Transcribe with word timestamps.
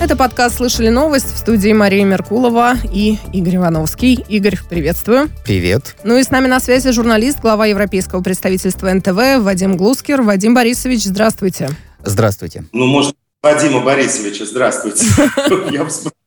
Это 0.00 0.16
подкаст 0.16 0.56
«Слышали 0.56 0.88
новость» 0.88 1.26
в 1.26 1.36
студии 1.36 1.74
Мария 1.74 2.06
Меркулова 2.06 2.74
и 2.90 3.18
Игорь 3.34 3.56
Ивановский. 3.56 4.24
Игорь, 4.28 4.58
приветствую. 4.68 5.28
Привет. 5.44 5.94
Ну 6.04 6.16
и 6.16 6.22
с 6.22 6.30
нами 6.30 6.46
на 6.46 6.58
связи 6.58 6.90
журналист, 6.90 7.40
глава 7.40 7.66
европейского 7.66 8.22
представительства 8.22 8.90
НТВ 8.90 9.44
Вадим 9.44 9.76
Глускер. 9.76 10.22
Вадим 10.22 10.54
Борисович, 10.54 11.04
здравствуйте. 11.04 11.68
Здравствуйте. 12.02 12.64
Ну, 12.72 12.86
может, 12.86 13.14
Вадима 13.42 13.82
Борисовича, 13.82 14.46
здравствуйте. 14.46 15.04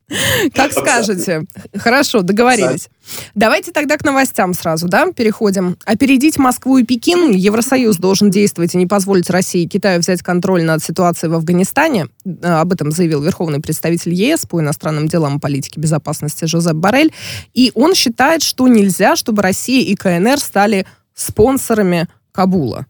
Как 0.54 0.72
скажете. 0.72 1.46
Хорошо, 1.76 2.22
договорились. 2.22 2.90
Давайте 3.36 3.72
тогда 3.72 3.98
к 3.98 4.04
новостям 4.04 4.54
сразу, 4.54 4.88
да, 4.88 5.12
переходим. 5.12 5.78
Опередить 5.86 6.38
Москву 6.38 6.78
и 6.78 6.84
Пекин 6.84 7.32
Евросоюз 7.32 7.98
должен 7.98 8.30
действовать 8.30 8.74
и 8.76 8.78
не 8.78 8.86
позволить 8.86 9.30
России 9.30 9.64
и 9.64 9.68
Китаю 9.68 10.00
взять 10.00 10.22
контроль 10.22 10.64
над 10.64 10.84
ситуацией 10.84 11.32
в 11.32 11.36
Афганистане. 11.36 12.08
Э, 12.26 12.62
об 12.62 12.72
этом 12.72 12.92
заявил 12.92 13.22
верховный 13.22 13.60
представитель 13.60 14.14
ЕС 14.14 14.46
по 14.46 14.62
иностранным 14.62 15.08
делам 15.08 15.38
и 15.38 15.40
политике 15.40 15.80
безопасности 15.80 16.46
Жозеп 16.46 16.76
Барель. 16.76 17.14
И 17.54 17.72
он 17.76 17.94
считает, 17.96 18.42
что 18.42 18.68
нельзя, 18.68 19.16
чтобы 19.16 19.42
Россия 19.42 19.84
и 19.84 19.96
КНР 19.96 20.40
стали 20.40 20.86
спонсорами 21.14 22.08
Кабула. 22.32 22.88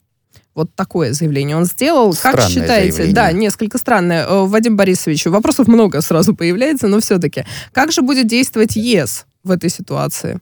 Вот 0.55 0.73
такое 0.75 1.13
заявление 1.13 1.57
он 1.57 1.65
сделал. 1.65 2.13
Странное 2.13 2.41
как 2.41 2.49
считаете? 2.49 2.91
Заявление. 2.91 3.15
Да, 3.15 3.31
несколько 3.31 3.77
странное. 3.77 4.25
Э, 4.25 4.45
Вадим 4.45 4.77
Борисович, 4.77 5.25
вопросов 5.25 5.67
много 5.67 6.01
сразу 6.01 6.35
появляется, 6.35 6.87
но 6.87 6.99
все-таки. 6.99 7.45
Как 7.71 7.91
же 7.91 8.01
будет 8.01 8.27
действовать 8.27 8.75
ЕС 8.75 9.25
в 9.43 9.51
этой 9.51 9.69
ситуации? 9.69 10.39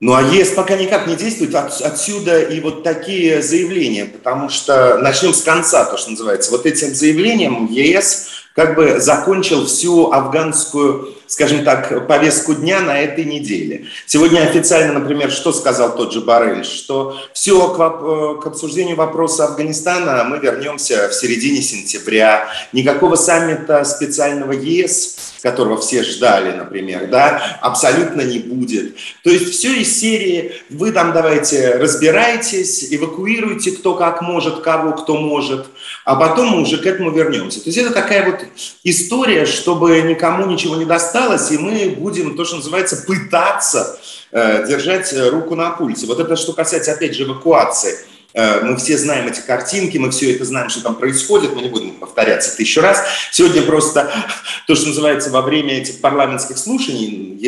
Ну, 0.00 0.12
а 0.12 0.22
ЕС 0.22 0.50
пока 0.50 0.76
никак 0.76 1.06
не 1.06 1.16
действует, 1.16 1.54
от, 1.54 1.80
отсюда 1.80 2.40
и 2.42 2.60
вот 2.60 2.82
такие 2.82 3.40
заявления, 3.42 4.04
потому 4.04 4.48
что 4.50 4.98
начнем 4.98 5.32
с 5.32 5.42
конца, 5.42 5.84
то, 5.86 5.96
что 5.96 6.10
называется. 6.10 6.50
Вот 6.50 6.66
этим 6.66 6.94
заявлением 6.94 7.66
ЕС 7.70 8.28
как 8.54 8.76
бы 8.76 9.00
закончил 9.00 9.66
всю 9.66 10.12
афганскую, 10.12 11.14
скажем 11.34 11.64
так, 11.64 12.06
повестку 12.06 12.54
дня 12.54 12.80
на 12.80 12.96
этой 12.96 13.24
неделе. 13.24 13.86
Сегодня 14.06 14.42
официально, 14.42 15.00
например, 15.00 15.32
что 15.32 15.52
сказал 15.52 15.96
тот 15.96 16.12
же 16.12 16.20
Барель, 16.20 16.64
что 16.64 17.16
все 17.32 17.74
к, 17.74 17.76
воп- 17.76 18.40
к 18.40 18.46
обсуждению 18.46 18.94
вопроса 18.94 19.46
Афганистана 19.46 20.22
мы 20.22 20.38
вернемся 20.38 21.08
в 21.08 21.12
середине 21.12 21.60
сентября. 21.60 22.46
Никакого 22.72 23.16
саммита 23.16 23.82
специального 23.82 24.52
ЕС, 24.52 25.34
которого 25.42 25.76
все 25.80 26.04
ждали, 26.04 26.56
например, 26.56 27.08
да, 27.08 27.58
абсолютно 27.60 28.20
не 28.20 28.38
будет. 28.38 28.94
То 29.24 29.30
есть 29.30 29.54
все 29.54 29.74
из 29.74 29.98
серии 29.98 30.52
вы 30.70 30.92
там 30.92 31.12
давайте 31.12 31.78
разбирайтесь, 31.78 32.86
эвакуируйте 32.94 33.72
кто 33.72 33.96
как 33.96 34.22
может, 34.22 34.60
кого 34.60 34.92
кто 34.92 35.16
может, 35.16 35.66
а 36.04 36.16
потом 36.16 36.48
мы 36.48 36.62
уже 36.62 36.78
к 36.78 36.86
этому 36.86 37.10
вернемся. 37.10 37.60
То 37.60 37.66
есть 37.66 37.78
это 37.78 37.92
такая 37.92 38.30
вот 38.30 38.40
история, 38.82 39.46
чтобы 39.46 40.00
никому 40.02 40.46
ничего 40.46 40.76
не 40.76 40.84
досталось, 40.84 41.50
и 41.50 41.58
мы 41.58 41.94
будем, 41.96 42.36
то, 42.36 42.44
что 42.44 42.56
называется, 42.56 43.04
пытаться 43.06 43.98
э, 44.32 44.66
держать 44.66 45.12
руку 45.30 45.54
на 45.54 45.70
пульсе. 45.70 46.06
Вот 46.06 46.20
это 46.20 46.36
что 46.36 46.52
касается, 46.52 46.92
опять 46.92 47.14
же, 47.14 47.24
эвакуации. 47.24 47.98
Э, 48.34 48.62
Мы 48.64 48.76
все 48.76 48.98
знаем 48.98 49.28
эти 49.28 49.40
картинки, 49.40 49.96
мы 49.96 50.10
все 50.10 50.34
это 50.34 50.44
знаем, 50.44 50.68
что 50.68 50.82
там 50.82 50.96
происходит, 50.96 51.54
мы 51.54 51.62
не 51.62 51.68
будем 51.68 51.92
повторяться 51.92 52.56
тысячу 52.56 52.80
раз. 52.80 53.02
Сегодня 53.30 53.62
просто 53.62 54.12
то, 54.66 54.74
что 54.74 54.88
называется 54.88 55.30
во 55.30 55.40
время 55.40 55.78
этих 55.78 56.00
парламентских 56.00 56.58
слушаний, 56.58 57.40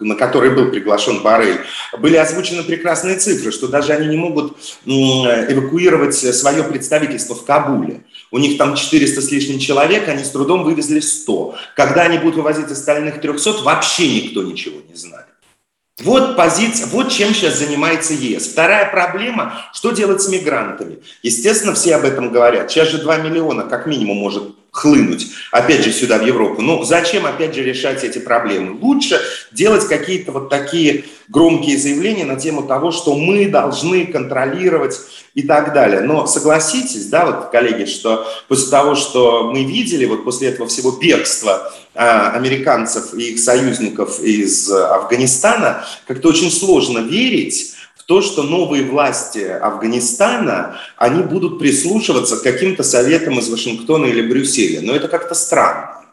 на 0.00 0.14
которые 0.14 0.52
был 0.52 0.70
приглашен 0.70 1.22
Барель, 1.22 1.60
были 1.98 2.16
озвучены 2.16 2.62
прекрасные 2.62 3.16
цифры, 3.16 3.50
что 3.50 3.66
даже 3.66 3.92
они 3.94 4.08
не 4.08 4.16
могут 4.16 4.56
эвакуировать 4.84 6.14
свое 6.14 6.62
представительство 6.64 7.34
в 7.34 7.44
Кабуле. 7.44 8.04
У 8.30 8.38
них 8.38 8.58
там 8.58 8.74
400 8.74 9.22
с 9.22 9.30
лишним 9.30 9.58
человек, 9.58 10.08
они 10.08 10.22
с 10.22 10.30
трудом 10.30 10.64
вывезли 10.64 11.00
100. 11.00 11.54
Когда 11.74 12.02
они 12.02 12.18
будут 12.18 12.36
вывозить 12.36 12.70
остальных 12.70 13.20
300, 13.20 13.62
вообще 13.62 14.22
никто 14.22 14.42
ничего 14.42 14.80
не 14.88 14.96
знает. 14.96 15.25
Вот 16.04 16.36
позиция, 16.36 16.88
вот 16.88 17.10
чем 17.10 17.32
сейчас 17.32 17.58
занимается 17.58 18.12
ЕС. 18.12 18.48
Вторая 18.48 18.90
проблема, 18.90 19.62
что 19.72 19.92
делать 19.92 20.20
с 20.20 20.28
мигрантами. 20.28 20.98
Естественно, 21.22 21.72
все 21.72 21.96
об 21.96 22.04
этом 22.04 22.30
говорят. 22.30 22.70
Сейчас 22.70 22.88
же 22.88 22.98
2 22.98 23.16
миллиона 23.18 23.62
как 23.62 23.86
минимум 23.86 24.18
может 24.18 24.42
хлынуть, 24.72 25.28
опять 25.52 25.82
же, 25.82 25.92
сюда, 25.92 26.18
в 26.18 26.26
Европу. 26.26 26.60
Но 26.60 26.84
зачем, 26.84 27.24
опять 27.24 27.54
же, 27.54 27.62
решать 27.62 28.04
эти 28.04 28.18
проблемы? 28.18 28.78
Лучше 28.78 29.18
делать 29.52 29.88
какие-то 29.88 30.32
вот 30.32 30.50
такие 30.50 31.06
громкие 31.28 31.78
заявления 31.78 32.26
на 32.26 32.36
тему 32.36 32.64
того, 32.64 32.92
что 32.92 33.14
мы 33.14 33.48
должны 33.48 34.04
контролировать 34.04 35.00
и 35.36 35.42
так 35.42 35.74
далее. 35.74 36.00
Но 36.00 36.26
согласитесь, 36.26 37.06
да, 37.06 37.26
вот, 37.26 37.50
коллеги, 37.50 37.84
что 37.84 38.26
после 38.48 38.70
того, 38.70 38.94
что 38.94 39.50
мы 39.52 39.64
видели, 39.64 40.06
вот 40.06 40.24
после 40.24 40.48
этого 40.48 40.66
всего 40.66 40.92
бегства 40.92 41.72
а, 41.94 42.30
американцев 42.30 43.12
и 43.12 43.32
их 43.32 43.38
союзников 43.38 44.18
из 44.20 44.70
Афганистана, 44.70 45.84
как-то 46.06 46.28
очень 46.30 46.50
сложно 46.50 47.00
верить, 47.00 47.74
то, 48.06 48.22
что 48.22 48.44
новые 48.44 48.84
власти 48.84 49.40
Афганистана, 49.40 50.78
они 50.96 51.22
будут 51.22 51.58
прислушиваться 51.58 52.38
к 52.38 52.42
каким-то 52.42 52.82
советам 52.82 53.38
из 53.38 53.50
Вашингтона 53.50 54.06
или 54.06 54.22
Брюсселя. 54.22 54.80
Но 54.80 54.94
это 54.94 55.08
как-то 55.08 55.34
странно. 55.34 56.05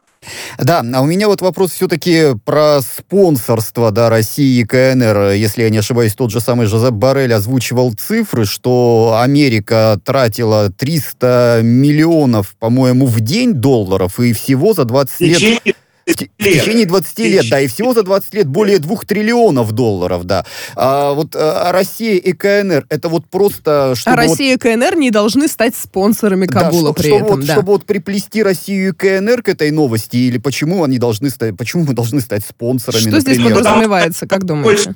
Да, 0.57 0.84
а 0.94 1.01
у 1.01 1.06
меня 1.06 1.28
вот 1.28 1.41
вопрос 1.41 1.72
все-таки 1.72 2.35
про 2.45 2.81
спонсорство 2.81 3.91
да, 3.91 4.09
России 4.09 4.61
и 4.61 4.66
КНР. 4.66 5.31
Если 5.31 5.63
я 5.63 5.69
не 5.69 5.78
ошибаюсь, 5.78 6.13
тот 6.13 6.31
же 6.31 6.39
самый 6.39 6.67
Жозеп 6.67 6.94
Барель 6.94 7.34
озвучивал 7.34 7.94
цифры, 7.94 8.45
что 8.45 9.19
Америка 9.22 10.00
тратила 10.03 10.69
300 10.69 11.62
миллионов, 11.63 12.56
по-моему, 12.59 13.06
в 13.06 13.19
день 13.22 13.53
долларов, 13.53 14.19
и 14.19 14.33
всего 14.33 14.73
за 14.73 14.85
20 14.85 15.19
лет... 15.22 15.75
В, 16.05 16.11
в 16.11 16.43
течение 16.43 16.85
20 16.85 17.19
лет, 17.19 17.45
да, 17.49 17.61
и 17.61 17.67
всего 17.67 17.93
за 17.93 18.03
20 18.03 18.33
лет 18.33 18.47
более 18.47 18.79
2 18.79 18.95
триллионов 19.07 19.71
долларов, 19.71 20.25
да. 20.25 20.45
А 20.75 21.13
вот 21.13 21.35
а 21.35 21.71
Россия 21.71 22.15
и 22.15 22.33
КНР, 22.33 22.85
это 22.89 23.09
вот 23.09 23.25
просто... 23.29 23.93
А 24.05 24.15
Россия 24.15 24.53
вот, 24.53 24.65
и 24.65 24.75
КНР 24.75 24.95
не 24.97 25.11
должны 25.11 25.47
стать 25.47 25.75
спонсорами 25.75 26.45
Кабула 26.45 26.89
да, 26.89 26.93
при 26.93 27.07
что, 27.07 27.15
этом, 27.15 27.27
вот, 27.27 27.45
да. 27.45 27.53
Чтобы 27.53 27.71
вот 27.73 27.85
приплести 27.85 28.43
Россию 28.43 28.89
и 28.89 28.91
КНР 28.93 29.43
к 29.43 29.49
этой 29.49 29.71
новости, 29.71 30.17
или 30.17 30.37
почему 30.37 30.83
они 30.83 30.97
должны 30.97 31.29
стать, 31.29 31.55
почему 31.57 31.85
мы 31.85 31.93
должны 31.93 32.21
стать 32.21 32.45
спонсорами, 32.45 33.01
Что 33.01 33.11
например? 33.11 33.35
здесь 33.35 33.53
подразумевается, 33.53 34.27
как 34.27 34.43
думаете? 34.43 34.95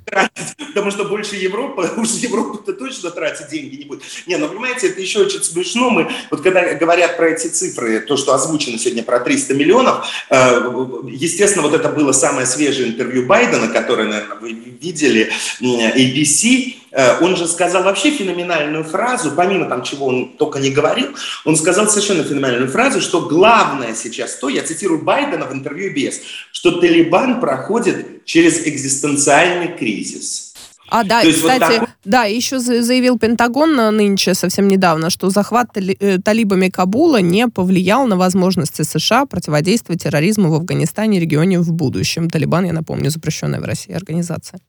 Потому 0.73 0.91
что 0.91 1.05
больше 1.05 1.35
Европа, 1.35 1.89
уж 1.97 2.09
Европа-то 2.09 2.73
точно 2.73 3.11
тратить 3.11 3.49
деньги 3.49 3.77
не 3.77 3.85
будет. 3.85 4.03
Не, 4.25 4.37
ну 4.37 4.47
понимаете, 4.47 4.89
это 4.89 5.01
еще 5.01 5.19
очень 5.21 5.41
смешно. 5.41 5.89
Мы, 5.89 6.09
вот 6.29 6.41
когда 6.41 6.73
говорят 6.75 7.17
про 7.17 7.29
эти 7.29 7.47
цифры, 7.47 7.99
то, 8.01 8.17
что 8.17 8.33
озвучено 8.33 8.77
сегодня 8.77 9.03
про 9.03 9.19
300 9.19 9.53
миллионов, 9.53 10.05
э, 10.29 10.59
естественно, 11.05 11.67
вот 11.67 11.73
это 11.73 11.89
было 11.89 12.11
самое 12.11 12.45
свежее 12.45 12.89
интервью 12.89 13.25
Байдена, 13.25 13.67
которое, 13.67 14.07
наверное, 14.07 14.37
вы 14.37 14.51
видели, 14.51 15.31
ABC. 15.61 16.75
Он 17.21 17.35
же 17.35 17.47
сказал 17.47 17.83
вообще 17.83 18.11
феноменальную 18.11 18.83
фразу, 18.83 19.31
помимо 19.31 19.65
там, 19.67 19.83
чего 19.83 20.07
он 20.07 20.29
только 20.37 20.59
не 20.59 20.71
говорил, 20.71 21.09
он 21.45 21.55
сказал 21.55 21.87
совершенно 21.87 22.23
феноменальную 22.23 22.71
фразу, 22.71 23.01
что 23.01 23.21
главное 23.21 23.93
сейчас 23.93 24.35
то, 24.35 24.49
я 24.49 24.63
цитирую 24.63 25.01
Байдена 25.03 25.45
в 25.45 25.53
интервью 25.53 25.93
без, 25.93 26.21
что 26.51 26.71
Талибан 26.71 27.39
проходит 27.39 28.25
через 28.25 28.65
экзистенциальный 28.65 29.77
кризис. 29.77 30.53
А, 30.89 31.03
да, 31.03 31.21
То 31.21 31.27
есть 31.27 31.41
вот 31.41 31.51
кстати, 31.51 31.79
так- 31.79 31.86
да, 32.05 32.23
еще 32.23 32.59
за- 32.59 32.81
заявил 32.81 33.17
Пентагон 33.19 33.75
нынче 33.75 34.33
совсем 34.33 34.67
недавно, 34.67 35.09
что 35.09 35.29
захват 35.29 35.69
э, 35.77 36.17
талибами 36.19 36.69
Кабула 36.69 37.21
не 37.21 37.47
повлиял 37.47 38.07
на 38.07 38.15
возможности 38.15 38.83
США 38.83 39.25
противодействовать 39.25 40.03
терроризму 40.03 40.49
в 40.49 40.53
Афганистане 40.53 41.17
и 41.17 41.21
регионе 41.21 41.59
в 41.59 41.71
будущем. 41.71 42.29
Талибан, 42.29 42.65
я 42.65 42.73
напомню, 42.73 43.09
запрещенная 43.09 43.59
в 43.59 43.65
России 43.65 43.93
организация. 43.93 44.59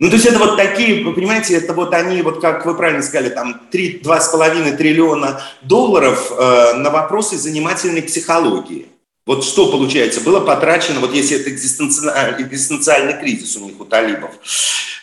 Ну, 0.00 0.10
то 0.10 0.14
есть 0.14 0.26
это 0.26 0.38
вот 0.38 0.56
такие, 0.56 1.04
вы 1.04 1.12
понимаете, 1.12 1.54
это 1.54 1.72
вот 1.72 1.92
они, 1.92 2.22
вот 2.22 2.40
как 2.40 2.64
вы 2.64 2.76
правильно 2.76 3.02
сказали, 3.02 3.30
там 3.30 3.60
3, 3.72 4.02
2,5 4.04 4.76
триллиона 4.76 5.40
долларов 5.62 6.30
э, 6.30 6.74
на 6.74 6.90
вопросы 6.90 7.36
занимательной 7.36 8.02
психологии. 8.02 8.86
Вот 9.28 9.44
что 9.44 9.70
получается? 9.70 10.22
Было 10.22 10.40
потрачено, 10.40 11.00
вот 11.00 11.12
если 11.12 11.38
это 11.38 11.50
экзистенциальный, 11.50 12.42
экзистенциальный 12.42 13.12
кризис 13.12 13.58
у 13.58 13.66
них, 13.66 13.78
у 13.78 13.84
талибов. 13.84 14.30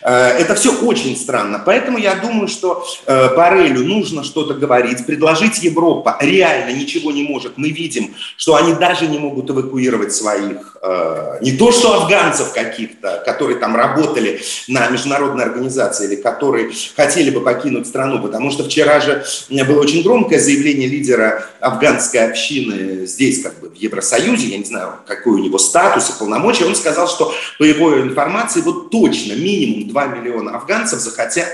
Э, 0.02 0.36
Это 0.38 0.54
все 0.54 0.72
очень 0.72 1.16
странно. 1.16 1.62
Поэтому 1.64 1.98
я 1.98 2.14
думаю, 2.16 2.48
что 2.48 2.84
э, 3.06 3.36
Барелю 3.36 3.84
нужно 3.84 4.24
что-то 4.24 4.54
говорить, 4.54 5.06
предложить 5.06 5.62
Европа 5.62 6.18
реально 6.20 6.76
ничего 6.76 7.12
не 7.12 7.22
может. 7.22 7.52
Мы 7.56 7.70
видим, 7.70 8.14
что 8.36 8.56
они 8.56 8.74
даже 8.74 9.06
не 9.06 9.18
могут 9.18 9.50
эвакуировать 9.50 10.12
своих, 10.12 10.76
э, 10.82 11.38
не 11.40 11.52
то 11.52 11.70
что 11.72 11.94
афганцев 11.94 12.52
каких-то, 12.52 13.22
которые 13.24 13.58
там 13.58 13.76
работали 13.76 14.40
на 14.68 14.88
международной 14.88 15.44
организации 15.44 16.06
или 16.06 16.16
которые 16.16 16.70
хотели 16.96 17.30
бы 17.30 17.40
покинуть 17.40 17.86
страну, 17.86 18.20
потому 18.20 18.50
что 18.50 18.64
вчера 18.64 19.00
же 19.00 19.24
было 19.48 19.80
очень 19.80 20.02
громкое 20.02 20.38
заявление 20.38 20.88
лидера 20.88 21.46
афганской 21.60 22.28
общины 22.28 23.06
здесь, 23.06 23.42
как 23.42 23.60
бы 23.60 23.70
в 23.70 23.74
Евросоюзе, 23.74 24.15
я 24.48 24.58
не 24.58 24.64
знаю, 24.64 24.94
какой 25.06 25.34
у 25.34 25.38
него 25.38 25.58
статус 25.58 26.10
и 26.10 26.18
полномочия, 26.18 26.66
он 26.66 26.74
сказал, 26.74 27.08
что 27.08 27.32
по 27.58 27.64
его 27.64 28.00
информации 28.00 28.60
вот 28.60 28.90
точно 28.90 29.34
минимум 29.34 29.88
2 29.88 30.06
миллиона 30.06 30.56
афганцев 30.56 31.00
захотят 31.00 31.48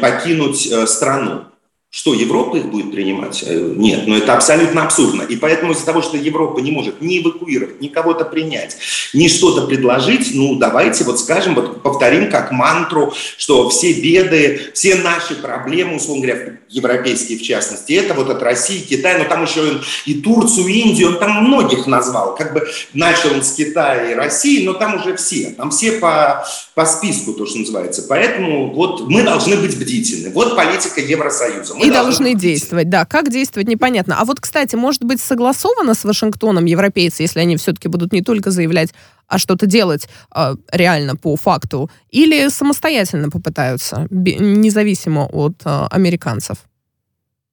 покинуть 0.00 0.66
э, 0.66 0.86
страну. 0.86 1.46
Что, 1.94 2.12
Европа 2.12 2.56
их 2.56 2.66
будет 2.66 2.90
принимать? 2.90 3.44
Э, 3.46 3.72
нет, 3.76 4.08
но 4.08 4.16
это 4.16 4.34
абсолютно 4.34 4.82
абсурдно. 4.82 5.22
И 5.22 5.36
поэтому 5.36 5.74
из-за 5.74 5.86
того, 5.86 6.02
что 6.02 6.16
Европа 6.16 6.58
не 6.58 6.72
может 6.72 7.00
ни 7.00 7.20
эвакуировать, 7.20 7.80
ни 7.80 7.86
кого-то 7.86 8.24
принять, 8.24 8.76
ни 9.12 9.28
что-то 9.28 9.68
предложить, 9.68 10.32
ну, 10.34 10.56
давайте 10.56 11.04
вот 11.04 11.20
скажем, 11.20 11.54
вот 11.54 11.82
повторим 11.82 12.32
как 12.32 12.50
мантру, 12.50 13.14
что 13.36 13.68
все 13.68 13.92
беды, 13.92 14.72
все 14.74 14.96
наши 14.96 15.36
проблемы, 15.36 15.94
условно 15.94 16.26
говоря, 16.26 16.58
европейские 16.68 17.38
в 17.38 17.42
частности, 17.42 17.92
это 17.92 18.14
вот 18.14 18.28
от 18.28 18.42
России, 18.42 18.80
Китая, 18.80 19.18
но 19.18 19.24
там 19.26 19.44
еще 19.44 19.80
и 20.04 20.14
Турцию, 20.14 20.66
и 20.66 20.80
Индию, 20.80 21.10
он 21.10 21.18
там 21.20 21.44
многих 21.44 21.86
назвал. 21.86 22.34
Как 22.34 22.54
бы 22.54 22.68
начал 22.92 23.32
он 23.32 23.44
с 23.44 23.52
Китая 23.52 24.10
и 24.10 24.14
России, 24.14 24.66
но 24.66 24.72
там 24.72 24.96
уже 24.96 25.14
все, 25.14 25.50
там 25.56 25.70
все 25.70 25.92
по, 25.92 26.44
по 26.74 26.86
списку, 26.86 27.34
то, 27.34 27.46
что 27.46 27.58
называется. 27.58 28.04
Поэтому 28.08 28.74
вот 28.74 29.08
мы 29.08 29.22
должны 29.22 29.56
быть 29.56 29.78
бдительны. 29.78 30.30
Вот 30.30 30.56
политика 30.56 31.00
Евросоюза. 31.00 31.76
Мы 31.83 31.83
и 31.84 31.90
должны 31.90 32.34
действовать, 32.34 32.88
да. 32.88 33.04
Как 33.04 33.30
действовать, 33.30 33.68
непонятно. 33.68 34.20
А 34.20 34.24
вот, 34.24 34.40
кстати, 34.40 34.76
может 34.76 35.04
быть, 35.04 35.20
согласовано 35.20 35.94
с 35.94 36.04
Вашингтоном 36.04 36.64
европейцы, 36.64 37.22
если 37.22 37.40
они 37.40 37.56
все-таки 37.56 37.88
будут 37.88 38.12
не 38.12 38.22
только 38.22 38.50
заявлять, 38.50 38.90
а 39.26 39.38
что-то 39.38 39.66
делать 39.66 40.08
э, 40.34 40.54
реально 40.72 41.16
по 41.16 41.36
факту, 41.36 41.90
или 42.10 42.48
самостоятельно 42.48 43.30
попытаются, 43.30 44.06
независимо 44.10 45.26
от 45.26 45.54
э, 45.64 45.86
американцев? 45.90 46.58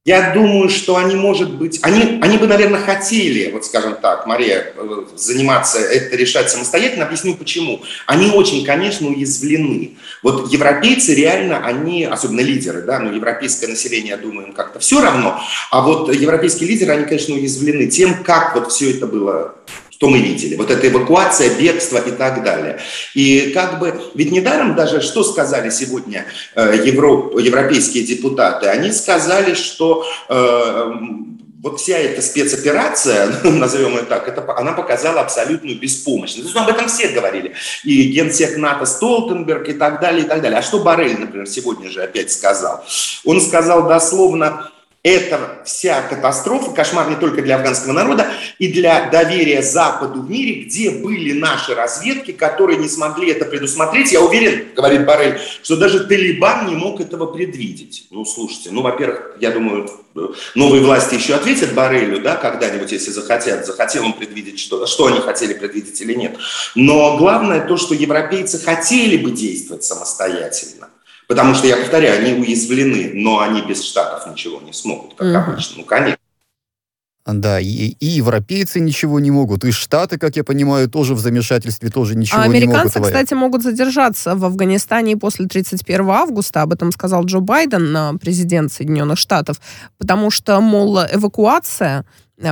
Я 0.03 0.31
думаю, 0.31 0.67
что 0.69 0.95
они, 0.95 1.15
может 1.15 1.53
быть, 1.53 1.79
они, 1.83 2.19
они 2.23 2.39
бы, 2.39 2.47
наверное, 2.47 2.81
хотели, 2.81 3.51
вот 3.51 3.65
скажем 3.65 3.95
так, 4.01 4.25
Мария, 4.25 4.73
э, 4.75 5.05
заниматься, 5.15 5.77
это 5.77 6.15
решать 6.15 6.49
самостоятельно. 6.49 7.05
Объясню 7.05 7.35
почему. 7.35 7.83
Они 8.07 8.31
очень, 8.31 8.65
конечно, 8.65 9.07
уязвлены. 9.07 9.91
Вот 10.21 10.51
европейцы 10.51 11.15
реально, 11.15 11.65
они, 11.65 12.05
особенно 12.05 12.41
лидеры, 12.41 12.81
да, 12.81 12.99
но 12.99 13.11
европейское 13.11 13.69
население, 13.69 14.09
я 14.09 14.17
думаю, 14.17 14.47
им 14.47 14.53
как-то 14.53 14.79
все 14.79 15.01
равно. 15.01 15.39
А 15.71 15.81
вот 15.81 16.13
европейские 16.13 16.69
лидеры, 16.69 16.93
они, 16.93 17.05
конечно, 17.05 17.35
уязвлены 17.35 17.87
тем, 17.87 18.23
как 18.23 18.55
вот 18.55 18.71
все 18.71 18.91
это 18.91 19.07
было 19.07 19.55
что 20.01 20.09
мы 20.09 20.17
видели. 20.17 20.55
Вот 20.55 20.71
эта 20.71 20.87
эвакуация, 20.87 21.55
бегство 21.59 21.99
и 21.99 22.09
так 22.09 22.43
далее. 22.43 22.79
И 23.13 23.51
как 23.53 23.77
бы, 23.77 24.01
ведь 24.15 24.31
недаром 24.31 24.75
даже, 24.75 24.99
что 24.99 25.23
сказали 25.23 25.69
сегодня 25.69 26.25
э, 26.55 26.81
Европ, 26.85 27.39
европейские 27.39 28.03
депутаты, 28.03 28.65
они 28.65 28.91
сказали, 28.93 29.53
что 29.53 30.03
э, 30.27 30.91
вот 31.61 31.79
вся 31.79 31.97
эта 31.97 32.21
спецоперация, 32.21 33.31
назовем 33.43 33.91
ее 33.91 34.03
так, 34.03 34.27
это, 34.27 34.57
она 34.57 34.73
показала 34.73 35.21
абсолютную 35.21 35.79
беспомощность. 35.79 36.53
Ну, 36.55 36.61
об 36.61 36.69
этом 36.69 36.87
все 36.87 37.09
говорили. 37.09 37.53
И 37.83 38.03
генсек 38.03 38.57
НАТО 38.57 38.85
Столтенберг 38.85 39.69
и 39.69 39.73
так 39.73 40.01
далее, 40.01 40.25
и 40.25 40.27
так 40.27 40.41
далее. 40.41 40.57
А 40.57 40.63
что 40.63 40.79
Барель, 40.79 41.19
например, 41.19 41.47
сегодня 41.47 41.89
же 41.89 42.01
опять 42.01 42.31
сказал? 42.31 42.83
Он 43.25 43.39
сказал 43.39 43.87
дословно, 43.87 44.70
это 45.03 45.63
вся 45.65 46.03
катастрофа, 46.03 46.71
кошмар 46.71 47.09
не 47.09 47.15
только 47.15 47.41
для 47.41 47.55
афганского 47.55 47.91
народа 47.91 48.27
и 48.59 48.71
для 48.71 49.09
доверия 49.09 49.63
Западу 49.63 50.21
в 50.21 50.29
мире, 50.29 50.63
где 50.63 50.91
были 50.91 51.33
наши 51.33 51.73
разведки, 51.73 52.31
которые 52.31 52.77
не 52.77 52.87
смогли 52.87 53.31
это 53.31 53.45
предусмотреть. 53.45 54.11
Я 54.11 54.21
уверен, 54.21 54.67
говорит 54.75 55.05
Барель, 55.05 55.39
что 55.63 55.75
даже 55.75 56.01
Талибан 56.01 56.67
не 56.67 56.75
мог 56.75 57.01
этого 57.01 57.25
предвидеть. 57.25 58.05
Ну, 58.11 58.25
слушайте, 58.25 58.69
ну, 58.71 58.83
во-первых, 58.83 59.37
я 59.39 59.49
думаю, 59.49 59.89
новые 60.53 60.83
власти 60.83 61.15
еще 61.15 61.33
ответят 61.33 61.73
Барелю, 61.73 62.21
да, 62.21 62.35
когда-нибудь, 62.35 62.91
если 62.91 63.09
захотят, 63.09 63.65
захотел 63.65 64.05
он 64.05 64.13
предвидеть, 64.13 64.59
что, 64.59 64.85
что 64.85 65.07
они 65.07 65.19
хотели 65.19 65.53
предвидеть 65.53 65.99
или 66.01 66.13
нет. 66.13 66.37
Но 66.75 67.17
главное 67.17 67.65
то, 67.65 67.75
что 67.75 67.95
европейцы 67.95 68.59
хотели 68.63 69.17
бы 69.17 69.31
действовать 69.31 69.83
самостоятельно. 69.83 70.90
Потому 71.31 71.55
что, 71.55 71.65
я 71.65 71.77
повторяю, 71.77 72.21
они 72.21 72.41
уязвлены, 72.41 73.11
но 73.13 73.39
они 73.39 73.61
без 73.61 73.85
Штатов 73.85 74.29
ничего 74.29 74.59
не 74.59 74.73
смогут, 74.73 75.13
как 75.13 75.27
mm-hmm. 75.27 75.51
обычно. 75.53 75.77
Ну, 75.77 75.85
конечно. 75.85 76.17
Да, 77.25 77.57
и, 77.61 77.95
и 78.01 78.05
европейцы 78.05 78.81
ничего 78.81 79.21
не 79.21 79.31
могут, 79.31 79.63
и 79.63 79.71
Штаты, 79.71 80.17
как 80.17 80.35
я 80.35 80.43
понимаю, 80.43 80.89
тоже 80.89 81.15
в 81.15 81.19
замешательстве, 81.19 81.89
тоже 81.89 82.17
ничего 82.17 82.41
а 82.41 82.47
не 82.47 82.55
могут. 82.55 82.63
Американцы, 82.63 82.99
кстати, 82.99 83.33
могут 83.33 83.63
задержаться 83.63 84.35
в 84.35 84.43
Афганистане 84.43 85.15
после 85.15 85.47
31 85.47 86.09
августа, 86.09 86.63
об 86.63 86.73
этом 86.73 86.91
сказал 86.91 87.23
Джо 87.23 87.39
Байден, 87.39 88.19
президент 88.19 88.73
Соединенных 88.73 89.17
Штатов, 89.17 89.61
потому 89.99 90.31
что, 90.31 90.59
мол, 90.59 90.99
эвакуация 90.99 92.05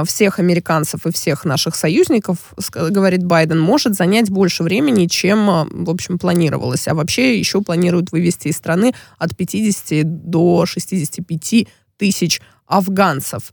всех 0.06 0.40
американцев 0.40 1.06
и 1.06 1.12
всех 1.12 1.46
наших 1.46 1.76
союзников, 1.76 2.38
говорит 2.74 3.24
Байден, 3.24 3.60
может 3.60 3.96
занять 3.96 4.30
больше 4.30 4.64
времени, 4.64 5.08
чем, 5.08 5.50
э, 5.50 5.66
в 5.70 5.90
общем, 5.90 6.18
планировалось. 6.18 6.88
А 6.88 6.94
вообще 6.94 7.40
еще 7.40 7.62
планируют 7.62 8.12
вывести 8.12 8.50
из 8.50 8.58
страны 8.58 8.94
от 9.18 9.36
50 9.36 10.04
до 10.04 10.66
65 10.66 11.68
тысяч 11.98 12.42
афганцев. 12.66 13.52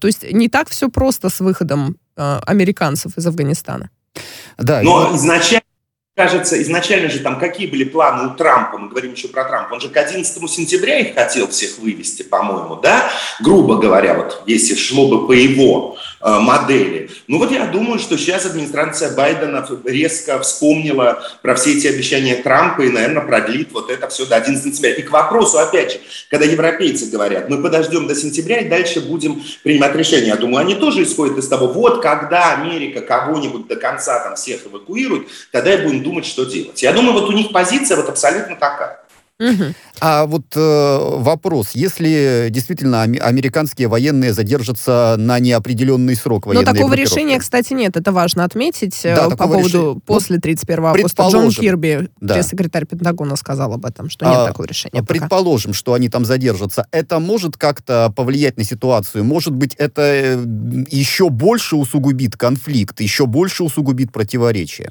То 0.00 0.06
есть 0.06 0.30
не 0.30 0.48
так 0.48 0.68
все 0.68 0.88
просто 0.88 1.28
с 1.28 1.40
выходом 1.40 1.96
э, 2.16 2.40
американцев 2.46 3.16
из 3.16 3.26
Афганистана. 3.26 3.90
Да, 4.58 4.82
Но 4.82 5.16
изначально 5.16 5.61
кажется, 6.14 6.60
изначально 6.62 7.08
же 7.08 7.20
там 7.20 7.38
какие 7.38 7.66
были 7.66 7.84
планы 7.84 8.32
у 8.32 8.36
Трампа, 8.36 8.78
мы 8.78 8.88
говорим 8.88 9.12
еще 9.12 9.28
про 9.28 9.44
Трампа, 9.44 9.74
он 9.74 9.80
же 9.80 9.88
к 9.88 9.96
11 9.96 10.50
сентября 10.50 10.98
их 10.98 11.14
хотел 11.14 11.48
всех 11.48 11.78
вывести, 11.78 12.22
по-моему, 12.22 12.76
да, 12.76 13.10
грубо 13.40 13.78
говоря, 13.78 14.14
вот 14.14 14.42
если 14.46 14.74
шло 14.74 15.08
бы 15.08 15.26
по 15.26 15.32
его 15.32 15.96
модели. 16.22 17.10
Ну 17.26 17.38
вот 17.38 17.50
я 17.50 17.66
думаю, 17.66 17.98
что 17.98 18.16
сейчас 18.16 18.46
администрация 18.46 19.14
Байдена 19.14 19.66
резко 19.84 20.38
вспомнила 20.40 21.22
про 21.42 21.54
все 21.54 21.76
эти 21.76 21.86
обещания 21.86 22.36
Трампа 22.36 22.82
и, 22.82 22.90
наверное, 22.90 23.22
продлит 23.22 23.72
вот 23.72 23.90
это 23.90 24.08
все 24.08 24.26
до 24.26 24.36
11 24.36 24.64
сентября. 24.64 24.94
И 24.94 25.02
к 25.02 25.10
вопросу, 25.10 25.58
опять 25.58 25.92
же, 25.92 25.98
когда 26.30 26.46
европейцы 26.46 27.10
говорят, 27.10 27.48
мы 27.48 27.62
подождем 27.62 28.06
до 28.06 28.14
сентября 28.14 28.60
и 28.60 28.68
дальше 28.68 29.00
будем 29.00 29.42
принимать 29.62 29.94
решения, 29.94 30.28
я 30.28 30.36
думаю, 30.36 30.64
они 30.64 30.74
тоже 30.74 31.02
исходят 31.02 31.36
из 31.38 31.48
того, 31.48 31.66
вот 31.66 32.02
когда 32.02 32.52
Америка 32.52 33.00
кого-нибудь 33.00 33.66
до 33.66 33.76
конца 33.76 34.20
там 34.20 34.36
всех 34.36 34.66
эвакуирует, 34.66 35.28
тогда 35.50 35.74
и 35.74 35.84
будем 35.84 36.02
думать, 36.02 36.26
что 36.26 36.44
делать. 36.44 36.82
Я 36.82 36.92
думаю, 36.92 37.12
вот 37.12 37.28
у 37.28 37.32
них 37.32 37.52
позиция 37.52 37.96
вот 37.96 38.08
абсолютно 38.08 38.56
такая. 38.56 39.01
Угу. 39.42 39.74
А 40.00 40.26
вот 40.26 40.44
э, 40.56 40.98
вопрос, 41.18 41.72
если 41.74 42.48
действительно 42.50 43.02
американские 43.02 43.88
военные 43.88 44.32
задержатся 44.32 45.16
на 45.18 45.38
неопределенный 45.38 46.16
срок 46.16 46.46
военной 46.46 46.64
Но 46.64 46.72
такого 46.72 46.94
решения, 46.94 47.38
кстати, 47.38 47.72
нет, 47.72 47.96
это 47.96 48.12
важно 48.12 48.44
отметить. 48.44 48.98
Э, 49.04 49.16
да, 49.16 49.30
по 49.30 49.48
поводу 49.48 49.68
решения. 49.68 50.00
после 50.06 50.38
31 50.38 50.84
августа 50.84 51.28
Джон 51.28 51.50
Кирби, 51.50 52.08
да. 52.20 52.34
пресс-секретарь 52.34 52.86
Пентагона, 52.86 53.36
сказал 53.36 53.72
об 53.74 53.84
этом, 53.84 54.10
что 54.10 54.24
нет 54.24 54.34
а, 54.38 54.46
такого 54.46 54.66
решения. 54.66 55.02
Предположим, 55.02 55.70
пока. 55.70 55.78
что 55.78 55.94
они 55.94 56.08
там 56.08 56.24
задержатся. 56.24 56.86
Это 56.90 57.18
может 57.18 57.56
как-то 57.56 58.12
повлиять 58.14 58.56
на 58.56 58.64
ситуацию? 58.64 59.24
Может 59.24 59.54
быть, 59.54 59.74
это 59.74 60.02
э, 60.02 60.44
еще 60.90 61.30
больше 61.30 61.76
усугубит 61.76 62.36
конфликт, 62.36 63.00
еще 63.00 63.26
больше 63.26 63.64
усугубит 63.64 64.12
противоречия? 64.12 64.90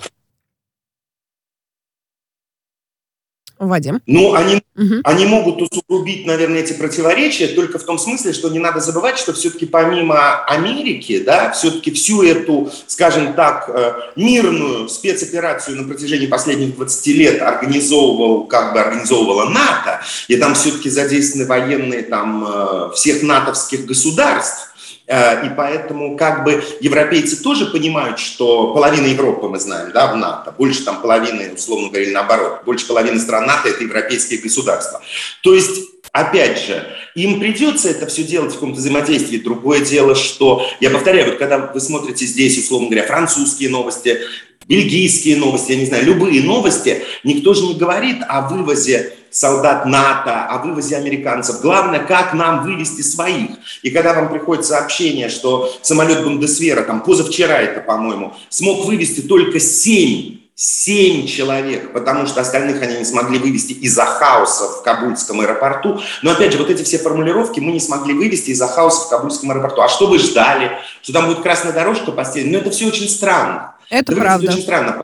Вадим. 3.68 4.02
Ну, 4.06 4.34
они, 4.34 4.62
угу. 4.76 4.96
они 5.04 5.26
могут 5.26 5.62
усугубить, 5.62 6.26
наверное, 6.26 6.62
эти 6.62 6.74
противоречия 6.74 7.48
только 7.48 7.80
в 7.80 7.84
том 7.84 7.98
смысле, 7.98 8.34
что 8.34 8.50
не 8.50 8.60
надо 8.60 8.80
забывать, 8.80 9.18
что 9.18 9.34
все-таки 9.34 9.66
помимо 9.66 10.44
Америки, 10.46 11.22
да, 11.24 11.52
все-таки 11.52 11.92
всю 11.92 12.24
эту, 12.24 12.72
скажем 12.88 13.34
так, 13.34 13.70
э, 13.70 13.94
мирную 14.16 14.90
спецоперацию 14.90 15.78
на 15.78 15.88
протяжении 15.88 16.28
последних 16.28 16.76
20 16.76 17.08
лет 17.08 17.42
организовывал, 17.42 18.46
как 18.46 18.74
бы 18.74 18.80
организовывала 18.80 19.50
НАТО, 19.50 20.02
и 20.28 20.36
там 20.38 20.56
все-таки 20.56 20.90
задействованы 20.90 21.48
военные 21.48 22.04
там 22.04 22.46
э, 22.48 22.92
всех 22.96 23.24
натовских 23.24 23.86
государств, 23.86 24.71
и 25.12 25.50
поэтому 25.58 26.16
как 26.16 26.46
бы 26.46 26.64
европейцы 26.80 27.42
тоже 27.44 27.66
понимают, 27.66 28.18
что 28.18 28.74
половина 28.74 29.08
Европы, 29.08 29.48
мы 29.48 29.60
знаем, 29.60 29.92
да, 29.92 30.14
в 30.14 30.16
НАТО, 30.16 30.54
больше 30.58 30.84
там 30.84 31.02
половины, 31.02 31.54
условно 31.54 31.90
говоря, 31.90 32.12
наоборот, 32.12 32.62
больше 32.66 32.88
половины 32.88 33.20
стран 33.20 33.46
НАТО– 33.46 33.70
это 33.70 33.84
европейские 33.84 34.40
государства. 34.40 35.02
То 35.44 35.54
есть 35.54 35.92
Опять 36.12 36.60
же, 36.60 36.86
им 37.16 37.40
придется 37.40 37.90
это 37.90 38.06
все 38.08 38.24
делать 38.24 38.52
в 38.52 38.56
каком-то 38.56 38.80
взаимодействии. 38.80 39.38
Другое 39.38 39.80
дело, 39.80 40.14
что, 40.14 40.68
я 40.82 40.90
повторяю, 40.90 41.30
вот 41.30 41.40
когда 41.40 41.58
вы 41.58 41.80
смотрите 41.80 42.26
здесь, 42.26 42.58
условно 42.58 42.90
говоря, 42.90 43.08
французские 43.08 43.70
новости, 43.70 44.20
бельгийские 44.68 45.38
новости, 45.38 45.72
я 45.72 45.78
не 45.78 45.86
знаю, 45.86 46.06
любые 46.06 46.42
новости, 46.44 47.04
никто 47.24 47.54
же 47.54 47.64
не 47.64 47.76
говорит 47.76 48.18
о 48.28 48.48
вывозе 48.48 49.14
солдат 49.32 49.86
НАТО, 49.86 50.46
о 50.46 50.60
вывозе 50.60 50.98
американцев. 50.98 51.62
Главное, 51.62 52.00
как 52.00 52.34
нам 52.34 52.64
вывести 52.64 53.02
своих. 53.02 53.52
И 53.82 53.90
когда 53.90 54.14
вам 54.14 54.30
приходит 54.30 54.66
сообщение, 54.66 55.30
что 55.30 55.74
самолет 55.82 56.24
Бундесвера, 56.24 56.84
там 56.84 57.02
позавчера 57.02 57.58
это, 57.60 57.80
по-моему, 57.80 58.34
смог 58.50 58.86
вывести 58.86 59.22
только 59.22 59.60
7 59.60 60.42
семь 60.54 61.26
человек, 61.26 61.92
потому 61.92 62.28
что 62.28 62.42
остальных 62.42 62.84
они 62.84 63.00
не 63.00 63.06
смогли 63.06 63.40
вывести 63.40 63.72
из-за 63.72 64.06
хаоса 64.06 64.68
в 64.68 64.84
Кабульском 64.84 65.42
аэропорту. 65.42 66.00
Но 66.22 66.32
опять 66.32 66.52
же, 66.52 66.60
вот 66.60 66.70
эти 66.70 66.84
все 66.84 67.00
формулировки 67.00 67.60
мы 67.60 67.72
не 67.72 67.80
смогли 67.80 68.14
вывести 68.14 68.52
из-за 68.52 68.68
хаоса 68.68 69.08
в 69.08 69.10
Кабульском 69.10 69.50
аэропорту. 69.50 69.82
А 69.82 69.90
что 69.90 70.06
вы 70.06 70.20
ждали? 70.20 70.74
Что 71.02 71.14
там 71.14 71.26
будет 71.26 71.42
красная 71.42 71.74
дорожка 71.74 72.12
постелена? 72.12 72.52
Ну, 72.52 72.58
это 72.60 72.70
все 72.70 72.86
очень 72.86 73.10
странно. 73.10 73.74
Это, 73.92 74.14
это 74.14 74.22
правда. 74.22 74.52
очень 74.52 74.62
странно. 74.62 75.04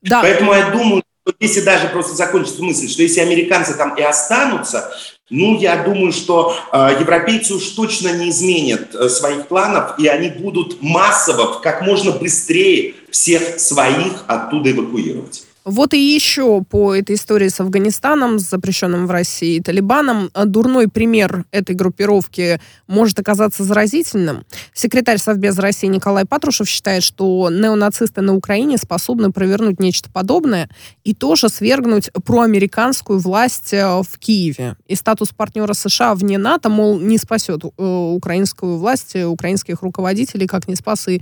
Да. 0.00 0.22
Поэтому 0.22 0.54
я 0.54 0.70
думаю, 0.70 1.02
если 1.40 1.60
даже 1.60 1.88
просто 1.88 2.14
закончится 2.14 2.62
мысль, 2.62 2.88
что 2.88 3.02
если 3.02 3.20
американцы 3.20 3.74
там 3.74 3.96
и 3.96 4.02
останутся, 4.02 4.92
ну, 5.28 5.58
я 5.58 5.82
думаю, 5.82 6.12
что 6.12 6.56
э, 6.72 6.98
европейцы 7.00 7.54
уж 7.54 7.64
точно 7.70 8.16
не 8.16 8.30
изменят 8.30 8.94
э, 8.94 9.08
своих 9.08 9.48
планов, 9.48 9.98
и 9.98 10.06
они 10.06 10.28
будут 10.28 10.80
массово, 10.80 11.58
как 11.58 11.82
можно 11.82 12.12
быстрее 12.12 12.94
всех 13.10 13.58
своих 13.58 14.22
оттуда 14.28 14.70
эвакуировать. 14.70 15.45
Вот 15.66 15.94
и 15.94 15.98
еще 15.98 16.62
по 16.62 16.94
этой 16.94 17.16
истории 17.16 17.48
с 17.48 17.58
Афганистаном, 17.58 18.38
с 18.38 18.48
запрещенным 18.48 19.08
в 19.08 19.10
России 19.10 19.58
Талибаном, 19.58 20.30
э, 20.32 20.44
дурной 20.44 20.86
пример 20.86 21.44
этой 21.50 21.74
группировки 21.74 22.60
может 22.86 23.18
оказаться 23.18 23.64
заразительным. 23.64 24.44
Секретарь 24.72 25.18
Совбеза 25.18 25.62
России 25.62 25.88
Николай 25.88 26.24
Патрушев 26.24 26.68
считает, 26.68 27.02
что 27.02 27.50
неонацисты 27.50 28.20
на 28.20 28.36
Украине 28.36 28.78
способны 28.78 29.32
провернуть 29.32 29.80
нечто 29.80 30.08
подобное 30.08 30.70
и 31.02 31.14
тоже 31.14 31.48
свергнуть 31.48 32.12
проамериканскую 32.24 33.18
власть 33.18 33.72
э, 33.72 33.84
в 33.88 34.18
Киеве. 34.20 34.76
И 34.86 34.94
статус 34.94 35.30
партнера 35.30 35.72
США 35.72 36.14
вне 36.14 36.38
НАТО, 36.38 36.68
мол, 36.68 37.00
не 37.00 37.18
спасет 37.18 37.64
э, 37.64 37.68
украинскую 37.76 38.78
власть, 38.78 39.16
украинских 39.16 39.82
руководителей, 39.82 40.46
как 40.46 40.68
не 40.68 40.76
спас 40.76 41.08
и 41.08 41.20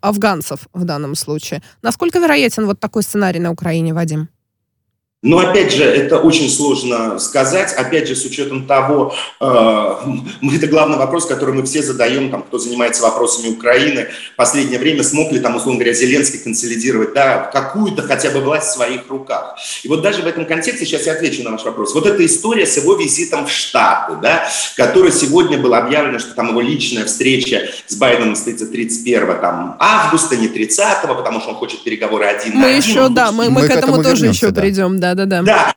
афганцев 0.00 0.68
в 0.72 0.84
данном 0.84 1.14
случае. 1.14 1.60
Насколько 1.82 2.18
вероятен 2.18 2.64
вот 2.64 2.80
такой 2.80 3.02
сценарий 3.02 3.40
на 3.40 3.50
Украине? 3.50 3.73
Украине, 3.74 3.92
Вадим? 3.92 4.33
Но 5.24 5.38
опять 5.38 5.72
же, 5.72 5.84
это 5.84 6.18
очень 6.18 6.50
сложно 6.50 7.18
сказать, 7.18 7.72
опять 7.72 8.06
же, 8.06 8.14
с 8.14 8.26
учетом 8.26 8.66
того, 8.66 9.14
э, 9.40 9.94
это 10.52 10.66
главный 10.66 10.98
вопрос, 10.98 11.24
который 11.24 11.54
мы 11.54 11.62
все 11.62 11.82
задаем, 11.82 12.30
там, 12.30 12.42
кто 12.42 12.58
занимается 12.58 13.02
вопросами 13.02 13.48
Украины 13.48 14.08
в 14.34 14.36
последнее 14.36 14.78
время, 14.78 15.02
смог 15.02 15.32
ли 15.32 15.38
там, 15.38 15.56
условно 15.56 15.78
говоря, 15.78 15.94
Зеленский 15.94 16.40
консолидировать 16.40 17.14
да, 17.14 17.50
какую-то 17.50 18.02
хотя 18.02 18.30
бы 18.32 18.40
власть 18.40 18.68
в 18.68 18.74
своих 18.74 19.08
руках. 19.08 19.56
И 19.82 19.88
вот 19.88 20.02
даже 20.02 20.20
в 20.20 20.26
этом 20.26 20.44
контексте, 20.44 20.84
сейчас 20.84 21.06
я 21.06 21.14
отвечу 21.14 21.42
на 21.42 21.52
ваш 21.52 21.64
вопрос, 21.64 21.94
вот 21.94 22.06
эта 22.06 22.24
история 22.26 22.66
с 22.66 22.76
его 22.76 22.94
визитом 22.94 23.46
в 23.46 23.50
Штаты, 23.50 24.18
да, 24.20 24.46
который 24.76 25.10
сегодня 25.10 25.56
было 25.56 25.78
объявлено, 25.78 26.18
что 26.18 26.34
там 26.34 26.50
его 26.50 26.60
личная 26.60 27.06
встреча 27.06 27.62
с 27.86 27.94
Байденом 27.94 28.34
состоится 28.34 28.66
31 28.66 29.40
там, 29.40 29.76
августа, 29.80 30.36
не 30.36 30.48
30 30.48 30.84
потому 31.02 31.40
что 31.40 31.50
он 31.50 31.56
хочет 31.56 31.82
переговоры 31.82 32.26
один 32.26 32.52
мы 32.56 32.60
на 32.60 32.66
один. 32.66 32.78
Еще, 32.78 33.08
да, 33.08 33.32
мы, 33.32 33.48
мы, 33.48 33.62
мы 33.62 33.68
к 33.68 33.70
этому, 33.70 33.94
этому 33.94 34.02
тоже 34.02 34.26
еще 34.26 34.50
да. 34.50 34.60
придем, 34.60 35.00
да 35.00 35.13
да-да-да. 35.14 35.42
Да. 35.42 35.74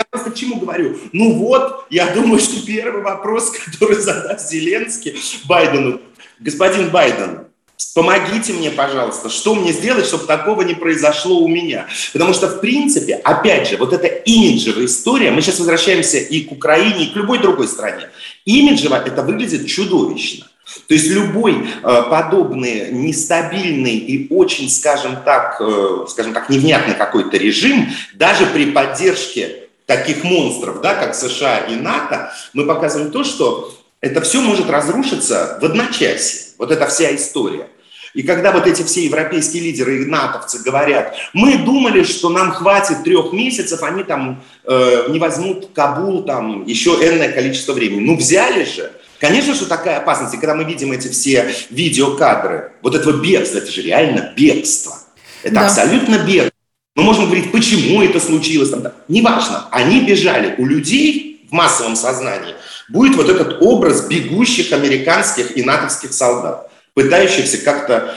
Я 0.00 0.04
просто 0.10 0.30
к 0.30 0.34
чему 0.34 0.56
говорю? 0.56 0.96
Ну 1.12 1.34
вот, 1.34 1.84
я 1.90 2.06
думаю, 2.14 2.40
что 2.40 2.64
первый 2.64 3.02
вопрос, 3.02 3.50
который 3.50 3.96
задаст 3.96 4.50
Зеленский 4.50 5.14
Байдену. 5.44 6.00
Господин 6.38 6.88
Байден, 6.88 7.46
помогите 7.94 8.54
мне, 8.54 8.70
пожалуйста, 8.70 9.28
что 9.28 9.54
мне 9.54 9.72
сделать, 9.72 10.06
чтобы 10.06 10.24
такого 10.24 10.62
не 10.62 10.74
произошло 10.74 11.40
у 11.40 11.48
меня? 11.48 11.86
Потому 12.12 12.32
что, 12.32 12.48
в 12.48 12.60
принципе, 12.60 13.14
опять 13.16 13.68
же, 13.68 13.76
вот 13.76 13.92
эта 13.92 14.06
имиджевая 14.06 14.86
история, 14.86 15.30
мы 15.30 15.42
сейчас 15.42 15.58
возвращаемся 15.58 16.18
и 16.18 16.42
к 16.42 16.52
Украине, 16.52 17.04
и 17.04 17.12
к 17.12 17.16
любой 17.16 17.38
другой 17.38 17.68
стране. 17.68 18.08
Имиджево 18.46 18.94
это 18.94 19.22
выглядит 19.22 19.66
чудовищно. 19.66 20.49
То 20.86 20.94
есть 20.94 21.08
любой 21.08 21.54
э, 21.54 22.02
подобный 22.10 22.90
нестабильный 22.92 23.96
и 23.96 24.32
очень, 24.32 24.68
скажем 24.68 25.18
так, 25.24 25.60
э, 25.60 26.06
скажем 26.08 26.32
так, 26.32 26.48
невнятный 26.48 26.94
какой-то 26.94 27.36
режим, 27.36 27.88
даже 28.14 28.46
при 28.46 28.70
поддержке 28.70 29.68
таких 29.86 30.22
монстров, 30.22 30.80
да, 30.80 30.94
как 30.94 31.14
США 31.14 31.58
и 31.58 31.74
НАТО, 31.74 32.32
мы 32.52 32.64
показываем 32.64 33.10
то, 33.10 33.24
что 33.24 33.74
это 34.00 34.20
все 34.20 34.40
может 34.40 34.70
разрушиться 34.70 35.58
в 35.60 35.64
одночасье. 35.64 36.54
Вот 36.58 36.70
эта 36.70 36.86
вся 36.86 37.14
история. 37.14 37.68
И 38.14 38.22
когда 38.22 38.50
вот 38.52 38.66
эти 38.66 38.82
все 38.82 39.04
европейские 39.04 39.62
лидеры 39.62 40.02
и 40.02 40.06
натовцы 40.06 40.62
говорят, 40.62 41.14
мы 41.32 41.58
думали, 41.58 42.02
что 42.02 42.28
нам 42.28 42.50
хватит 42.50 43.04
трех 43.04 43.32
месяцев, 43.32 43.82
они 43.82 44.02
там 44.02 44.42
э, 44.64 45.06
не 45.10 45.18
возьмут 45.18 45.70
Кабул 45.74 46.24
там 46.24 46.64
еще 46.64 46.90
энное 46.90 47.30
количество 47.30 47.72
времени. 47.72 48.00
Ну 48.00 48.16
взяли 48.16 48.64
же. 48.64 48.92
Конечно, 49.20 49.54
что 49.54 49.66
такая 49.66 49.98
опасность, 49.98 50.34
и 50.34 50.38
когда 50.38 50.54
мы 50.54 50.64
видим 50.64 50.92
эти 50.92 51.08
все 51.08 51.54
видеокадры, 51.68 52.72
вот 52.82 52.94
этого 52.94 53.22
бегства, 53.22 53.58
это 53.58 53.70
же 53.70 53.82
реально 53.82 54.32
бегство. 54.34 54.94
Это 55.42 55.56
да. 55.56 55.66
абсолютно 55.66 56.18
бегство. 56.18 56.50
Мы 56.96 57.02
можем 57.02 57.26
говорить, 57.26 57.52
почему 57.52 58.02
это 58.02 58.18
случилось. 58.18 58.70
Там, 58.70 58.82
да. 58.82 58.94
Неважно, 59.08 59.68
они 59.70 60.00
бежали. 60.00 60.54
У 60.56 60.66
людей 60.66 61.46
в 61.50 61.52
массовом 61.52 61.96
сознании 61.96 62.54
будет 62.88 63.16
вот 63.16 63.28
этот 63.28 63.58
образ 63.60 64.06
бегущих 64.06 64.72
американских 64.72 65.56
и 65.56 65.62
натовских 65.62 66.14
солдат, 66.14 66.70
пытающихся 66.94 67.58
как-то 67.58 68.14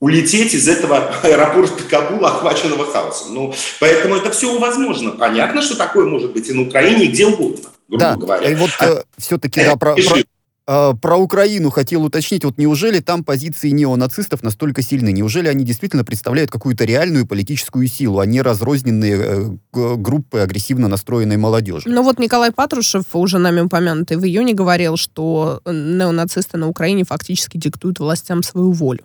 улететь 0.00 0.52
из 0.54 0.68
этого 0.68 1.14
аэропорта 1.22 1.82
Кабула, 1.84 2.30
охваченного 2.30 2.90
хаосом. 2.90 3.34
Ну, 3.34 3.54
поэтому 3.78 4.16
это 4.16 4.30
все 4.30 4.58
возможно. 4.58 5.12
Понятно, 5.12 5.62
что 5.62 5.76
такое 5.76 6.06
может 6.06 6.32
быть 6.32 6.48
и 6.48 6.52
на 6.52 6.62
Украине, 6.62 7.04
и 7.04 7.08
где 7.08 7.26
угодно, 7.26 7.68
грубо 7.88 8.04
да. 8.04 8.16
говоря. 8.16 8.50
И 8.50 8.54
вот 8.56 8.70
а, 8.80 8.86
э, 8.86 9.02
все-таки, 9.16 9.62
да, 9.64 9.76
про, 9.76 9.94
про, 9.94 10.18
а, 10.72 10.94
про 10.94 11.16
Украину 11.16 11.70
хотел 11.70 12.04
уточнить, 12.04 12.44
вот 12.44 12.56
неужели 12.56 13.00
там 13.00 13.24
позиции 13.24 13.70
неонацистов 13.70 14.44
настолько 14.44 14.82
сильны? 14.82 15.10
Неужели 15.10 15.48
они 15.48 15.64
действительно 15.64 16.04
представляют 16.04 16.52
какую-то 16.52 16.84
реальную 16.84 17.26
политическую 17.26 17.88
силу, 17.88 18.20
а 18.20 18.26
не 18.26 18.40
разрозненные 18.40 19.16
э, 19.16 19.96
группы 19.96 20.38
агрессивно 20.38 20.86
настроенной 20.86 21.38
молодежи? 21.38 21.88
Ну 21.88 22.04
вот 22.04 22.20
Николай 22.20 22.52
Патрушев, 22.52 23.04
уже 23.14 23.38
нами 23.38 23.62
упомянутый, 23.62 24.16
в 24.16 24.24
июне 24.24 24.54
говорил, 24.54 24.96
что 24.96 25.60
неонацисты 25.66 26.56
на 26.56 26.68
Украине 26.68 27.02
фактически 27.02 27.56
диктуют 27.56 27.98
властям 27.98 28.44
свою 28.44 28.70
волю. 28.70 29.02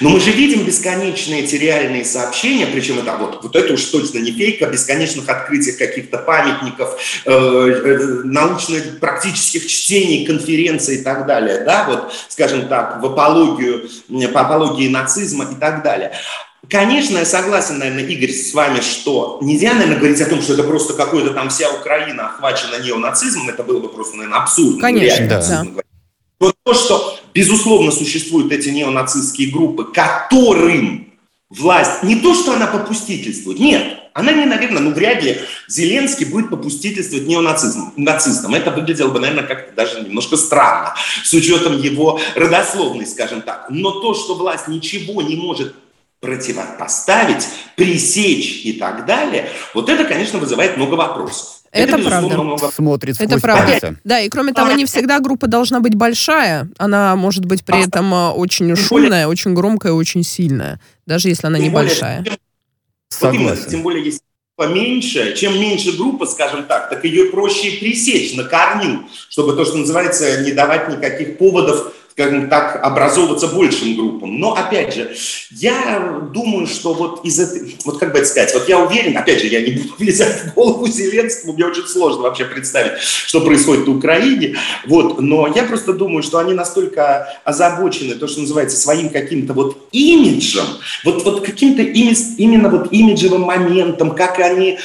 Но 0.00 0.08
мы 0.08 0.20
же 0.20 0.30
видим 0.30 0.64
бесконечные 0.64 1.42
эти 1.42 1.56
реальные 1.56 2.04
сообщения, 2.04 2.66
причем 2.66 2.98
это 2.98 3.16
вот, 3.16 3.42
вот 3.42 3.54
это 3.56 3.74
уж 3.74 3.82
точно 3.84 4.18
не 4.18 4.32
фейк, 4.32 4.62
о 4.62 4.66
бесконечных 4.68 5.28
открытиях 5.28 5.76
каких-то 5.76 6.18
памятников, 6.18 6.98
э, 7.24 7.30
э, 7.30 7.98
научно-практических 8.24 9.66
чтений, 9.66 10.24
конференций 10.24 10.96
и 10.96 11.02
так 11.02 11.26
далее, 11.26 11.60
да, 11.60 11.84
вот, 11.88 12.12
скажем 12.28 12.68
так, 12.68 13.02
в 13.02 13.06
апологию, 13.06 13.88
по 14.32 14.40
апологии 14.40 14.88
нацизма 14.88 15.44
и 15.52 15.54
так 15.54 15.82
далее. 15.82 16.12
Конечно, 16.68 17.18
я 17.18 17.24
согласен, 17.24 17.78
наверное, 17.78 18.04
Игорь, 18.04 18.32
с 18.32 18.52
вами, 18.52 18.80
что 18.80 19.38
нельзя, 19.40 19.74
наверное, 19.74 19.98
говорить 19.98 20.20
о 20.20 20.26
том, 20.26 20.42
что 20.42 20.54
это 20.54 20.64
просто 20.64 20.94
какой-то 20.94 21.30
там 21.30 21.48
вся 21.48 21.70
Украина 21.70 22.26
охвачена 22.26 22.82
неонацизмом, 22.82 23.50
это 23.50 23.62
было 23.62 23.78
бы 23.78 23.88
просто, 23.88 24.16
наверное, 24.16 24.40
абсурдно. 24.40 24.80
Конечно, 24.80 25.28
да. 25.28 25.64
Но 26.40 26.52
то, 26.64 26.74
что, 26.74 27.18
безусловно, 27.36 27.90
существуют 27.92 28.50
эти 28.50 28.70
неонацистские 28.70 29.50
группы, 29.50 29.84
которым 29.84 31.12
власть, 31.50 32.02
не 32.02 32.16
то, 32.16 32.34
что 32.34 32.54
она 32.54 32.66
попустительствует, 32.66 33.58
нет, 33.58 33.98
она 34.14 34.32
не, 34.32 34.46
наверное, 34.46 34.80
ну 34.80 34.92
вряд 34.92 35.22
ли 35.22 35.38
Зеленский 35.68 36.24
будет 36.24 36.48
попустительствовать 36.48 37.26
неонацизмом, 37.26 37.92
нацистам. 37.96 38.54
Это 38.54 38.70
выглядело 38.70 39.10
бы, 39.10 39.20
наверное, 39.20 39.44
как-то 39.44 39.74
даже 39.74 40.00
немножко 40.00 40.38
странно, 40.38 40.94
с 41.22 41.34
учетом 41.34 41.78
его 41.78 42.18
родословной, 42.34 43.06
скажем 43.06 43.42
так. 43.42 43.66
Но 43.68 43.90
то, 43.90 44.14
что 44.14 44.34
власть 44.34 44.68
ничего 44.68 45.20
не 45.20 45.36
может 45.36 45.74
противопоставить, 46.20 47.46
пресечь 47.76 48.64
и 48.64 48.72
так 48.72 49.04
далее, 49.04 49.50
вот 49.74 49.90
это, 49.90 50.04
конечно, 50.04 50.38
вызывает 50.38 50.78
много 50.78 50.94
вопросов. 50.94 51.55
Это, 51.72 51.96
это 51.96 52.08
правда. 52.08 52.38
Много... 52.38 52.70
Смотрит 52.70 53.20
это 53.20 53.40
правда. 53.40 53.66
Пальцы. 53.66 53.98
Да, 54.04 54.20
и 54.20 54.28
кроме 54.28 54.52
того, 54.52 54.72
не 54.72 54.84
всегда 54.84 55.20
группа 55.20 55.46
должна 55.46 55.80
быть 55.80 55.94
большая. 55.94 56.68
Она 56.78 57.16
может 57.16 57.44
быть 57.44 57.64
при 57.64 57.86
этом 57.86 58.12
э, 58.14 58.30
очень 58.30 58.74
шумная, 58.76 59.26
очень 59.28 59.54
громкая, 59.54 59.92
очень 59.92 60.22
сильная, 60.22 60.80
даже 61.06 61.28
если 61.28 61.46
она 61.46 61.58
небольшая. 61.58 62.24
Согласен. 63.08 63.70
Тем 63.70 63.82
более, 63.82 64.04
если 64.04 64.20
поменьше, 64.56 65.34
чем 65.36 65.60
меньше 65.60 65.96
группа, 65.96 66.26
скажем 66.26 66.64
так, 66.64 66.88
так 66.88 67.04
ее 67.04 67.26
проще 67.26 67.72
пресечь 67.78 68.34
на 68.34 68.44
корню, 68.44 69.06
чтобы 69.28 69.54
то, 69.54 69.64
что 69.64 69.76
называется, 69.76 70.42
не 70.42 70.52
давать 70.52 70.88
никаких 70.88 71.38
поводов 71.38 71.92
скажем 72.16 72.48
так, 72.48 72.82
образовываться 72.82 73.48
большим 73.48 73.94
группам. 73.94 74.40
Но, 74.40 74.54
опять 74.54 74.94
же, 74.94 75.14
я 75.50 76.22
думаю, 76.32 76.66
что 76.66 76.94
вот 76.94 77.22
из 77.26 77.38
этой, 77.38 77.76
вот 77.84 77.98
как 77.98 78.12
бы 78.12 78.20
это 78.20 78.26
сказать, 78.26 78.54
вот 78.54 78.66
я 78.70 78.78
уверен, 78.78 79.18
опять 79.18 79.42
же, 79.42 79.48
я 79.48 79.60
не 79.60 79.72
буду 79.72 79.94
влезать 79.98 80.44
в 80.44 80.54
голову 80.54 80.88
Зеленскому, 80.88 81.52
мне 81.52 81.66
очень 81.66 81.86
сложно 81.86 82.22
вообще 82.22 82.46
представить, 82.46 82.98
что 83.02 83.42
происходит 83.42 83.86
в 83.86 83.90
Украине, 83.90 84.56
вот, 84.86 85.20
но 85.20 85.52
я 85.54 85.64
просто 85.64 85.92
думаю, 85.92 86.22
что 86.22 86.38
они 86.38 86.54
настолько 86.54 87.38
озабочены, 87.44 88.14
то, 88.14 88.26
что 88.28 88.40
называется, 88.40 88.78
своим 88.78 89.10
каким-то 89.10 89.52
вот 89.52 89.86
имиджем, 89.92 90.64
вот, 91.04 91.22
вот 91.22 91.44
каким-то 91.44 91.82
именно 91.82 92.70
вот 92.70 92.90
имиджевым 92.92 93.42
моментом, 93.42 94.14
как 94.14 94.38
они, 94.38 94.78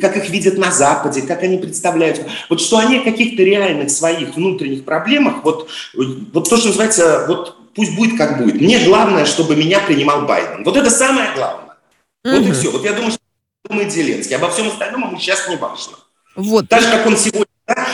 как 0.00 0.16
их 0.16 0.30
видят 0.30 0.56
на 0.56 0.70
Западе, 0.70 1.22
как 1.22 1.42
они 1.42 1.58
представляют, 1.58 2.20
вот 2.48 2.60
что 2.60 2.78
они 2.78 2.98
о 2.98 3.02
каких-то 3.02 3.42
реальных 3.42 3.90
своих 3.90 4.36
внутренних 4.36 4.84
проблемах, 4.84 5.42
вот, 5.42 5.68
вот 5.94 6.48
то, 6.48 6.59
что 6.60 6.68
называется, 6.68 7.24
вот 7.26 7.74
пусть 7.74 7.96
будет 7.96 8.16
как 8.16 8.38
будет. 8.38 8.60
Мне 8.60 8.84
главное, 8.84 9.24
чтобы 9.24 9.56
меня 9.56 9.80
принимал 9.80 10.22
Байден. 10.22 10.64
Вот 10.64 10.76
это 10.76 10.90
самое 10.90 11.30
главное. 11.34 11.76
Mm-hmm. 12.24 12.38
Вот 12.38 12.46
и 12.46 12.52
все. 12.52 12.70
Вот 12.70 12.84
я 12.84 12.92
думаю, 12.92 13.10
что 13.10 13.20
думает 13.68 13.92
Зеленский. 13.92 14.36
Обо 14.36 14.50
всем 14.50 14.68
остальном 14.68 15.08
ему 15.08 15.18
сейчас 15.18 15.48
не 15.48 15.56
важно. 15.56 15.96
Вот. 16.36 16.68
Так 16.68 16.82
же, 16.82 16.90
как 16.90 17.06
он 17.06 17.16
сегодня 17.16 17.46
да, 17.66 17.86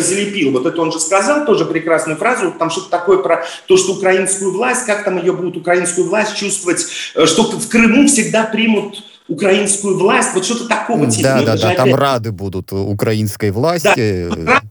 залепил, 0.00 0.52
вот 0.52 0.66
это 0.66 0.80
он 0.80 0.92
же 0.92 1.00
сказал, 1.00 1.44
тоже 1.44 1.64
прекрасную 1.64 2.16
фразу, 2.16 2.52
там 2.58 2.70
что-то 2.70 2.90
такое 2.90 3.18
про 3.18 3.44
то, 3.66 3.76
что 3.76 3.94
украинскую 3.94 4.52
власть, 4.52 4.86
как 4.86 5.04
там 5.04 5.18
ее 5.18 5.32
будут 5.32 5.56
украинскую 5.56 6.08
власть 6.08 6.36
чувствовать, 6.36 6.86
э, 7.14 7.26
что 7.26 7.42
в 7.42 7.68
Крыму 7.68 8.06
всегда 8.06 8.44
примут 8.44 9.04
украинскую 9.28 9.98
власть, 9.98 10.30
вот 10.34 10.44
что-то 10.44 10.66
такого 10.66 11.10
типа. 11.10 11.22
Да, 11.22 11.42
да, 11.42 11.56
да, 11.56 11.74
там 11.74 11.94
рады 11.94 12.32
будут 12.32 12.72
украинской 12.72 13.50
власти. 13.50 14.30
Да, 14.34 14.62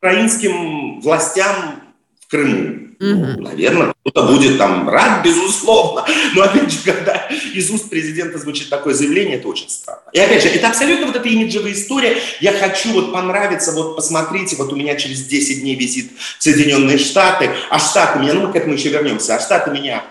украинским 0.00 1.00
властям 1.00 1.80
в 2.26 2.30
Крыму. 2.30 2.86
Ну, 2.98 3.40
наверное, 3.40 3.94
кто-то 4.04 4.26
будет 4.26 4.58
там 4.58 4.88
рад, 4.88 5.22
безусловно. 5.22 6.04
Но 6.34 6.42
опять 6.42 6.72
же, 6.72 6.78
когда 6.84 7.28
из 7.54 7.70
уст 7.70 7.90
президента 7.90 8.38
звучит 8.38 8.68
такое 8.68 8.94
заявление, 8.94 9.36
это 9.36 9.48
очень 9.48 9.68
странно. 9.68 10.00
И 10.12 10.18
опять 10.18 10.42
же, 10.42 10.48
это 10.48 10.68
абсолютно 10.68 11.06
вот 11.06 11.16
эта 11.16 11.28
имиджевая 11.28 11.72
история. 11.72 12.16
Я 12.40 12.52
хочу 12.52 12.92
вот 12.92 13.12
понравиться, 13.12 13.72
вот 13.72 13.96
посмотрите, 13.96 14.56
вот 14.56 14.72
у 14.72 14.76
меня 14.76 14.96
через 14.96 15.24
10 15.24 15.60
дней 15.60 15.74
визит 15.76 16.10
в 16.38 16.42
Соединенные 16.42 16.98
Штаты, 16.98 17.50
а 17.70 17.78
Штаты 17.78 18.20
меня, 18.20 18.32
ну 18.34 18.46
мы 18.46 18.52
к 18.52 18.56
этому 18.56 18.74
еще 18.74 18.88
вернемся, 18.88 19.36
а 19.36 19.40
Штаты 19.40 19.70
меня 19.70 20.02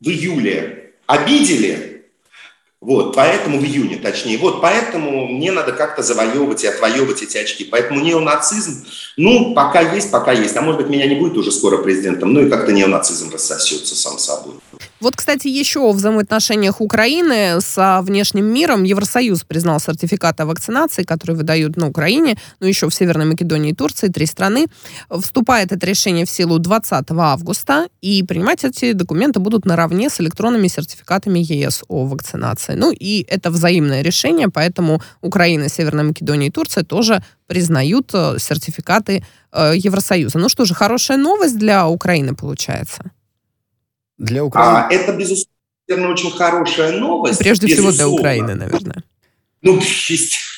в 0.00 0.08
июле 0.08 0.92
обидели, 1.06 1.93
вот, 2.84 3.16
поэтому 3.16 3.58
в 3.58 3.64
июне, 3.64 3.96
точнее. 3.96 4.36
Вот, 4.36 4.60
поэтому 4.60 5.26
мне 5.26 5.50
надо 5.52 5.72
как-то 5.72 6.02
завоевывать 6.02 6.64
и 6.64 6.66
отвоевывать 6.66 7.22
эти 7.22 7.38
очки. 7.38 7.64
Поэтому 7.64 8.00
неонацизм, 8.00 8.84
ну, 9.16 9.54
пока 9.54 9.80
есть, 9.80 10.10
пока 10.10 10.32
есть. 10.32 10.54
А 10.54 10.60
может 10.60 10.82
быть, 10.82 10.90
меня 10.90 11.06
не 11.06 11.14
будет 11.14 11.38
уже 11.38 11.50
скоро 11.50 11.78
президентом, 11.78 12.34
ну 12.34 12.42
и 12.42 12.50
как-то 12.50 12.72
неонацизм 12.72 13.32
рассосется 13.32 13.96
сам 13.96 14.18
собой. 14.18 14.56
Вот, 15.04 15.16
кстати, 15.16 15.48
еще 15.48 15.80
о 15.80 15.92
взаимоотношениях 15.92 16.80
Украины 16.80 17.60
со 17.60 18.00
внешним 18.00 18.46
миром. 18.46 18.84
Евросоюз 18.84 19.44
признал 19.44 19.78
сертификаты 19.78 20.44
о 20.44 20.46
вакцинации, 20.46 21.02
которые 21.02 21.36
выдают 21.36 21.76
на 21.76 21.88
Украине, 21.88 22.38
ну 22.58 22.66
еще 22.66 22.88
в 22.88 22.94
Северной 22.94 23.26
Македонии 23.26 23.72
и 23.72 23.74
Турции, 23.74 24.08
три 24.08 24.24
страны. 24.24 24.64
Вступает 25.10 25.72
это 25.72 25.86
решение 25.86 26.24
в 26.24 26.30
силу 26.30 26.58
20 26.58 27.04
августа, 27.10 27.86
и 28.00 28.22
принимать 28.22 28.64
эти 28.64 28.92
документы 28.92 29.40
будут 29.40 29.66
наравне 29.66 30.08
с 30.08 30.22
электронными 30.22 30.68
сертификатами 30.68 31.40
ЕС 31.40 31.82
о 31.88 32.06
вакцинации. 32.06 32.72
Ну 32.72 32.90
и 32.90 33.26
это 33.28 33.50
взаимное 33.50 34.00
решение, 34.00 34.48
поэтому 34.48 35.02
Украина, 35.20 35.68
Северная 35.68 36.04
Македония 36.04 36.46
и 36.46 36.50
Турция 36.50 36.82
тоже 36.82 37.22
признают 37.46 38.10
э, 38.14 38.38
сертификаты 38.38 39.22
э, 39.52 39.74
Евросоюза. 39.76 40.38
Ну 40.38 40.48
что 40.48 40.64
же, 40.64 40.74
хорошая 40.74 41.18
новость 41.18 41.58
для 41.58 41.86
Украины 41.88 42.34
получается. 42.34 43.02
Для 44.18 44.42
а, 44.42 44.44
Украины? 44.44 44.78
А, 44.78 44.88
это, 44.92 45.12
безусловно, 45.12 46.10
очень 46.10 46.30
хорошая 46.30 46.98
новость. 46.98 47.38
Прежде 47.38 47.66
безусловно. 47.66 47.92
всего 47.92 48.08
для 48.10 48.20
Украины, 48.20 48.54
наверное. 48.54 49.04
Ну, 49.64 49.80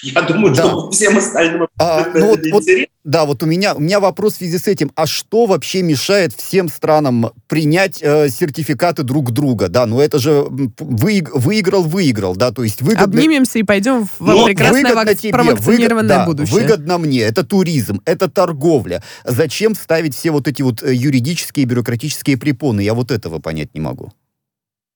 я 0.02 0.22
думаю, 0.22 0.52
да. 0.52 0.62
что 0.62 0.90
всем 0.90 1.16
остальным 1.16 1.68
а, 1.78 2.00
это 2.00 2.18
ну, 2.18 2.26
вот, 2.26 2.40
вот, 2.50 2.64
Да, 3.04 3.24
вот 3.24 3.40
у 3.44 3.46
меня, 3.46 3.74
у 3.74 3.80
меня 3.80 4.00
вопрос 4.00 4.34
в 4.34 4.36
связи 4.38 4.58
с 4.58 4.66
этим. 4.66 4.90
А 4.96 5.06
что 5.06 5.46
вообще 5.46 5.82
мешает 5.82 6.32
всем 6.34 6.68
странам 6.68 7.30
принять 7.46 8.02
э, 8.02 8.28
сертификаты 8.28 9.04
друг 9.04 9.30
друга? 9.30 9.68
Да, 9.68 9.86
ну 9.86 10.00
это 10.00 10.18
же 10.18 10.44
вы, 10.50 11.24
выиграл, 11.30 11.84
выиграл, 11.84 12.34
да, 12.34 12.50
то 12.50 12.64
есть 12.64 12.82
выгодно... 12.82 13.04
Обнимемся 13.04 13.60
и 13.60 13.62
пойдем 13.62 14.06
в 14.06 14.26
Но 14.26 14.44
прекрасное 14.44 14.82
выгодно 14.82 15.14
тебе, 15.14 15.32
провакцинированное 15.32 16.18
выгод, 16.18 16.26
будущее. 16.26 16.56
Да, 16.56 16.62
выгодно 16.62 16.98
мне, 16.98 17.20
это 17.20 17.44
туризм, 17.44 18.02
это 18.04 18.28
торговля. 18.28 19.04
Зачем 19.24 19.76
ставить 19.76 20.16
все 20.16 20.32
вот 20.32 20.48
эти 20.48 20.62
вот 20.62 20.82
э, 20.82 20.92
юридические 20.92 21.64
бюрократические 21.64 22.36
препоны? 22.36 22.80
Я 22.80 22.94
вот 22.94 23.12
этого 23.12 23.38
понять 23.38 23.72
не 23.72 23.80
могу. 23.80 24.12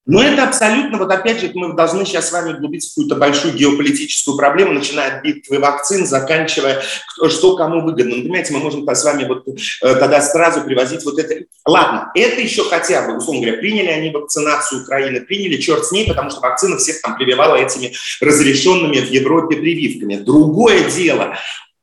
Но 0.07 0.23
это 0.23 0.45
абсолютно, 0.45 0.97
вот 0.97 1.13
опять 1.13 1.41
же, 1.41 1.51
мы 1.55 1.75
должны 1.75 2.07
сейчас 2.07 2.31
с 2.31 2.33
вами 2.33 2.55
углубиться 2.55 2.91
какую-то 2.91 3.17
большую 3.17 3.55
геополитическую 3.55 4.37
проблему, 4.37 4.73
начиная 4.73 5.19
от 5.19 5.23
битвы 5.23 5.59
вакцин, 5.59 6.07
заканчивая, 6.07 6.83
что 7.29 7.55
кому 7.55 7.83
выгодно. 7.83 8.17
Ну, 8.17 8.23
понимаете, 8.23 8.55
мы 8.55 8.61
можем 8.61 8.89
с 8.89 9.05
вами 9.05 9.25
вот 9.25 9.47
э, 9.47 9.95
тогда 9.97 10.23
сразу 10.23 10.63
привозить 10.63 11.05
вот 11.05 11.19
это. 11.19 11.45
Ладно, 11.67 12.11
это 12.15 12.41
еще 12.41 12.65
хотя 12.65 13.07
бы, 13.07 13.19
условно 13.19 13.43
говоря, 13.43 13.59
приняли 13.59 13.89
они 13.89 14.11
вакцинацию 14.11 14.83
Украины, 14.83 15.21
приняли, 15.21 15.59
черт 15.59 15.85
с 15.85 15.93
ней, 15.93 16.09
потому 16.09 16.31
что 16.31 16.41
вакцина 16.41 16.79
всех 16.79 17.03
там 17.03 17.17
прививала 17.17 17.57
этими 17.57 17.93
разрешенными 18.23 19.01
в 19.01 19.11
Европе 19.11 19.57
прививками. 19.57 20.17
Другое 20.17 20.91
дело, 20.91 21.37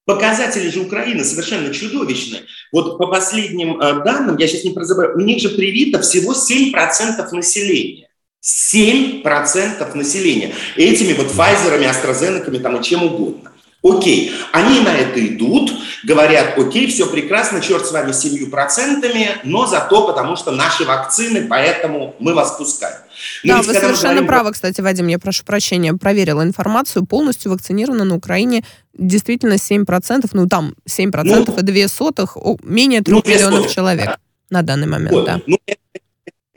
Показатели 0.05 0.69
же 0.69 0.79
Украины 0.79 1.25
совершенно 1.25 1.73
чудовищные. 1.73 2.43
Вот 2.71 2.97
по 2.97 3.07
последним 3.07 3.77
э, 3.77 4.05
данным, 4.05 4.37
я 4.37 4.47
сейчас 4.47 4.63
не 4.63 4.71
прозабываю, 4.71 5.17
у 5.17 5.19
них 5.19 5.41
же 5.41 5.49
привито 5.49 5.99
всего 6.01 6.31
7% 6.31 7.29
населения. 7.33 8.06
7% 8.47 9.93
населения. 9.93 10.53
Этими 10.77 11.13
вот 11.13 11.27
Pfizer, 11.27 11.77
AstraZeneca 11.79 12.59
там 12.59 12.77
и 12.77 12.83
чем 12.83 13.03
угодно. 13.03 13.51
Окей, 13.83 14.33
они 14.53 14.79
на 14.79 14.89
это 14.89 15.25
идут, 15.25 15.71
говорят, 16.03 16.57
окей, 16.57 16.87
все 16.87 17.05
прекрасно, 17.07 17.61
черт 17.61 17.85
с 17.85 17.91
вами 17.91 18.11
семью 18.11 18.49
процентами, 18.49 19.29
но 19.43 19.67
зато 19.67 20.07
потому 20.07 20.35
что 20.35 20.51
наши 20.51 20.83
вакцины, 20.83 21.47
поэтому 21.47 22.15
мы 22.19 22.33
вас 22.33 22.57
пускаем. 22.57 22.97
Но 23.43 23.57
да, 23.57 23.61
вы 23.61 23.73
совершенно 23.73 24.09
говорим... 24.09 24.27
правы, 24.27 24.51
кстати, 24.51 24.81
Вадим, 24.81 25.07
я 25.07 25.19
прошу 25.19 25.43
прощения, 25.45 25.93
проверила 25.93 26.41
информацию, 26.43 27.05
полностью 27.05 27.51
вакцинировано 27.51 28.03
на 28.03 28.15
Украине 28.15 28.63
действительно 28.93 29.53
7%, 29.53 30.27
ну 30.33 30.47
там 30.47 30.73
7% 30.87 31.11
ну, 31.23 31.57
и 31.57 31.61
2 31.61 31.87
сотых, 31.87 32.35
менее 32.63 33.01
3 33.01 33.13
ну, 33.13 33.23
миллионов 33.25 33.71
человек 33.71 34.05
да. 34.05 34.17
на 34.49 34.61
данный 34.63 34.87
момент, 34.87 35.11
вот. 35.11 35.25
да. 35.25 35.39
Ну, 35.45 35.57
это 35.65 35.79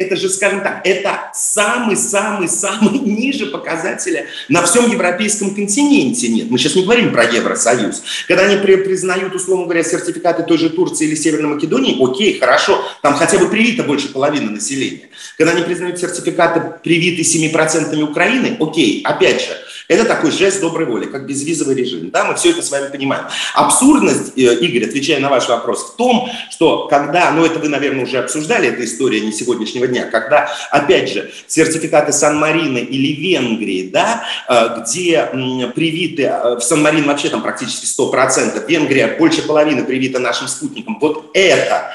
же, 0.09 0.29
скажем 0.29 0.63
так, 0.63 0.81
это 0.85 1.31
самый-самый-самый 1.35 2.99
ниже 3.01 3.47
показателя 3.47 4.27
на 4.49 4.63
всем 4.63 4.91
европейском 4.91 5.55
континенте 5.55 6.29
нет. 6.29 6.51
Мы 6.51 6.59
сейчас 6.59 6.75
не 6.75 6.83
говорим 6.83 7.13
про 7.13 7.25
Евросоюз. 7.25 8.03
Когда 8.27 8.45
они 8.45 8.57
при, 8.57 8.77
признают, 8.77 9.35
условно 9.35 9.65
говоря, 9.65 9.83
сертификаты 9.83 10.43
той 10.43 10.59
же 10.59 10.71
Турции 10.71 11.07
или 11.07 11.15
Северной 11.15 11.55
Македонии, 11.55 12.03
окей, 12.03 12.39
хорошо, 12.39 12.83
там 13.03 13.15
хотя 13.15 13.39
бы 13.39 13.49
привито 13.49 13.83
больше 13.83 14.09
половины 14.09 14.51
населения. 14.51 15.09
Когда 15.37 15.53
они 15.53 15.63
признают 15.63 15.99
сертификаты 15.99 16.63
привиты 16.83 17.23
7% 17.23 18.01
Украины, 18.03 18.57
окей, 18.59 19.03
опять 19.05 19.43
же, 19.43 19.57
это 19.91 20.05
такой 20.05 20.31
жест 20.31 20.61
доброй 20.61 20.87
воли, 20.87 21.07
как 21.07 21.27
безвизовый 21.27 21.75
режим. 21.75 22.11
Да, 22.11 22.25
мы 22.25 22.37
все 22.37 22.51
это 22.51 22.63
с 22.63 22.71
вами 22.71 22.89
понимаем. 22.91 23.25
Абсурдность, 23.55 24.39
э, 24.39 24.55
Игорь, 24.61 24.89
отвечая 24.89 25.19
на 25.19 25.29
ваш 25.29 25.49
вопрос, 25.49 25.83
в 25.83 25.97
том, 25.97 26.31
что 26.49 26.87
когда, 26.87 27.33
ну 27.33 27.45
это 27.45 27.59
вы, 27.59 27.69
наверное, 27.69 28.05
уже 28.05 28.19
обсуждали, 28.19 28.69
эта 28.69 28.85
история 28.85 29.21
не 29.21 29.33
сегодняшнего 29.33 29.89
дня, 29.91 30.07
когда, 30.07 30.51
опять 30.71 31.11
же, 31.11 31.31
сертификаты 31.47 32.13
Сан-Марина 32.13 32.79
или 32.79 33.13
Венгрии, 33.13 33.91
да, 33.91 34.25
э, 34.49 34.81
где 34.81 35.27
привиты, 35.75 36.25
э, 36.25 36.57
в 36.57 36.61
Сан-Марин 36.61 37.05
вообще 37.05 37.29
там 37.29 37.43
практически 37.43 37.87
100%, 37.87 38.67
Венгрия 38.67 39.17
больше 39.19 39.43
половины 39.43 39.85
привита 39.85 40.19
нашим 40.19 40.49
спутникам, 40.49 40.99
вот 41.01 41.31
это 41.35 41.93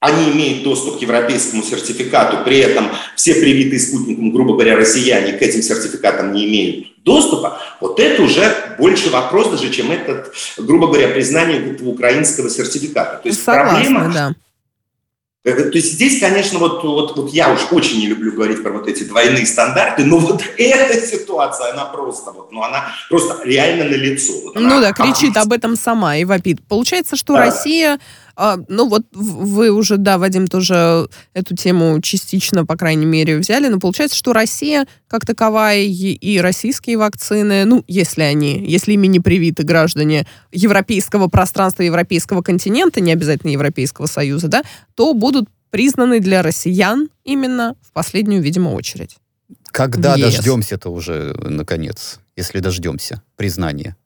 они 0.00 0.30
имеют 0.30 0.62
доступ 0.62 0.98
к 0.98 1.02
европейскому 1.02 1.62
сертификату, 1.62 2.44
при 2.44 2.58
этом 2.58 2.90
все 3.16 3.34
привитые 3.34 3.80
спутником, 3.80 4.30
грубо 4.30 4.52
говоря, 4.52 4.76
россияне 4.76 5.32
к 5.32 5.42
этим 5.42 5.62
сертификатам 5.62 6.32
не 6.32 6.46
имеют 6.46 7.02
доступа, 7.02 7.60
вот 7.80 7.98
это 7.98 8.22
уже 8.22 8.52
больше 8.78 9.10
вопрос 9.10 9.48
даже, 9.48 9.70
чем 9.70 9.90
этот, 9.90 10.34
грубо 10.58 10.88
говоря, 10.88 11.08
признание 11.08 11.72
этого 11.72 11.90
украинского 11.90 12.50
сертификата. 12.50 13.20
То 13.22 13.28
есть 13.28 13.42
Согласна, 13.42 13.72
проблема, 13.72 14.12
да. 14.12 14.34
Э, 15.46 15.52
то 15.52 15.78
есть 15.78 15.92
здесь, 15.92 16.18
конечно, 16.18 16.58
вот, 16.58 16.82
вот, 16.82 17.16
вот 17.16 17.32
я 17.32 17.52
уж 17.52 17.60
очень 17.70 18.00
не 18.00 18.08
люблю 18.08 18.32
говорить 18.32 18.64
про 18.64 18.72
вот 18.72 18.88
эти 18.88 19.04
двойные 19.04 19.46
стандарты, 19.46 20.04
но 20.04 20.18
вот 20.18 20.42
эта 20.58 21.00
ситуация, 21.06 21.72
она 21.72 21.84
просто, 21.84 22.32
вот, 22.32 22.50
ну, 22.50 22.62
она 22.64 22.88
просто 23.08 23.40
реально 23.44 23.84
на 23.84 23.94
лицо. 23.94 24.32
Вот 24.42 24.56
ну 24.56 24.80
да, 24.80 24.92
кричит 24.92 25.36
об 25.36 25.52
этом 25.52 25.76
сама 25.76 26.16
и 26.16 26.24
вопит. 26.24 26.66
Получается, 26.66 27.14
что 27.14 27.34
да. 27.34 27.46
Россия 27.46 28.00
а, 28.36 28.58
ну 28.68 28.88
вот 28.88 29.06
вы 29.12 29.70
уже, 29.70 29.96
да, 29.96 30.18
Вадим, 30.18 30.46
тоже 30.46 31.08
эту 31.32 31.56
тему 31.56 32.00
частично, 32.02 32.66
по 32.66 32.76
крайней 32.76 33.06
мере, 33.06 33.38
взяли, 33.38 33.68
но 33.68 33.80
получается, 33.80 34.16
что 34.16 34.34
Россия 34.34 34.86
как 35.08 35.24
таковая 35.24 35.80
и, 35.80 36.38
российские 36.38 36.98
вакцины, 36.98 37.64
ну, 37.64 37.82
если 37.88 38.22
они, 38.22 38.62
если 38.66 38.92
ими 38.92 39.06
не 39.06 39.20
привиты 39.20 39.62
граждане 39.62 40.26
европейского 40.52 41.28
пространства, 41.28 41.82
европейского 41.82 42.42
континента, 42.42 43.00
не 43.00 43.12
обязательно 43.12 43.50
Европейского 43.50 44.06
Союза, 44.06 44.48
да, 44.48 44.62
то 44.94 45.14
будут 45.14 45.48
признаны 45.70 46.20
для 46.20 46.42
россиян 46.42 47.08
именно 47.24 47.74
в 47.80 47.92
последнюю, 47.92 48.42
видимо, 48.42 48.70
очередь. 48.70 49.16
Когда 49.72 50.16
дождемся-то 50.16 50.90
уже, 50.90 51.34
наконец, 51.38 52.20
если 52.36 52.60
дождемся 52.60 53.22
признания? 53.36 53.96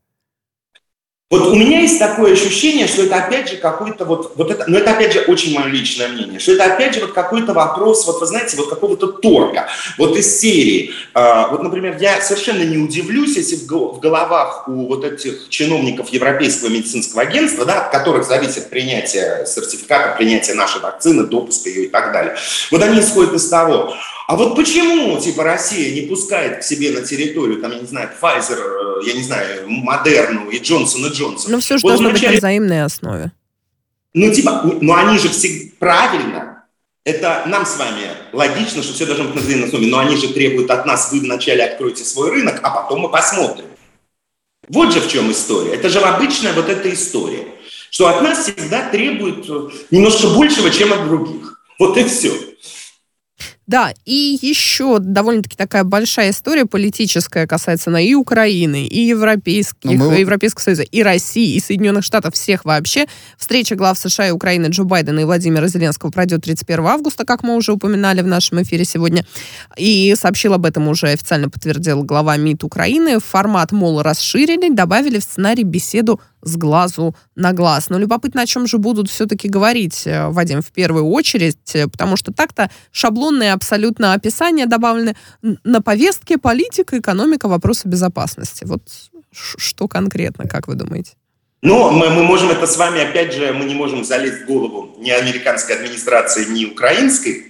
Вот 1.31 1.47
у 1.47 1.55
меня 1.55 1.83
есть 1.83 2.01
такое 2.01 2.33
ощущение, 2.33 2.89
что 2.89 3.03
это 3.03 3.15
опять 3.15 3.49
же 3.49 3.57
какой-то 3.57 4.05
вот, 4.05 4.33
вот 4.35 4.51
это, 4.51 4.65
но 4.67 4.79
это 4.79 4.91
опять 4.91 5.13
же 5.13 5.21
очень 5.29 5.57
мое 5.57 5.69
личное 5.69 6.09
мнение, 6.09 6.41
что 6.41 6.55
это 6.55 6.65
опять 6.65 6.93
же 6.93 7.03
вот 7.03 7.13
какой-то 7.13 7.53
вопрос, 7.53 8.05
вот 8.05 8.21
вы 8.21 8.27
знаете, 8.27 8.57
вот 8.57 8.69
какого-то 8.69 9.07
торга, 9.07 9.69
вот 9.97 10.17
из 10.17 10.41
серии. 10.41 10.91
Э, 11.15 11.47
вот, 11.53 11.63
например, 11.63 11.99
я 12.01 12.21
совершенно 12.21 12.65
не 12.65 12.79
удивлюсь, 12.79 13.37
если 13.37 13.55
в, 13.55 14.01
головах 14.01 14.67
у 14.67 14.89
вот 14.89 15.05
этих 15.05 15.49
чиновников 15.51 16.09
Европейского 16.09 16.69
медицинского 16.69 17.23
агентства, 17.23 17.65
да, 17.65 17.83
от 17.85 17.93
которых 17.93 18.27
зависит 18.27 18.69
принятие 18.69 19.47
сертификата, 19.47 20.17
принятие 20.17 20.57
нашей 20.57 20.81
вакцины, 20.81 21.29
допуск 21.29 21.65
ее 21.67 21.85
и 21.85 21.89
так 21.89 22.13
далее, 22.13 22.35
вот 22.73 22.83
они 22.83 22.99
исходят 22.99 23.35
из 23.35 23.49
того, 23.49 23.95
а 24.31 24.37
вот 24.37 24.55
почему, 24.55 25.19
типа, 25.19 25.43
Россия 25.43 25.93
не 25.93 26.03
пускает 26.03 26.61
к 26.61 26.63
себе 26.63 26.93
на 26.93 27.01
территорию, 27.01 27.61
там, 27.61 27.73
я 27.73 27.81
не 27.81 27.87
знаю, 27.87 28.11
Pfizer, 28.23 29.01
э, 29.03 29.05
я 29.05 29.15
не 29.15 29.25
знаю, 29.25 29.69
Модерну 29.69 30.49
и 30.51 30.61
Джонсон 30.61 31.05
и 31.07 31.09
Джонсон? 31.09 31.51
Ну, 31.51 31.59
все 31.59 31.79
же 31.79 31.83
вот 31.83 31.89
должно 31.89 32.11
вначале... 32.11 32.35
быть 32.35 32.43
на 32.43 32.49
взаимной 32.49 32.85
основе. 32.85 33.33
Ну, 34.15 34.33
типа, 34.33 34.71
ну, 34.81 34.95
они 34.95 35.19
же 35.19 35.31
всегда 35.31 35.75
правильно, 35.81 36.65
Это 37.03 37.43
нам 37.47 37.67
с 37.67 37.77
вами 37.77 38.03
логично, 38.33 38.85
что 38.85 38.93
все 38.93 39.05
должно 39.07 39.25
быть 39.25 39.35
на 39.35 39.41
взаимной 39.41 39.67
основе, 39.67 39.87
но 39.89 39.99
они 39.99 40.15
же 40.15 40.29
требуют 40.29 40.71
от 40.71 40.87
нас, 40.87 41.11
вы 41.11 41.19
вначале 41.19 41.65
откройте 41.65 42.05
свой 42.05 42.31
рынок, 42.31 42.61
а 42.63 42.71
потом 42.71 43.01
мы 43.01 43.09
посмотрим. 43.09 43.67
Вот 44.69 44.93
же 44.93 45.01
в 45.01 45.09
чем 45.09 45.33
история. 45.33 45.75
Это 45.75 45.89
же 45.89 45.99
обычная 45.99 46.53
вот 46.53 46.69
эта 46.69 46.93
история, 46.95 47.49
что 47.91 48.07
от 48.07 48.23
нас 48.23 48.45
всегда 48.45 48.89
требуют 48.91 49.49
немножко 49.91 50.29
большего, 50.29 50.71
чем 50.71 50.93
от 50.93 51.09
других. 51.09 51.61
Вот 51.81 51.97
и 51.97 52.05
все. 52.05 52.50
Да, 53.71 53.95
и 54.05 54.37
еще 54.43 54.99
довольно-таки 54.99 55.57
такая 55.57 55.85
большая 55.85 56.31
история 56.31 56.67
политическая 56.67 57.47
касается 57.47 57.91
она 57.91 58.01
и 58.01 58.15
Украины, 58.15 58.85
и 58.85 59.07
европейских, 59.07 59.97
ну, 59.97 60.11
мы... 60.11 60.19
Европейского 60.19 60.65
Союза, 60.65 60.83
и 60.83 61.05
России, 61.05 61.55
и 61.55 61.61
Соединенных 61.61 62.03
Штатов, 62.03 62.35
всех 62.35 62.65
вообще. 62.65 63.07
Встреча 63.39 63.77
глав 63.77 63.97
США 63.97 64.27
и 64.27 64.31
Украины 64.33 64.67
Джо 64.71 64.83
Байдена 64.83 65.21
и 65.21 65.25
Владимира 65.25 65.69
Зеленского 65.69 66.11
пройдет 66.11 66.43
31 66.43 66.85
августа, 66.85 67.25
как 67.25 67.45
мы 67.45 67.55
уже 67.55 67.73
упоминали 67.73 68.23
в 68.23 68.27
нашем 68.27 68.61
эфире 68.61 68.85
сегодня. 68.85 69.25
И 69.77 70.17
сообщил 70.19 70.55
об 70.55 70.67
этом 70.67 70.89
уже 70.89 71.07
официально 71.07 71.49
подтвердил 71.49 72.03
глава 72.03 72.37
МИД 72.37 72.65
Украины. 72.65 73.21
Формат, 73.21 73.71
мол, 73.71 74.03
расширили, 74.03 74.75
добавили 74.75 75.21
в 75.21 75.23
сценарий 75.23 75.63
беседу 75.63 76.21
с 76.43 76.57
глазу 76.57 77.15
на 77.35 77.53
глаз. 77.53 77.91
Но 77.91 77.99
любопытно, 77.99 78.43
о 78.43 78.47
чем 78.47 78.67
же 78.67 78.79
будут 78.79 79.11
все-таки 79.11 79.49
говорить, 79.49 80.07
э, 80.07 80.29
Вадим, 80.29 80.63
в 80.63 80.71
первую 80.73 81.07
очередь, 81.07 81.75
э, 81.75 81.89
потому 81.89 82.17
что 82.17 82.33
так-то 82.33 82.71
шаблонные 82.93 83.53
абсолютно 83.53 84.15
описания 84.15 84.67
добавлены 84.67 85.17
на 85.65 85.81
повестке 85.81 86.39
политика, 86.39 86.99
экономика, 86.99 87.49
вопросы 87.49 87.89
безопасности. 87.89 88.65
Вот 88.65 88.83
что 89.33 89.89
конкретно, 89.89 90.49
как 90.49 90.69
вы 90.69 90.75
думаете? 90.75 91.13
Ну, 91.63 91.91
мы, 91.91 92.09
мы 92.09 92.23
можем 92.23 92.51
это 92.51 92.67
с 92.67 92.77
вами, 92.77 93.01
опять 93.01 93.35
же, 93.35 93.53
мы 93.53 93.65
не 93.67 93.75
можем 93.75 94.05
залезть 94.05 94.43
в 94.43 94.47
голову 94.47 94.97
ни 94.99 95.11
американской 95.11 95.77
администрации, 95.77 96.47
ни 96.47 96.65
украинской. 96.65 97.45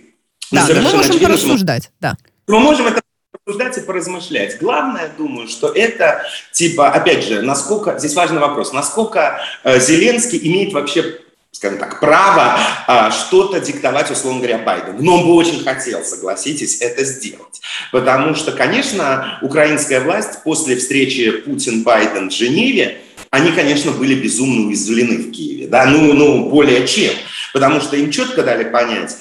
Да, 0.51 0.67
но 0.69 0.83
мы 0.83 0.97
можем 0.97 1.21
порассуждать, 1.21 1.91
да. 2.01 2.17
Мы 2.49 2.59
можем 2.59 2.89
это 2.89 3.00
обсуждать 3.47 3.79
и 3.79 3.81
поразмышлять. 3.81 4.59
Главное, 4.59 5.11
думаю, 5.17 5.49
что 5.49 5.69
это, 5.69 6.25
типа, 6.53 6.91
опять 6.91 7.25
же, 7.25 7.43
насколько, 7.43 7.99
здесь 7.99 8.15
важный 8.15 8.41
вопрос, 8.41 8.73
насколько 8.73 9.41
э, 9.65 9.81
Зеленский 9.81 10.39
имеет 10.43 10.73
вообще 10.73 11.21
скажем 11.53 11.79
так, 11.79 12.01
право 12.01 12.59
а, 12.87 13.11
что-то 13.11 13.61
диктовать, 13.61 14.11
условно 14.11 14.39
говоря, 14.39 14.59
Байдену. 14.59 15.03
Но 15.03 15.17
он 15.17 15.27
бы 15.27 15.35
очень 15.35 15.63
хотел, 15.63 16.03
согласитесь, 16.05 16.81
это 16.81 17.05
сделать. 17.05 17.61
Потому 17.93 18.35
что, 18.35 18.53
конечно, 18.53 19.39
украинская 19.43 20.01
власть 20.01 20.43
после 20.45 20.77
встречи 20.77 21.31
Путин-Байден 21.31 22.31
в 22.31 22.33
Женеве, 22.33 23.03
они, 23.31 23.53
конечно, 23.53 23.91
были 23.91 24.15
безумно 24.15 24.69
уязвлены 24.69 25.19
в 25.19 25.33
Киеве. 25.33 25.67
Да? 25.67 25.85
Ну, 25.87 26.15
ну, 26.15 26.49
более 26.49 26.87
чем. 26.87 27.13
Потому 27.53 27.81
что 27.81 27.97
им 27.97 28.11
четко 28.11 28.43
дали 28.43 28.65
понять, 28.65 29.17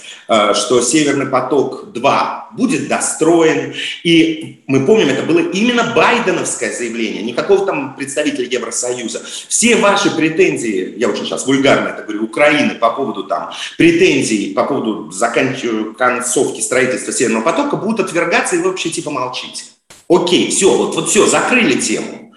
что 0.53 0.81
Северный 0.81 1.25
поток-2 1.25 2.39
будет 2.51 2.87
достроен. 2.87 3.73
И 4.03 4.61
мы 4.67 4.85
помним, 4.85 5.09
это 5.09 5.23
было 5.23 5.39
именно 5.39 5.93
байденовское 5.95 6.71
заявление, 6.71 7.23
никакого 7.23 7.65
там 7.65 7.95
представителя 7.95 8.47
Евросоюза. 8.47 9.21
Все 9.47 9.75
ваши 9.77 10.11
претензии, 10.11 10.93
я 10.97 11.09
очень 11.09 11.25
сейчас 11.25 11.47
вульгарно 11.47 11.89
это 11.89 12.03
говорю, 12.03 12.25
Украины 12.25 12.75
по 12.75 12.91
поводу 12.91 13.23
там 13.23 13.51
претензий, 13.77 14.53
по 14.53 14.65
поводу 14.65 15.11
заканчивания 15.11 15.93
концовки 15.93 16.61
строительства 16.61 17.11
Северного 17.11 17.43
потока 17.43 17.75
будут 17.75 18.01
отвергаться, 18.01 18.55
и 18.55 18.59
вы 18.59 18.69
вообще 18.69 18.89
типа 18.89 19.11
молчите. 19.11 19.63
Окей, 20.07 20.49
все, 20.49 20.75
вот, 20.75 20.95
вот 20.95 21.09
все, 21.09 21.27
закрыли 21.27 21.79
тему. 21.79 22.33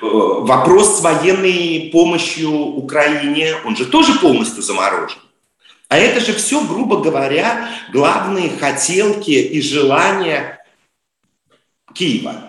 Э, 0.00 0.06
вопрос 0.06 0.98
с 0.98 1.02
военной 1.02 1.90
помощью 1.92 2.50
Украине, 2.50 3.54
он 3.64 3.76
же 3.76 3.86
тоже 3.86 4.18
полностью 4.20 4.62
заморожен. 4.62 5.18
А 5.88 5.96
это 5.96 6.20
же 6.20 6.34
все, 6.34 6.64
грубо 6.66 7.00
говоря, 7.00 7.70
главные 7.92 8.50
хотелки 8.50 9.30
и 9.30 9.60
желания 9.62 10.62
Киева. 11.94 12.44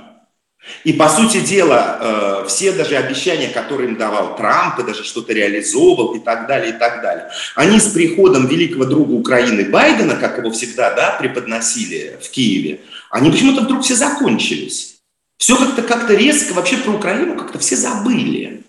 И, 0.84 0.94
по 0.94 1.10
сути 1.10 1.40
дела, 1.40 1.98
э, 2.44 2.48
все 2.48 2.74
даже 2.74 2.98
обещания, 2.98 3.48
которые 3.48 3.90
им 3.90 3.98
давал 3.98 4.36
Трамп, 4.36 4.80
и 4.80 4.84
даже 4.84 5.04
что-то 5.04 5.34
реализовывал 5.34 6.16
и 6.16 6.20
так 6.20 6.48
далее, 6.48 6.76
и 6.76 6.78
так 6.78 7.02
далее, 7.02 7.30
они 7.56 7.80
с 7.80 7.88
приходом 7.88 8.46
великого 8.46 8.86
друга 8.86 9.14
Украины 9.14 9.70
Байдена, 9.70 10.16
как 10.16 10.38
его 10.38 10.52
всегда 10.52 10.94
да, 10.94 11.18
преподносили 11.20 12.20
в 12.22 12.30
Киеве, 12.30 12.82
они 13.10 13.32
почему-то 13.32 13.62
вдруг 13.62 13.84
все 13.84 13.96
закончились. 13.96 14.98
Все 15.38 15.56
как-то 15.56 15.82
как 15.82 16.10
резко, 16.10 16.54
вообще 16.54 16.78
про 16.78 16.92
Украину 16.92 17.38
как-то 17.38 17.58
все 17.58 17.78
забыли. 17.78 18.64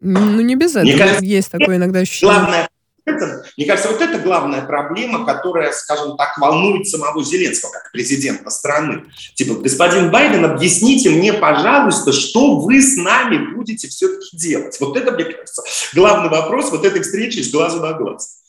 Ну, 0.00 0.40
не 0.40 0.56
без 0.56 0.70
этого. 0.70 0.84
Мне 0.84 0.96
кажется, 0.96 1.24
есть 1.24 1.50
такое 1.50 1.76
иногда 1.76 2.00
ощущение. 2.00 2.34
Главное, 2.34 2.68
это, 3.04 3.44
мне 3.56 3.66
кажется, 3.66 3.90
вот 3.90 4.00
это 4.00 4.18
главная 4.18 4.62
проблема, 4.62 5.26
которая, 5.26 5.72
скажем 5.72 6.16
так, 6.16 6.38
волнует 6.38 6.86
самого 6.86 7.22
Зеленского, 7.22 7.70
как 7.70 7.92
президента 7.92 8.50
страны. 8.50 9.04
Типа, 9.34 9.54
господин 9.54 10.10
Байден, 10.10 10.44
объясните 10.44 11.10
мне, 11.10 11.32
пожалуйста, 11.32 12.12
что 12.12 12.60
вы 12.60 12.80
с 12.80 12.96
нами 12.96 13.54
будете 13.54 13.88
все-таки 13.88 14.36
делать? 14.36 14.78
Вот 14.80 14.96
это, 14.96 15.12
мне 15.12 15.24
кажется, 15.24 15.62
главный 15.92 16.30
вопрос 16.30 16.70
вот 16.70 16.84
этой 16.84 17.02
встречи 17.02 17.40
с 17.40 17.50
глазу 17.50 17.80
на 17.80 17.92
глаз. 17.92 18.40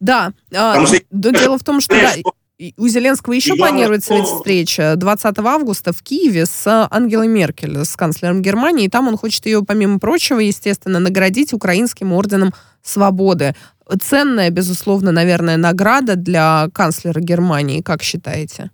Да, 0.00 0.32
а, 0.54 0.86
что, 0.86 1.00
дело 1.10 1.58
в 1.58 1.64
том, 1.64 1.80
что, 1.80 1.94
да, 1.94 2.14
у 2.76 2.88
Зеленского 2.88 3.32
еще 3.32 3.56
планируется 3.56 4.14
ведь 4.14 4.26
встреча 4.26 4.94
20 4.96 5.38
августа 5.38 5.92
в 5.92 6.02
Киеве 6.02 6.46
с 6.46 6.88
Ангелой 6.90 7.26
Меркель, 7.26 7.84
с 7.84 7.96
канцлером 7.96 8.42
Германии. 8.42 8.86
И 8.86 8.88
там 8.88 9.08
он 9.08 9.16
хочет 9.16 9.46
ее, 9.46 9.62
помимо 9.64 9.98
прочего, 9.98 10.38
естественно, 10.38 11.00
наградить 11.00 11.52
украинским 11.52 12.12
орденом 12.12 12.54
свободы. 12.82 13.56
Ценная, 14.00 14.50
безусловно, 14.50 15.10
наверное, 15.10 15.56
награда 15.56 16.14
для 16.16 16.68
канцлера 16.72 17.20
Германии, 17.20 17.82
как 17.82 18.02
считаете? 18.02 18.70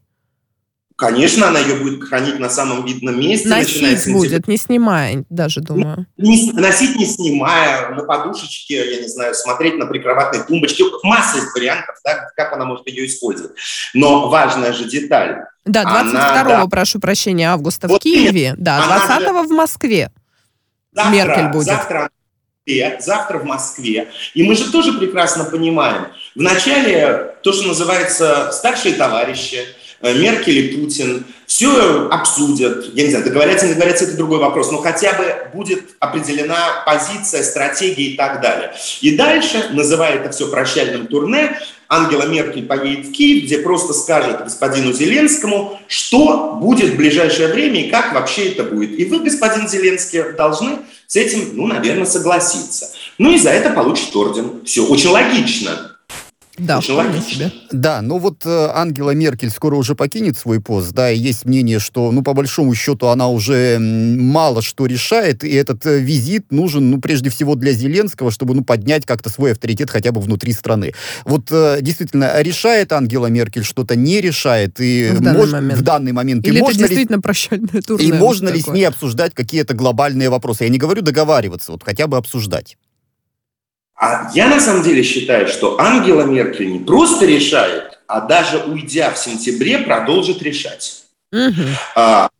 Конечно, 1.00 1.48
она 1.48 1.58
ее 1.60 1.76
будет 1.76 2.04
хранить 2.04 2.38
на 2.38 2.50
самом 2.50 2.84
видном 2.84 3.18
месте. 3.18 3.48
Носить 3.48 4.12
будет, 4.12 4.46
не 4.48 4.58
снимая, 4.58 5.24
даже 5.30 5.60
думаю. 5.60 6.06
Не, 6.18 6.52
носить 6.52 6.94
не 6.94 7.06
снимая, 7.06 7.88
на 7.94 8.04
подушечке, 8.04 8.96
я 8.96 9.00
не 9.00 9.08
знаю, 9.08 9.34
смотреть 9.34 9.78
на 9.78 9.86
прикроватной 9.86 10.44
тумбочке. 10.44 10.84
Масса 11.02 11.38
из 11.38 11.54
вариантов, 11.54 11.96
да, 12.04 12.30
как 12.36 12.52
она 12.52 12.66
может 12.66 12.86
ее 12.86 13.06
использовать. 13.06 13.52
Но 13.94 14.28
важная 14.28 14.74
же 14.74 14.84
деталь. 14.84 15.38
Да, 15.64 15.84
22 15.84 16.44
да, 16.44 16.66
прошу 16.66 17.00
прощения, 17.00 17.50
августа 17.50 17.88
вот 17.88 18.02
в 18.02 18.04
Киеве. 18.04 18.54
Да, 18.58 18.84
20 19.08 19.22
же... 19.22 19.32
в 19.32 19.50
Москве 19.52 20.10
завтра, 20.92 21.12
Меркель 21.14 21.48
будет. 21.48 21.64
Завтра 21.64 22.10
завтра 23.00 23.38
в 23.38 23.44
Москве. 23.44 24.08
И 24.34 24.42
мы 24.42 24.54
же 24.54 24.70
тоже 24.70 24.92
прекрасно 24.92 25.44
понимаем, 25.44 26.06
вначале 26.36 27.34
то, 27.42 27.52
что 27.52 27.66
называется 27.66 28.50
старшие 28.52 28.94
товарищи, 28.94 29.64
Меркель 30.02 30.58
и 30.58 30.76
Путин 30.76 31.24
все 31.46 32.08
обсудят, 32.08 32.86
я 32.94 33.04
не 33.04 33.10
знаю, 33.10 33.24
договорятся, 33.24 33.66
не 33.66 33.74
договорятся, 33.74 34.04
это 34.04 34.16
другой 34.16 34.38
вопрос, 34.38 34.70
но 34.70 34.78
хотя 34.78 35.12
бы 35.14 35.50
будет 35.52 35.82
определена 35.98 36.82
позиция, 36.86 37.42
стратегия 37.42 38.04
и 38.04 38.16
так 38.16 38.40
далее. 38.40 38.72
И 39.00 39.16
дальше, 39.16 39.70
называя 39.72 40.14
это 40.14 40.30
все 40.30 40.48
прощальным 40.48 41.06
турне, 41.06 41.58
Ангела 41.88 42.26
Меркель 42.26 42.66
поедет 42.66 43.08
в 43.08 43.12
Киев, 43.12 43.44
где 43.44 43.58
просто 43.58 43.92
скажет 43.92 44.44
господину 44.44 44.92
Зеленскому, 44.92 45.80
что 45.88 46.54
будет 46.54 46.94
в 46.94 46.96
ближайшее 46.96 47.48
время 47.48 47.84
и 47.84 47.90
как 47.90 48.14
вообще 48.14 48.52
это 48.52 48.62
будет. 48.62 48.96
И 48.96 49.04
вы, 49.06 49.18
господин 49.18 49.68
Зеленский, 49.68 50.32
должны 50.34 50.78
с 51.08 51.16
этим, 51.16 51.50
ну, 51.54 51.66
наверное, 51.66 52.06
согласиться. 52.06 52.92
Ну 53.18 53.32
и 53.32 53.38
за 53.38 53.50
это 53.50 53.70
получит 53.70 54.14
орден. 54.14 54.62
Все 54.64 54.86
очень 54.86 55.08
логично. 55.08 55.89
Да, 56.58 56.80
вполне 56.80 57.20
себе. 57.20 57.52
Да, 57.72 58.02
ну 58.02 58.18
вот 58.18 58.44
э, 58.44 58.70
Ангела 58.74 59.12
Меркель 59.12 59.50
скоро 59.50 59.76
уже 59.76 59.94
покинет 59.94 60.36
свой 60.36 60.60
пост, 60.60 60.92
да, 60.92 61.10
и 61.10 61.18
есть 61.18 61.44
мнение, 61.44 61.78
что, 61.78 62.10
ну, 62.12 62.22
по 62.22 62.34
большому 62.34 62.74
счету, 62.74 63.06
она 63.06 63.28
уже 63.28 63.78
мало 63.78 64.60
что 64.60 64.86
решает, 64.86 65.44
и 65.44 65.50
этот 65.50 65.86
э, 65.86 66.00
визит 66.00 66.50
нужен, 66.50 66.90
ну, 66.90 67.00
прежде 67.00 67.30
всего 67.30 67.54
для 67.54 67.72
Зеленского, 67.72 68.30
чтобы, 68.30 68.54
ну, 68.54 68.64
поднять 68.64 69.06
как-то 69.06 69.30
свой 69.30 69.52
авторитет 69.52 69.90
хотя 69.90 70.12
бы 70.12 70.20
внутри 70.20 70.52
страны. 70.52 70.92
Вот 71.24 71.50
э, 71.50 71.78
действительно, 71.80 72.40
решает 72.42 72.92
Ангела 72.92 73.28
Меркель 73.28 73.64
что-то, 73.64 73.96
не 73.96 74.20
решает, 74.20 74.80
и 74.80 75.10
в 75.12 75.20
данный 75.20 75.50
момент, 75.50 75.80
в 75.80 75.82
данный 75.82 76.12
момент 76.12 76.46
Или 76.46 76.58
и 76.58 76.62
это 76.62 76.76
действительно 76.76 77.16
ли, 77.16 77.22
прощальное 77.22 77.80
турне? 77.80 78.06
И 78.06 78.12
можно 78.12 78.48
ли 78.48 78.60
с 78.60 78.66
ней 78.66 78.84
обсуждать 78.84 79.34
какие-то 79.34 79.74
глобальные 79.74 80.28
вопросы? 80.30 80.64
Я 80.64 80.70
не 80.70 80.78
говорю 80.78 81.02
договариваться, 81.02 81.72
вот 81.72 81.82
хотя 81.84 82.06
бы 82.06 82.16
обсуждать. 82.16 82.76
А 84.00 84.30
я 84.32 84.48
на 84.48 84.58
самом 84.58 84.82
деле 84.82 85.02
считаю, 85.02 85.46
что 85.46 85.78
Ангела 85.78 86.22
Меркель 86.22 86.72
не 86.72 86.78
просто 86.78 87.26
решает, 87.26 88.00
а 88.06 88.22
даже 88.22 88.56
уйдя 88.56 89.10
в 89.10 89.18
сентябре, 89.18 89.78
продолжит 89.78 90.42
решать. 90.42 91.02
Угу. 91.32 91.62
А, 91.96 92.30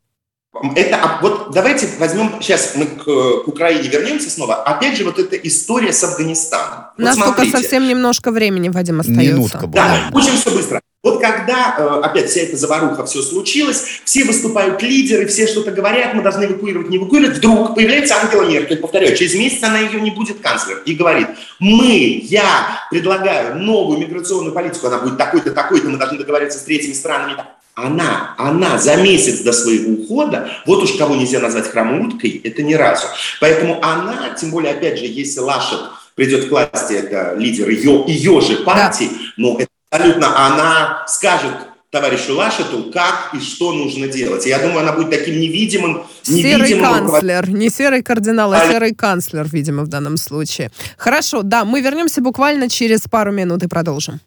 это, 0.75 0.97
а 0.97 1.19
вот 1.21 1.51
давайте 1.53 1.87
возьмем, 1.99 2.41
сейчас 2.41 2.77
мы 2.77 2.87
к, 2.87 3.05
к 3.05 3.49
Украине 3.49 3.89
вернемся 3.89 4.31
снова. 4.31 4.63
Опять 4.63 4.97
же, 4.97 5.05
вот 5.05 5.19
эта 5.19 5.37
история 5.37 5.93
с 5.93 6.03
Афганистаном. 6.03 6.87
У 6.97 7.03
нас 7.03 7.19
вот 7.19 7.37
только 7.37 7.59
совсем 7.59 7.87
немножко 7.87 8.31
времени, 8.31 8.71
Вадим, 8.71 9.01
остается. 9.01 9.35
Минутка 9.35 9.67
Да, 9.67 10.11
очень 10.15 10.37
все 10.39 10.51
быстро. 10.51 10.81
Вот 11.03 11.19
когда, 11.19 11.77
э, 11.79 12.01
опять 12.05 12.29
вся 12.29 12.43
эта 12.43 12.59
заваруха, 12.59 13.07
все 13.07 13.23
случилось, 13.23 14.03
все 14.05 14.25
выступают 14.25 14.83
лидеры, 14.83 15.27
все 15.29 15.47
что-то 15.47 15.71
говорят, 15.71 16.13
мы 16.13 16.23
должны 16.23 16.45
эвакуировать, 16.45 16.91
не 16.91 16.99
эвакуировать, 16.99 17.39
вдруг 17.39 17.75
появляется 17.75 18.17
Ангела 18.21 18.43
Меркель, 18.43 18.77
повторяю, 18.77 19.17
через 19.17 19.35
месяц 19.35 19.63
она 19.63 19.79
ее 19.79 19.99
не 19.99 20.11
будет 20.11 20.41
канцлер, 20.41 20.83
и 20.85 20.95
говорит, 20.95 21.29
мы, 21.59 22.21
я 22.25 22.83
предлагаю 22.91 23.57
новую 23.57 23.99
миграционную 23.99 24.53
политику, 24.53 24.89
она 24.89 24.99
будет 24.99 25.17
такой-то, 25.17 25.53
такой-то, 25.53 25.89
мы 25.89 25.97
должны 25.97 26.19
договориться 26.19 26.59
с 26.59 26.65
третьими 26.65 26.93
странами. 26.93 27.37
Она, 27.75 28.35
она 28.37 28.77
за 28.77 28.97
месяц 28.97 29.41
до 29.41 29.55
своего 29.55 30.03
ухода, 30.03 30.51
вот 30.67 30.83
уж 30.83 30.93
кого 30.93 31.15
нельзя 31.15 31.41
назвать 31.41 31.71
хромуткой, 31.71 32.43
это 32.45 32.63
ни 32.63 32.75
разу. 32.75 33.07
Поэтому 33.41 33.83
она, 33.83 34.37
тем 34.39 34.51
более, 34.51 34.73
опять 34.73 34.99
же, 34.99 35.07
если 35.07 35.41
Лашет 35.41 35.81
придет 36.15 36.49
к 36.49 36.51
власти, 36.51 36.93
это 36.93 37.37
лидер 37.39 37.71
ее, 37.71 38.05
ее 38.07 38.43
же 38.43 38.57
партии, 38.57 39.09
да. 39.11 39.19
но 39.39 39.57
это 39.59 39.70
абсолютно 39.91 40.47
она 40.47 41.05
скажет 41.07 41.53
товарищу 41.91 42.37
Лашету, 42.37 42.91
как 42.93 43.35
и 43.35 43.41
что 43.41 43.73
нужно 43.73 44.07
делать. 44.07 44.47
И 44.47 44.49
я 44.49 44.61
думаю, 44.61 44.81
она 44.81 44.93
будет 44.93 45.11
таким 45.11 45.41
невидимым, 45.41 46.05
невидимым... 46.29 46.67
Серый 46.67 46.81
канцлер, 46.81 47.51
не 47.51 47.69
серый 47.69 48.03
кардинал, 48.03 48.53
а 48.53 48.65
серый 48.71 48.95
канцлер, 48.95 49.49
видимо, 49.51 49.83
в 49.83 49.89
данном 49.89 50.17
случае. 50.17 50.71
Хорошо, 50.97 51.43
да, 51.43 51.65
мы 51.65 51.81
вернемся 51.81 52.21
буквально 52.21 52.69
через 52.69 53.03
пару 53.03 53.33
минут 53.33 53.65
и 53.65 53.67
продолжим. 53.67 54.21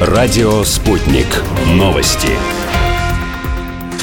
Радио 0.00 0.62
«Спутник». 0.62 1.26
Новости 1.66 2.30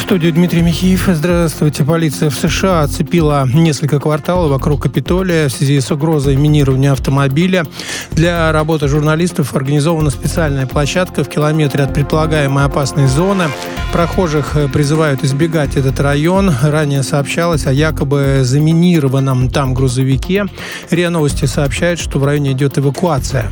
студию 0.05 0.33
Дмитрий 0.33 0.61
Михеев. 0.61 1.09
Здравствуйте. 1.11 1.83
Полиция 1.83 2.29
в 2.29 2.35
США 2.35 2.83
оцепила 2.83 3.47
несколько 3.51 3.99
кварталов 3.99 4.51
вокруг 4.51 4.83
Капитолия 4.83 5.49
в 5.49 5.51
связи 5.51 5.79
с 5.79 5.89
угрозой 5.89 6.35
минирования 6.35 6.91
автомобиля. 6.91 7.65
Для 8.11 8.51
работы 8.51 8.87
журналистов 8.87 9.55
организована 9.55 10.11
специальная 10.11 10.67
площадка 10.67 11.23
в 11.23 11.27
километре 11.27 11.85
от 11.85 11.95
предполагаемой 11.95 12.65
опасной 12.65 13.07
зоны. 13.07 13.45
Прохожих 13.93 14.55
призывают 14.71 15.23
избегать 15.23 15.75
этот 15.75 15.99
район. 15.99 16.53
Ранее 16.61 17.01
сообщалось 17.01 17.65
о 17.65 17.73
якобы 17.73 18.41
заминированном 18.43 19.49
там 19.49 19.73
грузовике. 19.73 20.45
РИА 20.91 21.09
Новости 21.09 21.45
сообщает, 21.45 21.97
что 21.97 22.19
в 22.19 22.25
районе 22.25 22.51
идет 22.51 22.77
эвакуация. 22.77 23.51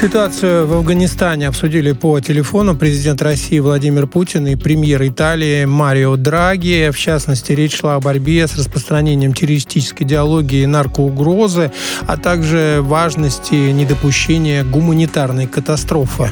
Ситуацию 0.00 0.64
в 0.64 0.74
Афганистане 0.74 1.48
обсудили 1.48 1.90
по 1.90 2.20
телефону 2.20 2.76
президент 2.76 3.20
России 3.20 3.58
Владимир 3.58 4.06
Путин 4.06 4.46
и 4.46 4.54
премьер 4.54 5.04
Италии 5.04 5.64
Марио 5.64 6.14
Драги. 6.16 6.90
В 6.92 6.96
частности, 6.96 7.50
речь 7.50 7.76
шла 7.76 7.96
о 7.96 8.00
борьбе 8.00 8.46
с 8.46 8.56
распространением 8.56 9.34
террористической 9.34 10.06
идеологии 10.06 10.62
и 10.62 10.66
наркоугрозы, 10.66 11.72
а 12.06 12.16
также 12.16 12.78
важности 12.80 13.54
недопущения 13.72 14.62
гуманитарной 14.62 15.48
катастрофы. 15.48 16.30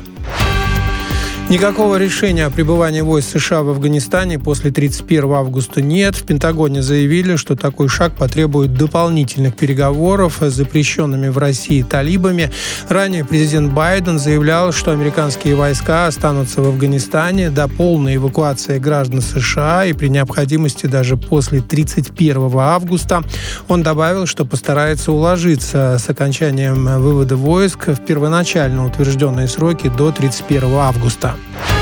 Никакого 1.48 1.94
решения 1.94 2.44
о 2.44 2.50
пребывании 2.50 3.02
войск 3.02 3.38
США 3.38 3.62
в 3.62 3.68
Афганистане 3.68 4.36
после 4.36 4.72
31 4.72 5.30
августа 5.30 5.80
нет. 5.80 6.16
В 6.16 6.24
Пентагоне 6.24 6.82
заявили, 6.82 7.36
что 7.36 7.54
такой 7.54 7.88
шаг 7.88 8.14
потребует 8.16 8.74
дополнительных 8.74 9.54
переговоров 9.54 10.38
с 10.40 10.52
запрещенными 10.52 11.28
в 11.28 11.38
России 11.38 11.82
талибами. 11.82 12.50
Ранее 12.88 13.24
президент 13.24 13.72
Байден 13.72 14.18
заявлял, 14.18 14.72
что 14.72 14.90
американские 14.90 15.54
войска 15.54 16.08
останутся 16.08 16.62
в 16.62 16.66
Афганистане 16.66 17.48
до 17.50 17.68
полной 17.68 18.16
эвакуации 18.16 18.80
граждан 18.80 19.20
США 19.20 19.84
и 19.84 19.92
при 19.92 20.08
необходимости 20.08 20.86
даже 20.86 21.16
после 21.16 21.60
31 21.60 22.50
августа. 22.58 23.22
Он 23.68 23.84
добавил, 23.84 24.26
что 24.26 24.46
постарается 24.46 25.12
уложиться 25.12 25.96
с 26.04 26.10
окончанием 26.10 26.86
вывода 27.00 27.36
войск 27.36 27.86
в 27.86 28.04
первоначально 28.04 28.84
утвержденные 28.84 29.46
сроки 29.46 29.88
до 29.96 30.10
31 30.10 30.74
августа. 30.74 31.35
out. 31.36 31.75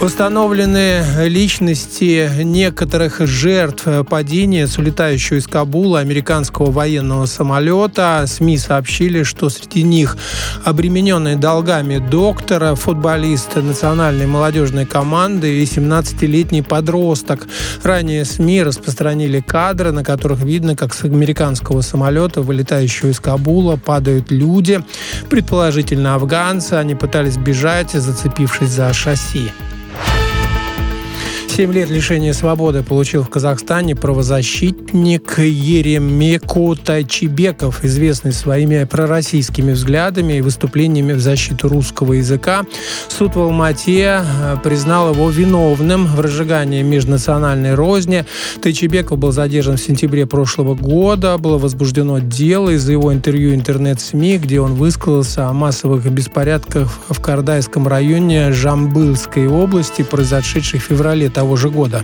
Установлены 0.00 1.02
личности 1.28 2.28
некоторых 2.42 3.20
жертв 3.26 3.86
падения 4.10 4.66
с 4.66 4.76
улетающего 4.76 5.38
из 5.38 5.46
Кабула 5.46 6.00
американского 6.00 6.70
военного 6.70 7.24
самолета. 7.26 8.24
СМИ 8.26 8.58
сообщили, 8.58 9.22
что 9.22 9.48
среди 9.48 9.82
них 9.82 10.18
обремененный 10.64 11.36
долгами 11.36 11.98
доктора, 11.98 12.74
футболист 12.74 13.56
национальной 13.56 14.26
молодежной 14.26 14.84
команды 14.84 15.62
и 15.62 15.64
17-летний 15.64 16.62
подросток. 16.62 17.46
Ранее 17.82 18.26
СМИ 18.26 18.62
распространили 18.62 19.40
кадры, 19.40 19.92
на 19.92 20.04
которых 20.04 20.42
видно, 20.42 20.76
как 20.76 20.92
с 20.92 21.04
американского 21.04 21.80
самолета, 21.80 22.42
вылетающего 22.42 23.10
из 23.10 23.20
Кабула, 23.20 23.76
падают 23.76 24.30
люди, 24.30 24.82
предположительно 25.30 26.16
афганцы. 26.16 26.74
Они 26.74 26.94
пытались 26.94 27.38
бежать, 27.38 27.92
зацепившись 27.92 28.70
за 28.70 28.92
шасси. 28.92 29.50
7 31.56 31.72
лет 31.72 31.88
лишения 31.88 32.32
свободы 32.32 32.82
получил 32.82 33.22
в 33.22 33.28
Казахстане 33.28 33.94
правозащитник 33.94 35.38
Еремеку 35.38 36.74
Тайчебеков, 36.74 37.84
известный 37.84 38.32
своими 38.32 38.82
пророссийскими 38.82 39.70
взглядами 39.70 40.32
и 40.32 40.40
выступлениями 40.40 41.12
в 41.12 41.20
защиту 41.20 41.68
русского 41.68 42.14
языка. 42.14 42.66
Суд 43.06 43.36
в 43.36 43.40
Алмате 43.40 44.20
э, 44.24 44.56
признал 44.64 45.12
его 45.12 45.30
виновным 45.30 46.06
в 46.06 46.18
разжигании 46.18 46.82
межнациональной 46.82 47.76
розни. 47.76 48.24
Тайчебеков 48.60 49.18
был 49.18 49.30
задержан 49.30 49.76
в 49.76 49.80
сентябре 49.80 50.26
прошлого 50.26 50.74
года. 50.74 51.38
Было 51.38 51.58
возбуждено 51.58 52.18
дело 52.18 52.70
из-за 52.70 52.90
его 52.90 53.14
интервью 53.14 53.54
интернет-СМИ, 53.54 54.38
где 54.38 54.60
он 54.60 54.74
высказался 54.74 55.46
о 55.46 55.52
массовых 55.52 56.04
беспорядках 56.10 56.90
в 57.08 57.20
Кардайском 57.20 57.86
районе 57.86 58.50
Жамбылской 58.50 59.46
области, 59.46 60.02
произошедших 60.02 60.82
в 60.82 60.86
феврале 60.86 61.30
того 61.30 61.43
того 61.44 61.56
же 61.56 61.68
года. 61.68 62.02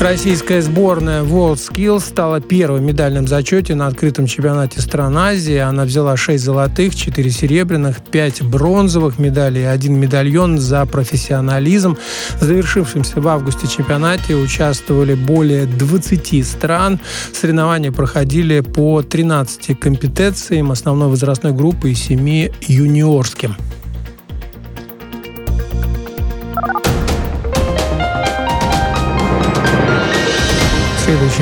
Российская 0.00 0.60
сборная 0.60 1.22
WorldSkills 1.22 2.00
стала 2.00 2.40
первой 2.40 2.80
в 2.80 2.82
медальном 2.82 3.28
зачете 3.28 3.76
на 3.76 3.86
открытом 3.86 4.26
чемпионате 4.26 4.80
стран 4.80 5.16
Азии. 5.16 5.58
Она 5.58 5.84
взяла 5.84 6.16
6 6.16 6.42
золотых, 6.42 6.96
4 6.96 7.30
серебряных, 7.30 8.00
5 8.00 8.42
бронзовых 8.42 9.20
медалей 9.20 9.70
один 9.70 9.94
медальон 10.00 10.58
за 10.58 10.84
профессионализм. 10.84 11.96
В 12.40 12.42
завершившемся 12.42 13.20
в 13.20 13.28
августе 13.28 13.68
чемпионате 13.68 14.34
участвовали 14.34 15.14
более 15.14 15.66
20 15.66 16.44
стран. 16.44 16.98
Соревнования 17.32 17.92
проходили 17.92 18.58
по 18.62 19.02
13 19.02 19.78
компетенциям 19.78 20.72
основной 20.72 21.06
возрастной 21.06 21.52
группы 21.52 21.92
и 21.92 21.94
7 21.94 22.48
юниорским. 22.66 23.54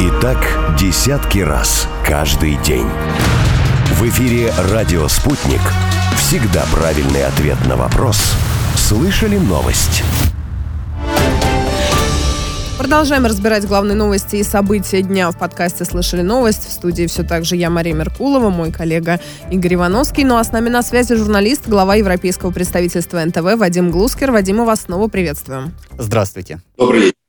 И 0.00 0.10
так 0.22 0.38
десятки 0.80 1.40
раз 1.40 1.86
каждый 2.06 2.56
день. 2.64 2.86
В 3.92 4.08
эфире 4.08 4.50
«Радио 4.72 5.06
Спутник». 5.08 5.60
Всегда 6.16 6.64
правильный 6.72 7.26
ответ 7.26 7.58
на 7.66 7.76
вопрос. 7.76 8.32
Слышали 8.76 9.36
новость? 9.36 10.02
Продолжаем 12.78 13.26
разбирать 13.26 13.66
главные 13.66 13.94
новости 13.94 14.36
и 14.36 14.42
события 14.42 15.02
дня 15.02 15.30
в 15.30 15.38
подкасте 15.38 15.84
«Слышали 15.84 16.22
новость». 16.22 16.66
В 16.66 16.72
студии 16.72 17.06
все 17.06 17.22
так 17.22 17.44
же 17.44 17.56
я, 17.56 17.68
Мария 17.68 17.92
Меркулова, 17.92 18.48
мой 18.48 18.72
коллега 18.72 19.20
Игорь 19.50 19.74
Ивановский. 19.74 20.24
Ну 20.24 20.38
а 20.38 20.44
с 20.44 20.50
нами 20.50 20.70
на 20.70 20.82
связи 20.82 21.14
журналист, 21.14 21.68
глава 21.68 21.96
европейского 21.96 22.52
представительства 22.52 23.22
НТВ 23.22 23.58
Вадим 23.58 23.90
Глускер. 23.90 24.30
Вадим, 24.30 24.56
мы 24.56 24.64
вас 24.64 24.80
снова 24.80 25.08
приветствуем. 25.08 25.74
Здравствуйте. 25.98 26.62
Добрый 26.78 27.02
день. 27.02 27.19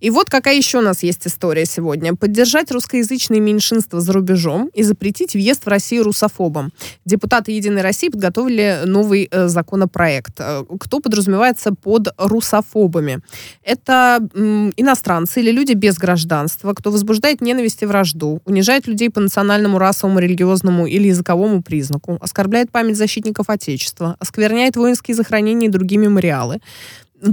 И 0.00 0.10
вот 0.10 0.30
какая 0.30 0.56
еще 0.56 0.78
у 0.78 0.82
нас 0.82 1.02
есть 1.02 1.26
история 1.26 1.66
сегодня. 1.66 2.14
Поддержать 2.14 2.70
русскоязычные 2.70 3.40
меньшинства 3.40 4.00
за 4.00 4.12
рубежом 4.12 4.70
и 4.74 4.82
запретить 4.82 5.34
въезд 5.34 5.64
в 5.64 5.68
Россию 5.68 6.04
русофобам. 6.04 6.72
Депутаты 7.04 7.52
«Единой 7.52 7.82
России» 7.82 8.08
подготовили 8.08 8.82
новый 8.84 9.28
э, 9.30 9.48
законопроект. 9.48 10.34
Э, 10.38 10.64
кто 10.78 11.00
подразумевается 11.00 11.72
под 11.72 12.08
русофобами? 12.16 13.20
Это 13.62 14.20
м, 14.34 14.72
иностранцы 14.76 15.40
или 15.40 15.50
люди 15.50 15.72
без 15.72 15.96
гражданства, 15.96 16.74
кто 16.74 16.90
возбуждает 16.90 17.40
ненависть 17.40 17.82
и 17.82 17.86
вражду, 17.86 18.40
унижает 18.44 18.86
людей 18.86 19.10
по 19.10 19.20
национальному, 19.20 19.78
расовому, 19.78 20.18
религиозному 20.18 20.86
или 20.86 21.08
языковому 21.08 21.62
признаку, 21.62 22.18
оскорбляет 22.20 22.70
память 22.70 22.96
защитников 22.96 23.48
Отечества, 23.50 24.16
оскверняет 24.18 24.76
воинские 24.76 25.14
захоронения 25.14 25.68
и 25.68 25.70
другие 25.70 25.98
мемориалы, 25.98 26.60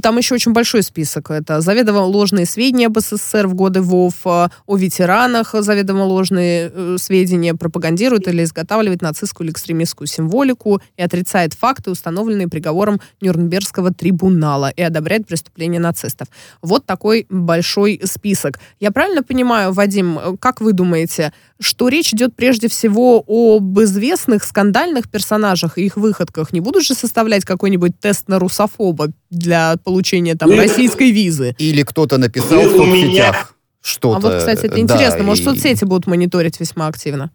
там 0.01 0.17
еще 0.17 0.35
очень 0.35 0.53
большой 0.53 0.83
список. 0.83 1.31
Это 1.31 1.61
заведомо 1.61 1.99
ложные 1.99 2.45
сведения 2.45 2.87
об 2.87 2.99
СССР 2.99 3.47
в 3.47 3.53
годы 3.53 3.81
ВОВ, 3.81 4.15
э, 4.25 4.47
о 4.65 4.77
ветеранах 4.77 5.53
заведомо 5.53 6.03
ложные 6.03 6.71
э, 6.73 6.97
сведения, 6.99 7.53
пропагандирует 7.53 8.27
или 8.27 8.43
изготавливает 8.43 9.01
нацистскую 9.01 9.45
или 9.45 9.53
экстремистскую 9.53 10.07
символику 10.07 10.81
и 10.97 11.01
отрицает 11.01 11.53
факты, 11.53 11.91
установленные 11.91 12.47
приговором 12.47 12.99
Нюрнбергского 13.21 13.93
трибунала 13.93 14.69
и 14.69 14.81
одобряет 14.81 15.27
преступления 15.27 15.79
нацистов. 15.79 16.27
Вот 16.61 16.85
такой 16.85 17.25
большой 17.29 18.01
список. 18.03 18.59
Я 18.79 18.91
правильно 18.91 19.23
понимаю, 19.23 19.73
Вадим, 19.73 20.19
э, 20.19 20.37
как 20.39 20.61
вы 20.61 20.73
думаете, 20.73 21.33
что 21.59 21.87
речь 21.87 22.13
идет 22.13 22.35
прежде 22.35 22.67
всего 22.67 23.23
об 23.25 23.79
известных 23.79 24.43
скандальных 24.43 25.09
персонажах 25.09 25.77
и 25.77 25.85
их 25.85 25.97
выходках? 25.97 26.53
Не 26.53 26.59
будут 26.59 26.83
же 26.83 26.93
составлять 26.93 27.45
какой-нибудь 27.45 27.99
тест 27.99 28.27
на 28.27 28.37
русофоба 28.37 29.11
для 29.29 29.75
получения 29.83 30.35
там 30.35 30.51
российской 30.51 31.11
визы. 31.11 31.55
Или 31.57 31.83
кто-то 31.83 32.17
написал 32.17 32.61
в 32.61 32.75
соцсетях 32.75 33.53
что-то. 33.81 34.27
А 34.27 34.31
вот, 34.31 34.39
кстати, 34.39 34.65
это 34.65 34.79
интересно. 34.79 35.19
Да, 35.19 35.23
Может, 35.23 35.43
и... 35.43 35.45
соцсети 35.45 35.85
будут 35.85 36.07
мониторить 36.07 36.59
весьма 36.59 36.87
активно? 36.87 37.31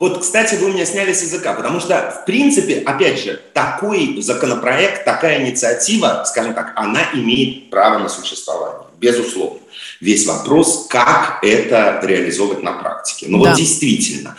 Вот, 0.00 0.22
кстати, 0.22 0.54
вы 0.54 0.72
меня 0.72 0.86
сняли 0.86 1.12
с 1.12 1.22
языка, 1.22 1.52
потому 1.52 1.78
что, 1.78 2.10
в 2.10 2.24
принципе, 2.24 2.78
опять 2.78 3.22
же, 3.22 3.38
такой 3.52 4.20
законопроект, 4.22 5.04
такая 5.04 5.42
инициатива, 5.44 6.24
скажем 6.26 6.54
так, 6.54 6.72
она 6.74 7.00
имеет 7.12 7.68
право 7.68 7.98
на 7.98 8.08
существование, 8.08 8.86
безусловно. 8.98 9.60
Весь 10.00 10.26
вопрос, 10.26 10.86
как 10.88 11.40
это 11.42 12.00
реализовывать 12.02 12.62
на 12.62 12.72
практике. 12.72 13.26
Ну 13.28 13.42
да. 13.42 13.50
вот 13.50 13.58
действительно, 13.58 14.36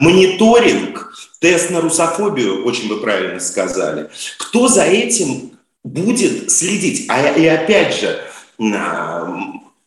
мониторинг, 0.00 1.14
тест 1.38 1.70
на 1.70 1.80
русофобию, 1.80 2.64
очень 2.64 2.88
вы 2.88 3.00
правильно 3.00 3.38
сказали, 3.38 4.10
кто 4.38 4.66
за 4.66 4.82
этим 4.82 5.53
будет 5.84 6.50
следить. 6.50 7.06
А, 7.08 7.28
и 7.30 7.46
опять 7.46 7.94
же, 7.94 8.20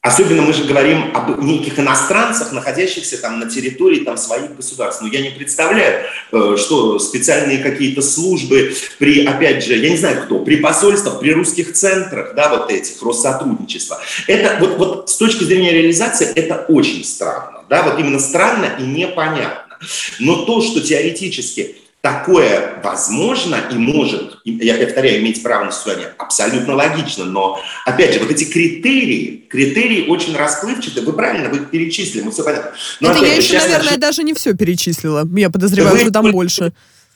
Особенно 0.07 0.43
мы 0.43 0.53
же 0.53 0.63
говорим 0.63 1.11
об 1.13 1.43
неких 1.43 1.79
иностранцах, 1.79 2.53
находящихся 2.53 3.17
там 3.17 3.41
на 3.41 3.49
территории 3.49 4.05
там, 4.05 4.15
своих 4.15 4.55
государств. 4.55 5.01
Но 5.01 5.09
я 5.09 5.19
не 5.19 5.31
представляю, 5.31 6.05
э, 6.31 6.55
что 6.57 6.97
специальные 6.97 7.57
какие-то 7.57 8.01
службы 8.01 8.73
при, 8.99 9.25
опять 9.25 9.65
же, 9.65 9.75
я 9.75 9.89
не 9.89 9.97
знаю 9.97 10.23
кто, 10.23 10.39
при 10.39 10.57
посольствах, 10.57 11.19
при 11.19 11.31
русских 11.33 11.73
центрах, 11.73 12.35
да, 12.35 12.47
вот 12.47 12.71
этих, 12.71 13.01
Россотрудничества. 13.01 13.99
Это 14.27 14.57
вот, 14.61 14.77
вот 14.77 15.09
с 15.09 15.17
точки 15.17 15.43
зрения 15.43 15.73
реализации 15.73 16.31
это 16.35 16.65
очень 16.69 17.03
странно. 17.03 17.65
Да, 17.67 17.83
вот 17.83 17.99
именно 17.99 18.19
странно 18.19 18.77
и 18.79 18.83
непонятно. 18.83 19.77
Но 20.19 20.45
то, 20.45 20.61
что 20.61 20.79
теоретически 20.79 21.75
такое 22.01 22.79
возможно 22.83 23.57
и 23.71 23.75
может, 23.75 24.39
я 24.45 24.75
повторяю, 24.75 25.21
иметь 25.21 25.41
право 25.43 25.65
на 25.65 25.71
существование, 25.71 26.13
абсолютно 26.17 26.75
логично, 26.75 27.25
но, 27.25 27.59
опять 27.85 28.13
же, 28.13 28.19
вот 28.19 28.31
эти 28.31 28.45
критерии, 28.45 29.45
критерии 29.49 30.07
очень 30.07 30.35
расплывчатые, 30.35 31.05
вы 31.05 31.13
правильно, 31.13 31.49
вы 31.49 31.59
перечислили, 31.59 32.21
мы 32.21 32.31
все 32.31 32.43
понятно. 32.43 32.71
Но, 33.01 33.11
Это 33.11 33.25
я 33.25 33.35
еще, 33.35 33.57
наверное, 33.57 33.83
начну... 33.83 33.99
даже 33.99 34.23
не 34.23 34.33
все 34.33 34.53
перечислила, 34.53 35.27
я 35.35 35.49
подозреваю, 35.49 35.95
вы, 35.95 36.01
что 36.01 36.11
там 36.11 36.31
больше. 36.31 36.73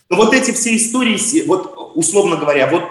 Ну 0.09 0.17
вот 0.17 0.33
эти 0.33 0.51
все 0.51 0.75
истории, 0.75 1.45
вот 1.45 1.93
условно 1.95 2.35
говоря, 2.35 2.67
вот 2.67 2.83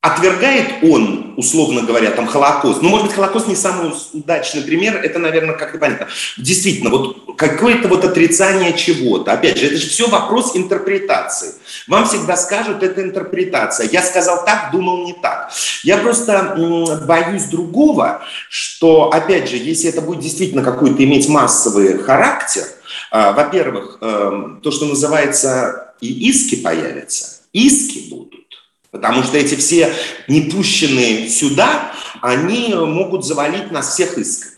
Отвергает 0.00 0.84
он, 0.84 1.34
условно 1.36 1.82
говоря, 1.82 2.12
там 2.12 2.28
Холокост. 2.28 2.82
Ну, 2.82 2.88
может 2.88 3.08
быть, 3.08 3.16
Холокост 3.16 3.48
не 3.48 3.56
самый 3.56 3.92
удачный 4.12 4.62
пример, 4.62 4.94
это, 4.96 5.18
наверное, 5.18 5.56
как 5.56 5.74
и 5.74 5.78
понятно. 5.78 6.06
Действительно, 6.36 6.90
вот 6.90 7.36
какое-то 7.36 7.88
вот 7.88 8.04
отрицание 8.04 8.74
чего-то. 8.74 9.32
Опять 9.32 9.58
же, 9.58 9.66
это 9.66 9.76
же 9.76 9.88
все 9.88 10.06
вопрос 10.06 10.54
интерпретации. 10.54 11.50
Вам 11.88 12.06
всегда 12.06 12.36
скажут, 12.36 12.84
это 12.84 13.02
интерпретация. 13.02 13.88
Я 13.90 14.02
сказал 14.02 14.44
так, 14.44 14.70
думал 14.70 15.04
не 15.04 15.14
так. 15.14 15.50
Я 15.82 15.96
просто 15.96 17.02
боюсь 17.04 17.44
другого, 17.46 18.22
что, 18.48 19.10
опять 19.10 19.50
же, 19.50 19.56
если 19.56 19.90
это 19.90 20.00
будет 20.00 20.20
действительно 20.20 20.62
какой-то 20.62 21.02
иметь 21.02 21.28
массовый 21.28 21.98
характер, 21.98 22.62
а, 23.10 23.32
во-первых, 23.32 23.98
эм, 24.00 24.60
то, 24.62 24.70
что 24.70 24.86
называется, 24.86 25.94
и 26.00 26.28
иски 26.28 26.54
появятся, 26.54 27.40
иски 27.52 28.10
будут. 28.10 28.37
Потому 28.90 29.22
что 29.22 29.36
эти 29.36 29.54
все 29.54 29.92
не 30.28 30.42
пущенные 30.42 31.28
сюда, 31.28 31.92
они 32.22 32.74
могут 32.74 33.24
завалить 33.24 33.70
нас 33.70 33.92
всех 33.92 34.16
исками. 34.16 34.52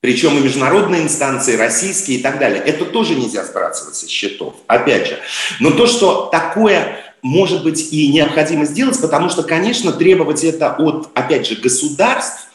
Причем 0.00 0.36
и 0.36 0.40
международные 0.40 1.02
инстанции, 1.02 1.56
российские 1.56 2.18
и 2.18 2.22
так 2.22 2.38
далее. 2.38 2.62
Это 2.62 2.84
тоже 2.84 3.14
нельзя 3.14 3.44
сбрасывать 3.44 3.94
со 3.94 4.08
счетов, 4.08 4.54
опять 4.66 5.06
же. 5.06 5.18
Но 5.60 5.70
то, 5.70 5.86
что 5.86 6.28
такое 6.30 6.98
может 7.22 7.62
быть 7.62 7.90
и 7.90 8.08
необходимо 8.08 8.66
сделать, 8.66 9.00
потому 9.00 9.30
что, 9.30 9.42
конечно, 9.42 9.92
требовать 9.92 10.44
это 10.44 10.74
от, 10.74 11.08
опять 11.14 11.46
же, 11.46 11.56
государств, 11.56 12.48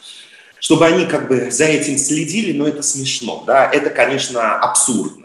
чтобы 0.60 0.86
они 0.86 1.06
как 1.06 1.26
бы 1.26 1.50
за 1.50 1.64
этим 1.64 1.98
следили, 1.98 2.56
но 2.56 2.68
это 2.68 2.82
смешно, 2.82 3.42
да, 3.44 3.68
это, 3.68 3.90
конечно, 3.90 4.56
абсурдно. 4.58 5.19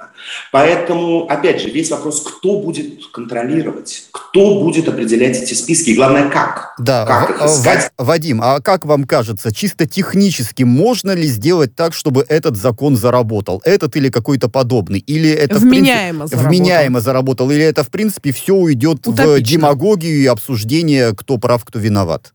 Поэтому, 0.52 1.26
опять 1.28 1.62
же, 1.62 1.70
весь 1.70 1.92
вопрос, 1.92 2.22
кто 2.22 2.60
будет 2.60 3.08
контролировать, 3.12 4.08
кто 4.12 4.62
будет 4.62 4.88
определять 4.88 5.38
эти 5.42 5.54
списки, 5.54 5.92
и 5.92 5.96
главное, 5.96 6.30
как. 6.30 6.74
Да, 6.80 7.06
как 7.06 7.30
их 7.32 7.46
искать. 7.46 7.92
Вадим, 7.98 8.42
а 8.42 8.60
как 8.60 8.86
вам 8.86 9.06
кажется, 9.06 9.54
чисто 9.54 9.86
технически 9.86 10.64
можно 10.64 11.12
ли 11.12 11.28
сделать 11.28 11.76
так, 11.76 11.94
чтобы 11.94 12.26
этот 12.28 12.58
закон 12.58 12.96
заработал? 12.96 13.62
Этот 13.64 13.96
или 13.96 14.10
какой-то 14.10 14.50
подобный? 14.50 15.00
Или 15.00 15.30
это 15.30 15.58
вменяемо, 15.58 16.26
в 16.26 16.30
принципе, 16.30 16.38
заработал. 16.38 16.50
вменяемо 16.50 17.02
заработал? 17.02 17.52
Или 17.52 17.64
это, 17.64 17.84
в 17.84 17.90
принципе, 17.90 18.32
все 18.32 18.56
уйдет 18.56 19.08
Утопично. 19.08 19.36
в 19.36 19.42
демагогию 19.42 20.18
и 20.18 20.26
обсуждение, 20.26 21.16
кто 21.16 21.38
прав, 21.38 21.64
кто 21.64 21.80
виноват? 21.80 22.34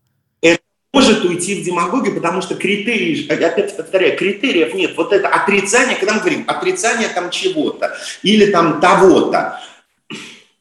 Может 0.93 1.23
уйти 1.23 1.61
в 1.61 1.65
демагогию, 1.65 2.15
потому 2.15 2.41
что 2.41 2.55
критерий, 2.55 3.27
опять 3.29 3.75
повторяю, 3.75 4.17
критериев 4.17 4.73
нет. 4.73 4.95
Вот 4.97 5.13
это 5.13 5.27
отрицание, 5.29 5.95
когда 5.95 6.15
мы 6.15 6.19
говорим 6.19 6.43
отрицание 6.47 7.07
там 7.09 7.29
чего-то 7.29 7.95
или 8.23 8.51
там 8.51 8.79
того-то, 8.81 9.59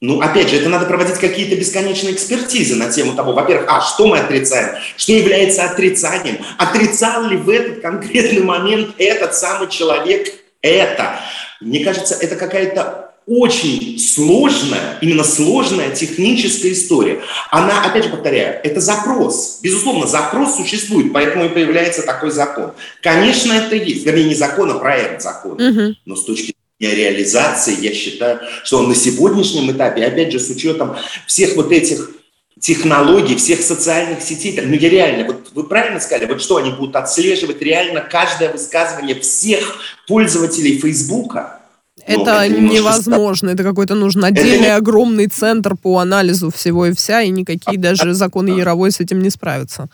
ну, 0.02 0.22
опять 0.22 0.48
же, 0.48 0.56
это 0.56 0.70
надо 0.70 0.86
проводить 0.86 1.18
какие-то 1.18 1.56
бесконечные 1.56 2.14
экспертизы 2.14 2.74
на 2.76 2.90
тему 2.90 3.14
того, 3.14 3.34
во-первых, 3.34 3.66
а, 3.68 3.82
что 3.82 4.06
мы 4.06 4.18
отрицаем, 4.18 4.76
что 4.96 5.12
является 5.12 5.64
отрицанием, 5.64 6.38
отрицал 6.56 7.24
ли 7.24 7.36
в 7.36 7.50
этот 7.50 7.82
конкретный 7.82 8.42
момент 8.42 8.94
этот 8.96 9.34
самый 9.34 9.68
человек 9.68 10.28
это. 10.62 11.20
Мне 11.60 11.84
кажется, 11.84 12.14
это 12.14 12.36
какая-то 12.36 13.09
очень 13.26 13.98
сложная, 13.98 14.98
именно 15.00 15.22
сложная 15.22 15.94
техническая 15.94 16.72
история. 16.72 17.20
Она, 17.50 17.84
опять 17.84 18.04
же 18.04 18.10
повторяю, 18.10 18.60
это 18.64 18.80
запрос. 18.80 19.60
Безусловно, 19.62 20.06
запрос 20.06 20.56
существует, 20.56 21.12
поэтому 21.12 21.44
и 21.44 21.48
появляется 21.48 22.02
такой 22.02 22.30
закон. 22.30 22.72
Конечно, 23.02 23.52
это 23.52 23.76
есть. 23.76 24.04
Вернее, 24.04 24.24
не 24.24 24.34
закон, 24.34 24.70
а 24.70 24.78
проект 24.78 25.22
закона. 25.22 25.70
Угу. 25.70 25.94
Но 26.06 26.16
с 26.16 26.24
точки 26.24 26.54
зрения 26.78 26.96
реализации, 26.96 27.76
я 27.80 27.94
считаю, 27.94 28.40
что 28.64 28.78
он 28.78 28.88
на 28.88 28.94
сегодняшнем 28.94 29.70
этапе, 29.70 30.04
опять 30.04 30.32
же, 30.32 30.40
с 30.40 30.50
учетом 30.50 30.96
всех 31.26 31.54
вот 31.56 31.70
этих 31.70 32.10
технологий, 32.60 33.36
всех 33.36 33.62
социальных 33.62 34.22
сетей. 34.22 34.60
Ну, 34.60 34.74
я 34.74 34.88
реально, 34.88 35.26
вот 35.26 35.50
вы 35.54 35.64
правильно 35.64 35.98
сказали, 35.98 36.26
вот 36.26 36.42
что 36.42 36.56
они 36.56 36.70
будут 36.70 36.94
отслеживать 36.94 37.62
реально 37.62 38.00
каждое 38.00 38.52
высказывание 38.52 39.18
всех 39.18 39.78
пользователей 40.06 40.78
Фейсбука? 40.78 41.59
Это 42.06 42.48
невозможно. 42.48 43.50
Это 43.50 43.62
какой-то 43.62 43.94
нужен 43.94 44.24
отдельный 44.24 44.74
огромный 44.74 45.26
центр 45.26 45.76
по 45.76 45.98
анализу 45.98 46.50
всего 46.50 46.86
и 46.86 46.94
вся, 46.94 47.22
и 47.22 47.30
никакие 47.30 47.78
даже 47.78 48.14
законы 48.14 48.50
Яровой 48.50 48.90
с 48.90 49.00
этим 49.00 49.22
не 49.22 49.30
справятся. 49.30 49.88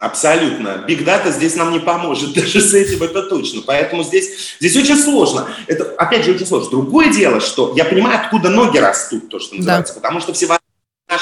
Абсолютно. 0.00 0.82
Биг 0.88 1.04
дата 1.04 1.30
здесь 1.30 1.56
нам 1.56 1.72
не 1.72 1.78
поможет, 1.78 2.32
даже 2.34 2.62
с 2.62 2.72
этим 2.72 3.02
это 3.02 3.22
точно. 3.22 3.60
Поэтому 3.66 4.02
здесь, 4.02 4.56
здесь 4.58 4.74
очень 4.74 4.96
сложно. 4.96 5.46
Это, 5.66 5.84
опять 5.98 6.24
же, 6.24 6.32
очень 6.32 6.46
сложно. 6.46 6.70
Другое 6.70 7.12
дело, 7.12 7.38
что 7.40 7.74
я 7.76 7.84
понимаю, 7.84 8.18
откуда 8.18 8.48
ноги 8.48 8.78
растут, 8.78 9.28
то, 9.28 9.38
что 9.38 9.56
называется, 9.56 9.94
да. 9.94 10.00
потому 10.00 10.20
что 10.20 10.32
все 10.32 10.46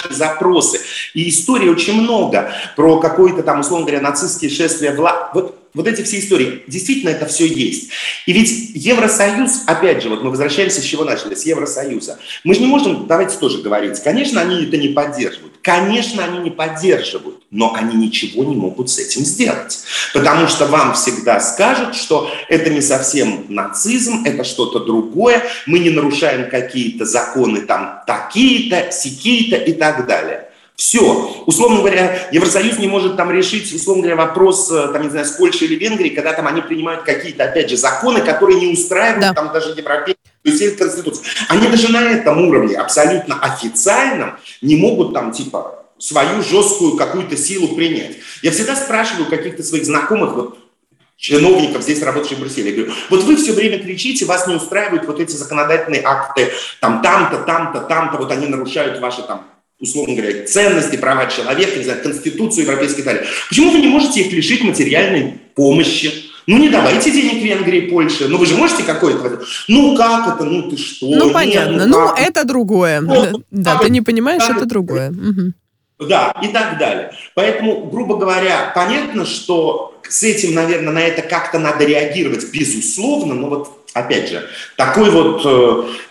наши 0.02 0.14
запросы. 0.14 0.80
И 1.14 1.28
истории 1.28 1.68
очень 1.68 2.00
много 2.00 2.52
про 2.76 2.98
какое-то 2.98 3.42
там, 3.42 3.61
условно 3.61 3.87
говоря, 3.87 4.02
нацистские 4.02 4.50
шествия. 4.50 4.92
Вла... 4.92 5.30
Вот 5.34 5.54
вот 5.74 5.87
эти 5.87 6.02
все 6.02 6.18
истории, 6.18 6.64
действительно 6.66 7.11
это 7.11 7.26
все 7.26 7.46
есть. 7.46 7.90
И 8.26 8.32
ведь 8.32 8.72
Евросоюз, 8.74 9.64
опять 9.66 10.02
же, 10.02 10.08
вот 10.08 10.25
мы 10.25 10.31
возвращаемся, 10.31 10.81
с 10.81 10.85
чего 10.85 11.04
начали, 11.04 11.35
с 11.35 11.44
Евросоюза. 11.44 12.18
Мы 12.42 12.54
же 12.54 12.60
не 12.60 12.66
можем, 12.66 13.06
давайте 13.06 13.37
тоже 13.37 13.58
говорить, 13.58 14.00
конечно, 14.00 14.40
они 14.40 14.64
это 14.64 14.77
не 14.77 14.88
поддерживают. 14.88 15.48
Конечно, 15.63 16.25
они 16.25 16.38
не 16.38 16.50
поддерживают, 16.50 17.42
но 17.50 17.75
они 17.75 17.96
ничего 17.96 18.44
не 18.44 18.54
могут 18.54 18.90
с 18.90 18.98
этим 18.98 19.25
сделать. 19.25 19.81
Потому 20.15 20.48
что 20.48 20.67
вам 20.67 20.94
всегда 20.94 21.40
скажут, 21.40 21.94
что 21.94 22.31
это 22.48 22.71
не 22.71 22.81
совсем 22.81 23.46
нацизм, 23.48 24.23
это 24.25 24.44
что-то 24.44 24.81
другое, 24.81 25.42
мы 25.67 25.79
не 25.81 25.90
нарушаем 25.90 26.48
какие-то 26.48 27.04
законы 27.04 27.63
там 27.63 28.02
такие-то, 28.06 28.90
сякие-то 28.92 29.56
и 29.56 29.73
так 29.73 30.06
далее. 30.06 30.48
Все. 30.79 31.42
Условно 31.44 31.79
говоря, 31.81 32.29
Евросоюз 32.31 32.79
не 32.79 32.87
может 32.87 33.17
там 33.17 33.33
решить, 33.33 33.75
условно 33.75 34.04
говоря, 34.04 34.17
вопрос, 34.17 34.71
э, 34.71 34.92
там, 34.92 35.02
не 35.02 35.11
знаю, 35.11 35.27
с 35.27 35.33
Польшей 35.33 35.67
или 35.67 35.75
Венгрией, 35.75 36.15
когда 36.15 36.33
там 36.35 36.46
они 36.46 36.61
принимают 36.61 37.02
какие-то, 37.02 37.42
опять 37.42 37.69
же, 37.69 37.77
законы, 37.77 38.21
которые 38.21 38.61
не 38.61 38.73
устраивают 38.73 39.21
да. 39.21 39.35
там 39.35 39.52
даже 39.52 39.71
европейские 39.71 40.17
то 40.42 40.50
есть 40.50 40.76
Конституция. 40.76 41.24
Они 41.48 41.66
даже 41.68 41.92
на 41.92 42.02
этом 42.02 42.46
уровне, 42.46 42.76
абсолютно 42.76 43.40
официальном, 43.40 44.36
не 44.62 44.76
могут 44.76 45.12
там 45.12 45.32
типа 45.32 45.84
свою 45.98 46.42
жесткую 46.42 46.96
какую-то 46.96 47.36
силу 47.36 47.68
принять. 47.68 48.16
Я 48.42 48.52
всегда 48.52 48.76
спрашиваю 48.76 49.26
каких-то 49.28 49.62
своих 49.62 49.84
знакомых, 49.84 50.34
вот 50.34 50.58
чиновников, 51.16 51.82
здесь 51.82 52.00
работающих 52.02 52.38
в 52.38 52.40
Брюсселе. 52.40 52.70
Я 52.70 52.76
говорю, 52.76 52.92
вот 53.10 53.24
вы 53.24 53.36
все 53.36 53.52
время 53.52 53.80
кричите, 53.80 54.24
вас 54.24 54.46
не 54.46 54.54
устраивают 54.54 55.04
вот 55.06 55.18
эти 55.18 55.32
законодательные 55.32 56.02
акты, 56.04 56.52
там, 56.80 57.02
там-то, 57.02 57.38
там-то, 57.38 57.80
там-то, 57.80 58.18
вот 58.18 58.30
они 58.30 58.46
нарушают 58.46 59.00
ваши 59.00 59.22
там 59.22 59.44
условно 59.80 60.16
говоря, 60.16 60.44
ценности, 60.44 60.96
права 60.96 61.26
человека, 61.26 61.76
не 61.76 61.84
знаю, 61.84 62.02
Конституцию 62.02 62.64
Европейской 62.64 63.02
Италии. 63.02 63.24
Почему 63.48 63.70
вы 63.70 63.78
не 63.78 63.86
можете 63.86 64.22
их 64.22 64.32
лишить 64.32 64.62
материальной 64.62 65.40
помощи? 65.54 66.27
Ну, 66.49 66.57
не 66.57 66.71
давайте 66.71 67.11
денег 67.11 67.42
Венгрии 67.42 67.90
Польше. 67.90 68.27
Ну, 68.27 68.38
вы 68.38 68.46
же 68.46 68.57
можете 68.57 68.83
какое-то... 68.83 69.42
Ну, 69.69 69.94
как 69.94 70.35
это? 70.35 70.44
Ну, 70.44 70.71
ты 70.71 70.79
что? 70.79 71.07
Ну, 71.07 71.31
понятно. 71.31 71.73
Нет, 71.73 71.87
ну, 71.88 71.99
ну 72.07 72.15
это 72.17 72.44
другое. 72.44 73.03
Ну, 73.03 73.42
да, 73.51 73.77
ты 73.77 73.90
не 73.90 74.01
понимаешь, 74.01 74.42
это 74.49 74.65
другое. 74.65 75.13
Да, 75.99 76.33
и 76.42 76.49
так 76.49 76.79
далее. 76.79 77.13
Поэтому, 77.35 77.90
грубо 77.90 78.17
говоря, 78.17 78.73
понятно, 78.75 79.27
что 79.27 80.01
с 80.09 80.23
этим, 80.23 80.55
наверное, 80.55 80.92
на 80.92 81.01
это 81.01 81.21
как-то 81.21 81.59
надо 81.59 81.85
реагировать, 81.85 82.51
безусловно, 82.51 83.35
но 83.35 83.49
вот 83.49 83.85
опять 83.92 84.31
же, 84.31 84.49
такой 84.77 85.11
вот, 85.11 85.42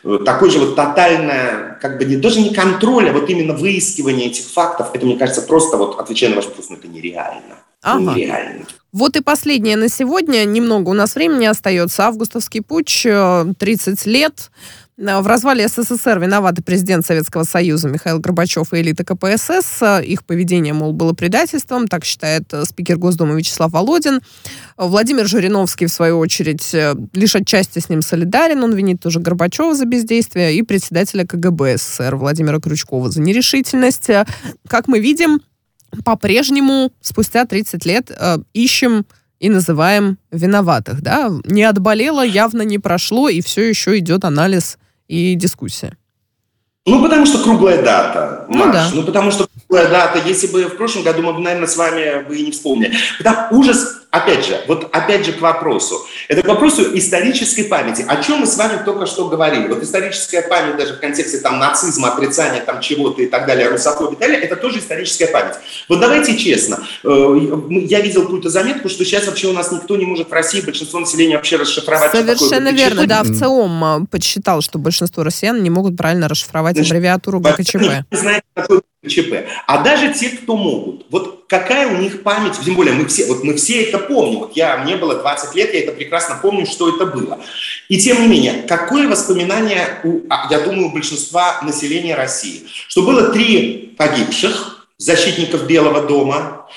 э, 0.04 0.20
такой 0.26 0.52
же 0.52 0.60
вот 0.60 0.76
тотальное, 0.76 1.80
как 1.82 1.98
бы 1.98 2.06
не, 2.06 2.18
даже 2.18 2.42
не 2.42 2.54
контроль, 2.54 3.10
а 3.10 3.14
вот 3.14 3.30
именно 3.30 3.54
выискивание 3.54 4.28
этих 4.28 4.46
фактов, 4.46 4.90
это, 4.94 5.06
мне 5.06 5.16
кажется, 5.16 5.42
просто 5.42 5.78
вот, 5.78 5.98
отвечая 6.00 6.32
на 6.32 6.36
ваш 6.36 6.46
вопрос, 6.46 6.70
ну, 6.70 6.76
это 6.76 6.88
нереально. 6.88 7.56
Ага. 7.82 8.16
Нереально. 8.16 8.66
Вот 8.94 9.16
и 9.16 9.22
последнее 9.22 9.78
на 9.78 9.90
сегодня. 9.90 10.44
Немного 10.46 10.90
у 10.90 10.94
нас 10.94 11.16
времени 11.16 11.46
остается. 11.46 12.06
Августовский 12.06 12.62
путь, 12.62 12.88
30 13.04 14.08
э, 14.08 14.10
лет. 14.10 14.50
Э, 14.98 15.20
в 15.20 15.28
развале 15.28 15.68
СССР 15.68 16.20
виноваты 16.20 16.64
президент 16.64 17.06
Советского 17.06 17.44
Союза 17.44 17.90
Михаил 17.90 18.20
Горбачев 18.20 18.74
и 18.74 18.82
элита 18.82 19.04
КПСС. 19.04 19.84
Их 20.04 20.26
поведение, 20.26 20.74
мол, 20.74 20.94
было 20.94 21.14
предательством, 21.14 21.88
так 21.88 22.06
считает 22.06 22.52
э, 22.54 22.66
спикер 22.66 22.98
Госдумы 22.98 23.38
Вячеслав 23.38 23.72
Володин. 23.72 24.22
Владимир 24.78 25.28
Жириновский, 25.28 25.86
в 25.86 25.92
свою 25.92 26.18
очередь, 26.18 26.74
лишь 27.14 27.36
отчасти 27.36 27.80
с 27.80 27.90
ним 27.90 28.02
солидарен. 28.02 28.64
Он 28.64 28.74
винит 28.74 29.02
тоже 29.02 29.20
Горбачева 29.20 29.76
за 29.76 29.86
бездействие 29.86 30.56
и 30.56 30.64
председателя 30.64 31.26
КГБ 31.26 31.78
СССР 31.78 32.16
Владимира 32.16 32.60
Крючкова 32.60 33.12
за 33.12 33.22
нерешительность. 33.22 34.10
Как 34.68 34.88
мы 34.88 35.00
видим, 35.00 35.42
по-прежнему 36.04 36.92
спустя 37.02 37.46
30 37.46 37.86
лет 37.86 38.12
э, 38.12 38.38
ищем 38.54 39.06
и 39.40 39.50
называем 39.50 40.18
виноватых. 40.32 41.02
Да? 41.02 41.32
Не 41.46 41.64
отболело, 41.64 42.26
явно 42.26 42.64
не 42.64 42.80
прошло, 42.80 43.30
и 43.30 43.42
все 43.42 43.68
еще 43.68 43.98
идет 43.98 44.26
анализ 44.26 44.78
и 45.08 45.36
дискуссия. 45.36 45.98
Ну, 46.86 47.04
потому 47.04 47.26
что 47.26 47.40
круглая 47.44 47.84
дата, 47.84 48.46
ну, 48.48 48.66
Маш. 48.66 48.74
Да. 48.74 48.90
Ну, 48.94 49.04
потому 49.04 49.30
что 49.30 49.48
круглая 49.68 49.90
дата. 49.90 50.20
Если 50.26 50.48
бы 50.48 50.64
в 50.64 50.78
прошлом 50.78 51.04
году 51.04 51.22
мы 51.22 51.34
бы, 51.34 51.40
наверное, 51.42 51.68
с 51.68 51.76
вами 51.76 52.26
бы 52.26 52.38
и 52.38 52.46
не 52.46 52.52
вспомнили. 52.52 52.96
Потому 53.18 53.60
ужас 53.60 54.07
опять 54.18 54.46
же, 54.46 54.62
вот 54.68 54.90
опять 54.92 55.26
же 55.26 55.34
к 55.34 55.42
вопросу. 55.42 56.06
Это 56.28 56.42
к 56.42 56.48
вопросу 56.48 56.98
исторической 56.98 57.64
памяти. 57.64 58.06
О 58.08 58.22
чем 58.22 58.40
мы 58.40 58.48
с 58.48 58.58
вами 58.58 58.84
только 58.84 59.06
что 59.06 59.28
говорили. 59.28 59.68
Вот 59.68 59.84
историческая 59.84 60.42
память 60.42 60.78
даже 60.78 60.96
в 60.96 61.00
контексте 61.00 61.40
там 61.40 61.60
нацизма, 61.60 62.14
отрицания 62.14 62.62
там 62.62 62.82
чего-то 62.82 63.22
и 63.22 63.28
так 63.28 63.46
далее, 63.46 63.70
русофобии 63.70 64.16
и 64.16 64.20
так 64.20 64.30
далее, 64.30 64.40
это 64.42 64.56
тоже 64.56 64.80
историческая 64.80 65.28
память. 65.28 65.56
Вот 65.90 66.00
давайте 66.00 66.38
честно. 66.38 66.86
Э, 67.04 67.40
я 67.70 68.02
видел 68.02 68.24
какую-то 68.24 68.50
заметку, 68.50 68.90
что 68.90 69.06
сейчас 69.06 69.28
вообще 69.28 69.48
у 69.48 69.54
нас 69.54 69.72
никто 69.72 69.96
не 69.96 70.06
может 70.06 70.30
в 70.30 70.34
России, 70.34 70.62
большинство 70.62 71.00
населения 71.00 71.36
вообще 71.36 71.58
расшифровать. 71.58 72.12
Совершенно 72.12 72.72
верно, 72.72 73.06
да. 73.06 73.24
В 73.24 73.34
ЦИОМ 73.34 73.84
э, 73.84 74.06
подсчитал, 74.10 74.62
что 74.62 74.80
большинство 74.80 75.24
россиян 75.24 75.62
не 75.62 75.70
могут 75.70 75.98
правильно 75.98 76.28
расшифровать 76.28 76.76
Значит, 76.76 76.92
аббревиатуру 76.92 77.40
ГКЧП. 77.40 78.06
Знаете, 78.12 78.44
ЧП. 79.06 79.48
А 79.68 79.84
даже 79.84 80.14
те, 80.14 80.30
кто 80.30 80.58
могут, 80.58 81.06
вот 81.10 81.46
какая 81.48 81.88
у 81.88 82.02
них 82.02 82.24
память, 82.24 82.60
тем 82.64 82.76
более 82.76 82.94
мы 82.94 83.06
все, 83.06 83.28
вот 83.28 83.44
мы 83.44 83.56
все 83.56 83.84
это 83.84 84.00
помним, 84.00 84.40
вот 84.40 84.56
я, 84.56 84.78
мне 84.78 84.96
было 84.98 85.16
20 85.16 85.56
лет, 85.56 85.74
я 85.74 85.82
это 85.82 85.92
прекрасно 85.92 86.40
помню, 86.42 86.66
что 86.66 86.94
это 86.94 87.06
было. 87.06 87.40
И 87.90 88.00
тем 88.00 88.22
не 88.22 88.28
менее, 88.28 88.64
какое 88.68 89.08
воспоминание, 89.08 90.00
у, 90.04 90.22
а, 90.30 90.48
я 90.50 90.60
думаю, 90.62 90.88
у 90.88 90.92
большинства 90.92 91.62
населения 91.62 92.16
России, 92.16 92.64
что 92.88 93.04
было 93.04 93.32
три 93.32 93.96
погибших 93.98 94.88
защитников 94.98 95.68
Белого 95.68 96.02
дома, 96.02 96.68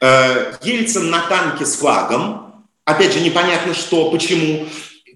э, 0.00 0.52
Ельцин 0.62 1.10
на 1.10 1.20
танке 1.20 1.64
с 1.64 1.76
флагом, 1.76 2.66
опять 2.84 3.14
же, 3.14 3.20
непонятно 3.20 3.72
что, 3.74 4.10
почему, 4.10 4.66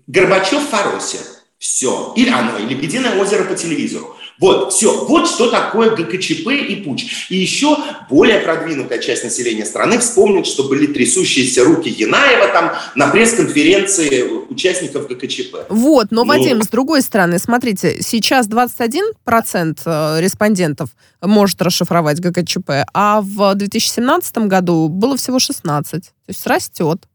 Горбачев 0.06 0.62
в 0.62 0.68
Фаросе, 0.70 1.18
все, 1.58 2.12
или 2.16 2.30
оно, 2.30 2.58
или 2.58 2.74
Лебединое 2.74 3.20
озеро 3.20 3.44
по 3.44 3.54
телевизору. 3.54 4.16
Вот, 4.40 4.72
все. 4.72 5.04
Вот 5.06 5.28
что 5.28 5.50
такое 5.50 5.94
ГКЧП 5.94 6.48
и 6.48 6.76
путь. 6.76 7.06
И 7.28 7.36
еще 7.36 7.76
более 8.10 8.40
продвинутая 8.40 8.98
часть 8.98 9.24
населения 9.24 9.64
страны 9.64 9.98
вспомнит, 9.98 10.46
что 10.46 10.64
были 10.64 10.86
трясущиеся 10.86 11.64
руки 11.64 11.88
Янаева 11.88 12.48
там 12.48 12.72
на 12.94 13.08
пресс-конференции 13.08 14.22
участников 14.48 15.08
ГКЧП. 15.08 15.66
Вот, 15.68 16.08
но, 16.10 16.24
ну, 16.24 16.28
Вадим, 16.28 16.62
с 16.62 16.68
другой 16.68 17.02
стороны, 17.02 17.38
смотрите, 17.38 17.98
сейчас 18.00 18.48
21% 18.48 19.78
э, 19.84 20.20
респондентов 20.20 20.90
может 21.22 21.62
расшифровать 21.62 22.20
ГКЧП, 22.20 22.86
а 22.92 23.20
в 23.20 23.54
2017 23.54 24.38
году 24.38 24.88
было 24.88 25.16
всего 25.16 25.38
16. 25.38 26.02
То 26.02 26.10
есть 26.28 26.46
растет 26.46 27.06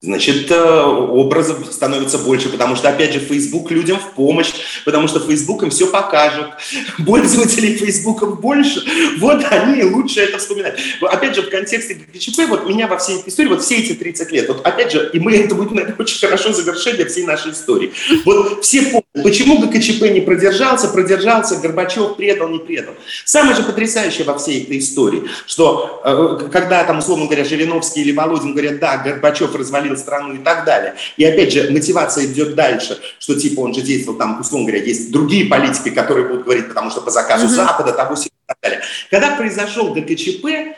значит, 0.00 0.48
э, 0.50 0.82
образов 0.82 1.72
становится 1.72 2.18
больше, 2.18 2.48
потому 2.50 2.76
что, 2.76 2.88
опять 2.88 3.12
же, 3.12 3.18
Facebook 3.18 3.72
людям 3.72 3.98
в 3.98 4.12
помощь, 4.12 4.52
потому 4.84 5.08
что 5.08 5.18
Facebook 5.18 5.64
им 5.64 5.70
все 5.70 5.88
покажет. 5.88 6.46
Пользователей 7.06 7.76
Facebook 7.76 8.40
больше, 8.40 8.84
вот 9.18 9.44
они 9.50 9.82
лучше 9.82 10.20
это 10.20 10.38
вспоминают. 10.38 10.78
Опять 11.02 11.34
же, 11.34 11.42
в 11.42 11.50
контексте 11.50 11.94
ГКЧП, 11.94 12.42
вот 12.48 12.68
меня 12.68 12.86
во 12.86 12.96
всей 12.98 13.18
этой 13.18 13.30
истории, 13.30 13.48
вот 13.48 13.62
все 13.62 13.78
эти 13.78 13.92
30 13.94 14.30
лет, 14.30 14.48
вот 14.48 14.64
опять 14.64 14.92
же, 14.92 15.10
и 15.12 15.18
мы, 15.18 15.34
это 15.34 15.56
будет, 15.56 15.72
наверное, 15.72 15.96
очень 15.98 16.20
хорошо 16.20 16.52
завершение 16.52 17.04
всей 17.06 17.26
нашей 17.26 17.50
истории. 17.50 17.92
Вот 18.24 18.64
все 18.64 18.82
помнят, 18.82 19.04
почему 19.24 19.58
ГКЧП 19.58 20.02
не 20.12 20.20
продержался, 20.20 20.88
продержался, 20.88 21.56
Горбачев 21.56 22.16
предал, 22.16 22.48
не 22.50 22.60
предал. 22.60 22.94
Самое 23.24 23.56
же 23.56 23.64
потрясающее 23.64 24.24
во 24.24 24.38
всей 24.38 24.62
этой 24.62 24.78
истории, 24.78 25.24
что 25.46 26.00
э, 26.04 26.48
когда 26.52 26.84
там, 26.84 26.98
условно 26.98 27.24
говоря, 27.24 27.44
Жириновский 27.44 28.02
или 28.02 28.12
Володин 28.12 28.52
говорят, 28.52 28.78
да, 28.78 28.98
Горбачев 28.98 29.52
развалил 29.56 29.87
развалил 29.88 29.96
страну 29.96 30.34
и 30.34 30.38
так 30.38 30.64
далее. 30.64 30.94
И 31.16 31.24
опять 31.24 31.52
же, 31.52 31.70
мотивация 31.70 32.26
идет 32.26 32.54
дальше, 32.54 32.98
что 33.18 33.34
типа 33.38 33.60
он 33.60 33.74
же 33.74 33.80
действовал 33.82 34.18
там, 34.18 34.40
условно 34.40 34.68
говоря, 34.68 34.84
есть 34.84 35.10
другие 35.10 35.46
политики, 35.46 35.90
которые 35.90 36.26
будут 36.26 36.44
говорить, 36.44 36.68
потому 36.68 36.90
что 36.90 37.00
по 37.00 37.10
заказу 37.10 37.46
mm-hmm. 37.46 37.66
Запада, 37.66 37.92
того 37.92 38.14
и 38.14 38.30
так 38.46 38.56
далее. 38.62 38.80
Когда 39.10 39.36
произошел 39.36 39.94
ГКЧП, 39.94 40.76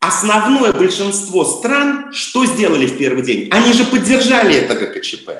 основное 0.00 0.72
большинство 0.72 1.44
стран 1.44 2.12
что 2.12 2.46
сделали 2.46 2.86
в 2.86 2.98
первый 2.98 3.22
день? 3.22 3.48
Они 3.50 3.72
же 3.72 3.84
поддержали 3.84 4.54
это 4.56 4.74
ГКЧП. 4.74 5.30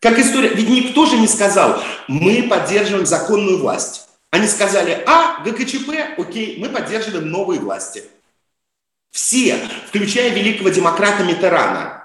Как 0.00 0.18
история, 0.18 0.50
ведь 0.50 0.68
никто 0.68 1.06
же 1.06 1.16
не 1.18 1.26
сказал, 1.26 1.82
мы 2.06 2.46
поддерживаем 2.48 3.06
законную 3.06 3.58
власть. 3.58 4.06
Они 4.30 4.46
сказали, 4.46 5.02
а, 5.06 5.42
ГКЧП, 5.42 5.90
окей, 6.18 6.58
мы 6.58 6.68
поддерживаем 6.68 7.30
новые 7.30 7.60
власти. 7.60 8.04
Все, 9.10 9.56
включая 9.88 10.30
великого 10.30 10.68
демократа 10.68 11.24
Митерана, 11.24 11.97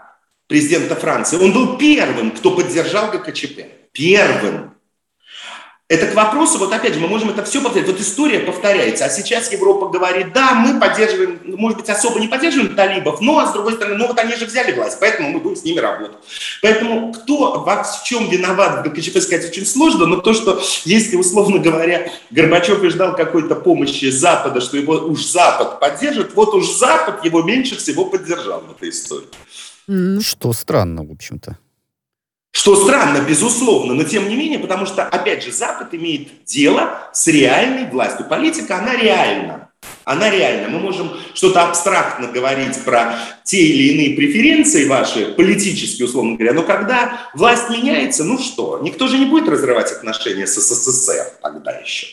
президента 0.54 0.96
Франции, 0.96 1.38
он 1.38 1.52
был 1.52 1.78
первым, 1.78 2.30
кто 2.30 2.52
поддержал 2.52 3.10
ГКЧП. 3.10 3.62
Первым. 3.92 4.76
Это 5.88 6.06
к 6.06 6.14
вопросу, 6.14 6.60
вот 6.60 6.72
опять 6.72 6.94
же, 6.94 7.00
мы 7.00 7.08
можем 7.08 7.32
это 7.32 7.44
все 7.44 7.60
повторять. 7.60 7.88
Вот 7.90 8.00
история 8.00 8.38
повторяется. 8.38 9.06
А 9.06 9.10
сейчас 9.10 9.52
Европа 9.52 9.88
говорит, 9.88 10.32
да, 10.32 10.54
мы 10.54 10.80
поддерживаем, 10.80 11.40
может 11.44 11.80
быть, 11.80 11.90
особо 11.90 12.20
не 12.20 12.28
поддерживаем 12.28 12.76
талибов, 12.76 13.20
но, 13.20 13.40
а 13.40 13.48
с 13.48 13.54
другой 13.54 13.74
стороны, 13.74 13.96
ну 13.96 14.06
вот 14.06 14.20
они 14.20 14.36
же 14.36 14.46
взяли 14.46 14.74
власть, 14.74 14.98
поэтому 15.00 15.32
мы 15.32 15.40
будем 15.40 15.56
с 15.56 15.64
ними 15.64 15.80
работать. 15.80 16.18
Поэтому 16.62 17.12
кто 17.14 17.64
в 17.64 18.04
чем 18.04 18.30
виноват 18.30 18.86
в 18.86 18.90
ГКЧП 18.90 19.18
сказать 19.22 19.50
очень 19.50 19.66
сложно, 19.66 20.06
но 20.06 20.18
то, 20.18 20.34
что 20.34 20.62
если, 20.86 21.16
условно 21.16 21.58
говоря, 21.58 22.12
Горбачев 22.30 22.84
и 22.84 22.90
ждал 22.90 23.16
какой-то 23.16 23.56
помощи 23.56 24.12
Запада, 24.12 24.62
что 24.62 24.78
его 24.78 24.94
уж 24.94 25.24
Запад 25.26 25.80
поддержит, 25.80 26.36
вот 26.36 26.54
уж 26.54 26.70
Запад 26.70 27.26
его 27.26 27.42
меньше 27.42 27.76
всего 27.76 28.06
поддержал 28.06 28.62
в 28.62 28.72
этой 28.72 28.90
истории. 28.90 29.26
Что 29.88 30.54
странно, 30.54 31.04
в 31.04 31.12
общем-то. 31.12 31.58
Что 32.52 32.76
странно, 32.76 33.20
безусловно, 33.28 33.96
но 33.96 34.04
тем 34.04 34.30
не 34.30 34.36
менее, 34.36 34.60
потому 34.60 34.86
что, 34.86 35.04
опять 35.04 35.44
же, 35.44 35.52
Запад 35.52 35.94
имеет 35.94 36.46
дело 36.46 37.10
с 37.12 37.26
реальной 37.28 37.90
властью. 37.90 38.28
Политика, 38.28 38.78
она 38.78 38.96
реальна. 38.96 39.72
Она 40.06 40.30
реальна. 40.30 40.70
Мы 40.70 40.80
можем 40.80 41.12
что-то 41.34 41.64
абстрактно 41.64 42.28
говорить 42.28 42.78
про 42.84 43.16
те 43.44 43.58
или 43.58 43.94
иные 43.94 44.16
преференции 44.16 44.88
ваши, 44.88 45.34
политические, 45.34 46.08
условно 46.08 46.36
говоря, 46.36 46.54
но 46.54 46.62
когда 46.62 47.30
власть 47.34 47.70
меняется, 47.70 48.24
ну 48.24 48.38
что, 48.38 48.80
никто 48.84 49.08
же 49.08 49.18
не 49.18 49.26
будет 49.26 49.50
разрывать 49.50 49.92
отношения 49.92 50.46
с 50.46 50.56
СССР 50.56 51.40
тогда 51.42 51.72
еще. 51.72 52.08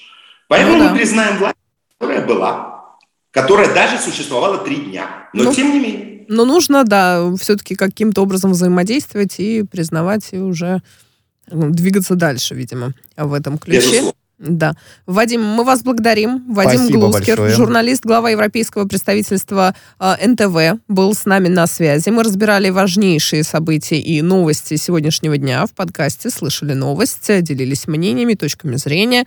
Поэтому 0.49 0.79
ну, 0.79 0.85
да. 0.85 0.91
мы 0.91 0.97
признаем 0.97 1.37
власть, 1.39 1.57
которая 1.99 2.27
была, 2.27 2.97
которая 3.31 3.75
даже 3.75 3.99
существовала 3.99 4.59
три 4.59 4.77
дня. 4.77 5.29
Но 5.33 5.45
ну, 5.45 5.53
тем 5.53 5.73
не 5.73 5.81
менее. 5.81 6.10
Но 6.31 6.45
нужно, 6.45 6.85
да, 6.85 7.35
все-таки 7.41 7.75
каким-то 7.75 8.23
образом 8.23 8.53
взаимодействовать 8.53 9.35
и 9.39 9.65
признавать, 9.65 10.29
и 10.31 10.39
уже 10.39 10.81
ну, 11.51 11.71
двигаться 11.71 12.15
дальше, 12.15 12.55
видимо, 12.55 12.93
в 13.17 13.33
этом 13.33 13.59
ключе. 13.59 14.13
Да. 14.39 14.75
Вадим, 15.07 15.43
мы 15.43 15.65
вас 15.65 15.83
благодарим. 15.83 16.55
Вадим 16.55 16.79
Спасибо 16.79 16.99
Глускер, 17.01 17.37
большое. 17.37 17.57
журналист, 17.57 18.07
глава 18.07 18.31
европейского 18.31 18.87
представительства 18.87 19.75
э, 19.99 20.27
НТВ, 20.27 20.81
был 20.89 21.15
с 21.15 21.27
нами 21.27 21.49
на 21.49 21.67
связи. 21.67 22.09
Мы 22.09 22.23
разбирали 22.23 22.71
важнейшие 22.71 23.43
события 23.43 23.99
и 23.99 24.23
новости 24.23 24.77
сегодняшнего 24.77 25.37
дня 25.37 25.67
в 25.67 25.73
подкасте. 25.73 26.31
Слышали 26.31 26.73
новости, 26.73 27.43
делились 27.43 27.87
мнениями, 27.87 28.33
точками 28.33 28.77
зрения, 28.77 29.27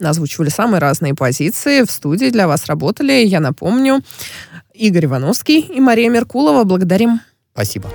озвучивали 0.00 0.50
самые 0.50 0.80
разные 0.80 1.14
позиции. 1.14 1.82
В 1.82 1.90
студии 1.90 2.30
для 2.30 2.46
вас 2.46 2.66
работали, 2.66 3.24
я 3.24 3.40
напомню, 3.40 4.02
Игорь 4.74 5.06
Ивановский 5.06 5.60
и 5.60 5.80
Мария 5.80 6.10
Меркулова. 6.10 6.64
Благодарим. 6.64 7.20
Спасибо. 7.52 7.88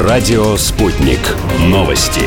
Радио 0.00 0.56
«Спутник». 0.56 1.18
Новости. 1.66 2.20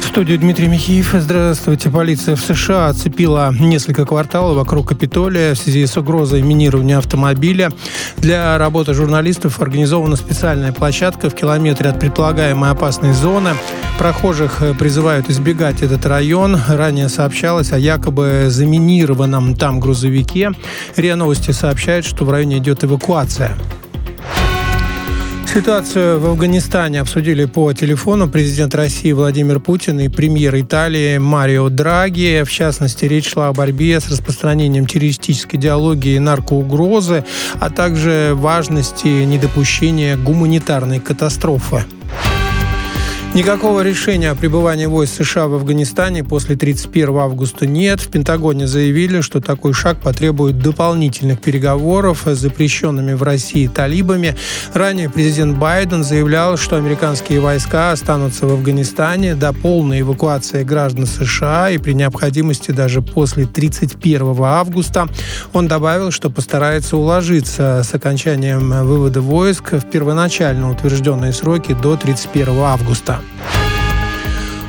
В 0.00 0.04
студии 0.06 0.36
Дмитрий 0.36 0.66
Михеев. 0.66 1.10
Здравствуйте. 1.12 1.90
Полиция 1.90 2.34
в 2.34 2.40
США 2.40 2.86
оцепила 2.86 3.54
несколько 3.60 4.06
кварталов 4.06 4.56
вокруг 4.56 4.88
Капитолия 4.88 5.52
в 5.52 5.58
связи 5.58 5.84
с 5.84 5.98
угрозой 5.98 6.40
минирования 6.40 6.96
автомобиля. 6.96 7.70
Для 8.16 8.56
работы 8.56 8.94
журналистов 8.94 9.60
организована 9.60 10.16
специальная 10.16 10.72
площадка 10.72 11.28
в 11.28 11.34
километре 11.34 11.90
от 11.90 12.00
предполагаемой 12.00 12.70
опасной 12.70 13.12
зоны. 13.12 13.50
Прохожих 13.98 14.62
призывают 14.78 15.28
избегать 15.28 15.82
этот 15.82 16.06
район. 16.06 16.58
Ранее 16.68 17.10
сообщалось 17.10 17.70
о 17.72 17.78
якобы 17.78 18.46
заминированном 18.48 19.56
там 19.56 19.78
грузовике. 19.78 20.52
РИА 20.96 21.16
Новости 21.16 21.50
сообщает, 21.50 22.06
что 22.06 22.24
в 22.24 22.30
районе 22.30 22.58
идет 22.58 22.82
эвакуация. 22.82 23.58
Ситуацию 25.54 26.20
в 26.20 26.26
Афганистане 26.26 27.00
обсудили 27.00 27.46
по 27.46 27.72
телефону 27.72 28.28
президент 28.28 28.74
России 28.74 29.12
Владимир 29.12 29.60
Путин 29.60 29.98
и 29.98 30.08
премьер 30.08 30.54
Италии 30.60 31.16
Марио 31.16 31.70
Драги. 31.70 32.44
В 32.46 32.52
частности, 32.52 33.06
речь 33.06 33.30
шла 33.30 33.48
о 33.48 33.54
борьбе 33.54 33.98
с 33.98 34.10
распространением 34.10 34.86
террористической 34.86 35.58
идеологии 35.58 36.16
и 36.16 36.18
наркоугрозы, 36.18 37.24
а 37.58 37.70
также 37.70 38.32
важности 38.34 39.08
недопущения 39.08 40.18
гуманитарной 40.18 41.00
катастрофы. 41.00 41.84
Никакого 43.38 43.82
решения 43.82 44.32
о 44.32 44.34
пребывании 44.34 44.86
войск 44.86 45.22
США 45.22 45.46
в 45.46 45.54
Афганистане 45.54 46.24
после 46.24 46.56
31 46.56 47.18
августа 47.18 47.68
нет. 47.68 48.00
В 48.00 48.08
Пентагоне 48.08 48.66
заявили, 48.66 49.20
что 49.20 49.40
такой 49.40 49.74
шаг 49.74 50.00
потребует 50.00 50.58
дополнительных 50.58 51.40
переговоров 51.40 52.26
с 52.26 52.36
запрещенными 52.36 53.12
в 53.12 53.22
России 53.22 53.68
талибами. 53.68 54.34
Ранее 54.74 55.08
президент 55.08 55.56
Байден 55.56 56.02
заявлял, 56.02 56.56
что 56.56 56.78
американские 56.78 57.38
войска 57.38 57.92
останутся 57.92 58.44
в 58.44 58.54
Афганистане 58.54 59.36
до 59.36 59.52
полной 59.52 60.00
эвакуации 60.00 60.64
граждан 60.64 61.06
США 61.06 61.70
и 61.70 61.78
при 61.78 61.92
необходимости 61.92 62.72
даже 62.72 63.02
после 63.02 63.46
31 63.46 64.34
августа. 64.40 65.06
Он 65.52 65.68
добавил, 65.68 66.10
что 66.10 66.28
постарается 66.28 66.96
уложиться 66.96 67.82
с 67.84 67.94
окончанием 67.94 68.84
вывода 68.84 69.20
войск 69.20 69.74
в 69.74 69.88
первоначально 69.88 70.72
утвержденные 70.72 71.32
сроки 71.32 71.76
до 71.80 71.96
31 71.96 72.48
августа. 72.58 73.20
Bye. 73.36 73.77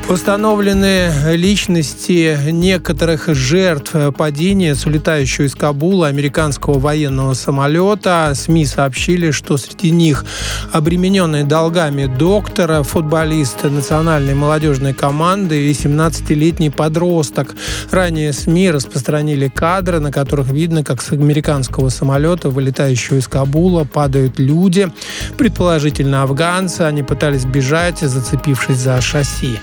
Установлены 0.10 1.12
личности 1.36 2.36
некоторых 2.50 3.28
жертв 3.28 3.94
падения 4.18 4.74
с 4.74 4.88
улетающего 4.88 5.46
из 5.46 5.54
Кабула 5.54 6.08
американского 6.08 6.80
военного 6.80 7.36
самолета. 7.36 8.32
СМИ 8.34 8.66
сообщили, 8.66 9.30
что 9.30 9.58
среди 9.58 9.92
них 9.92 10.26
обремененный 10.72 11.44
долгами 11.44 12.08
доктора, 12.08 12.82
футболист 12.82 13.64
национальной 13.66 14.34
молодежной 14.34 14.96
команды 14.96 15.70
и 15.70 15.74
17-летний 15.74 16.72
подросток. 16.72 17.56
Ранее 17.92 18.34
СМИ 18.34 18.72
распространили 18.72 19.48
кадры, 19.48 20.00
на 20.00 20.12
которых 20.12 20.48
видно, 20.48 20.84
как 20.84 21.04
с 21.04 21.12
американского 21.12 21.90
самолета, 21.90 22.50
вылетающего 22.50 23.18
из 23.18 23.28
Кабула, 23.28 23.84
падают 23.84 24.40
люди, 24.40 24.92
предположительно 25.38 26.24
афганцы. 26.24 26.82
Они 26.82 27.04
пытались 27.04 27.46
бежать, 27.46 28.00
зацепившись 28.00 28.78
за 28.78 29.00
шасси. 29.02 29.60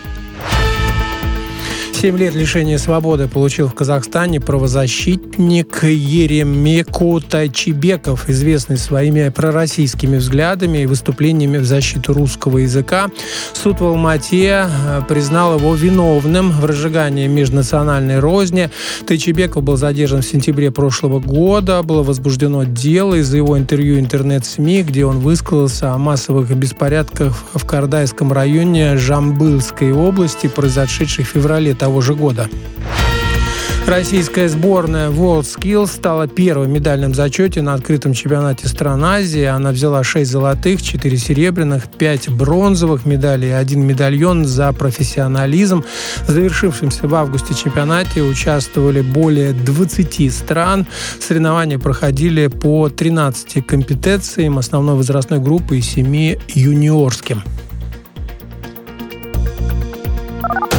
7 1.97 2.19
лет 2.19 2.35
лишения 2.35 2.77
свободы 2.77 3.27
получил 3.27 3.69
в 3.69 3.75
Казахстане 3.75 4.39
правозащитник 4.39 5.83
Еремеку 5.83 7.23
Тайчибеков, 7.23 8.29
известный 8.29 8.77
своими 8.77 9.31
пророссийскими 9.31 10.19
взглядами 10.19 10.83
и 10.83 10.87
выступлениями 10.87 11.57
в 11.57 11.65
защиту 11.65 12.13
русского 12.13 12.59
языка. 12.59 13.09
Суд 13.55 13.81
в 13.81 13.85
Алмате 13.85 14.67
э, 14.69 15.01
признал 15.09 15.57
его 15.59 15.75
виновным 15.75 16.51
в 16.51 16.67
разжигании 16.67 17.29
межнациональной 17.29 18.19
розни. 18.19 18.69
Тайчибеков 19.07 19.63
был 19.63 19.79
задержан 19.79 20.21
в 20.21 20.27
сентябре 20.27 20.71
прошлого 20.71 21.19
года. 21.19 21.83
Было 21.83 22.03
возбуждено 22.03 22.65
дело 22.65 23.15
из-за 23.15 23.39
его 23.39 23.57
интервью 23.57 23.99
интернет-СМИ, 23.99 24.83
где 24.83 25.07
он 25.07 25.21
высказался 25.21 25.95
о 25.95 25.99
массовых 25.99 26.55
беспорядках 26.55 27.35
в 27.55 27.65
Кардайском 27.65 28.35
районе 28.35 28.99
Жамбылской 28.99 29.93
области, 29.93 30.47
произошедших 30.47 31.27
в 31.27 31.31
феврале 31.31 31.75
того 31.87 32.01
же 32.01 32.17
года. 32.17 32.49
Российская 33.87 34.49
сборная 34.49 35.09
WorldSkills 35.09 35.87
стала 35.87 36.27
первой 36.27 36.67
в 36.67 36.69
медальном 36.69 37.15
зачете 37.15 37.63
на 37.63 37.75
открытом 37.75 38.13
чемпионате 38.13 38.67
стран 38.67 39.05
Азии. 39.05 39.45
Она 39.45 39.71
взяла 39.71 40.03
6 40.03 40.29
золотых, 40.29 40.83
4 40.83 41.17
серебряных, 41.17 41.87
5 41.87 42.31
бронзовых 42.31 43.07
медалей 43.07 43.51
и 43.51 43.53
один 43.53 43.87
медальон 43.87 44.45
за 44.45 44.73
профессионализм. 44.73 45.85
В 46.27 46.31
завершившемся 46.33 47.07
в 47.07 47.15
августе 47.15 47.55
чемпионате 47.55 48.23
участвовали 48.23 49.03
более 49.03 49.53
20 49.53 50.35
стран. 50.35 50.89
Соревнования 51.21 51.79
проходили 51.79 52.49
по 52.49 52.89
13 52.89 53.65
компетенциям 53.65 54.59
основной 54.59 54.97
возрастной 54.97 55.39
группы 55.39 55.79
и 55.79 55.83
7 55.83 56.35
юниорским. 56.49 57.45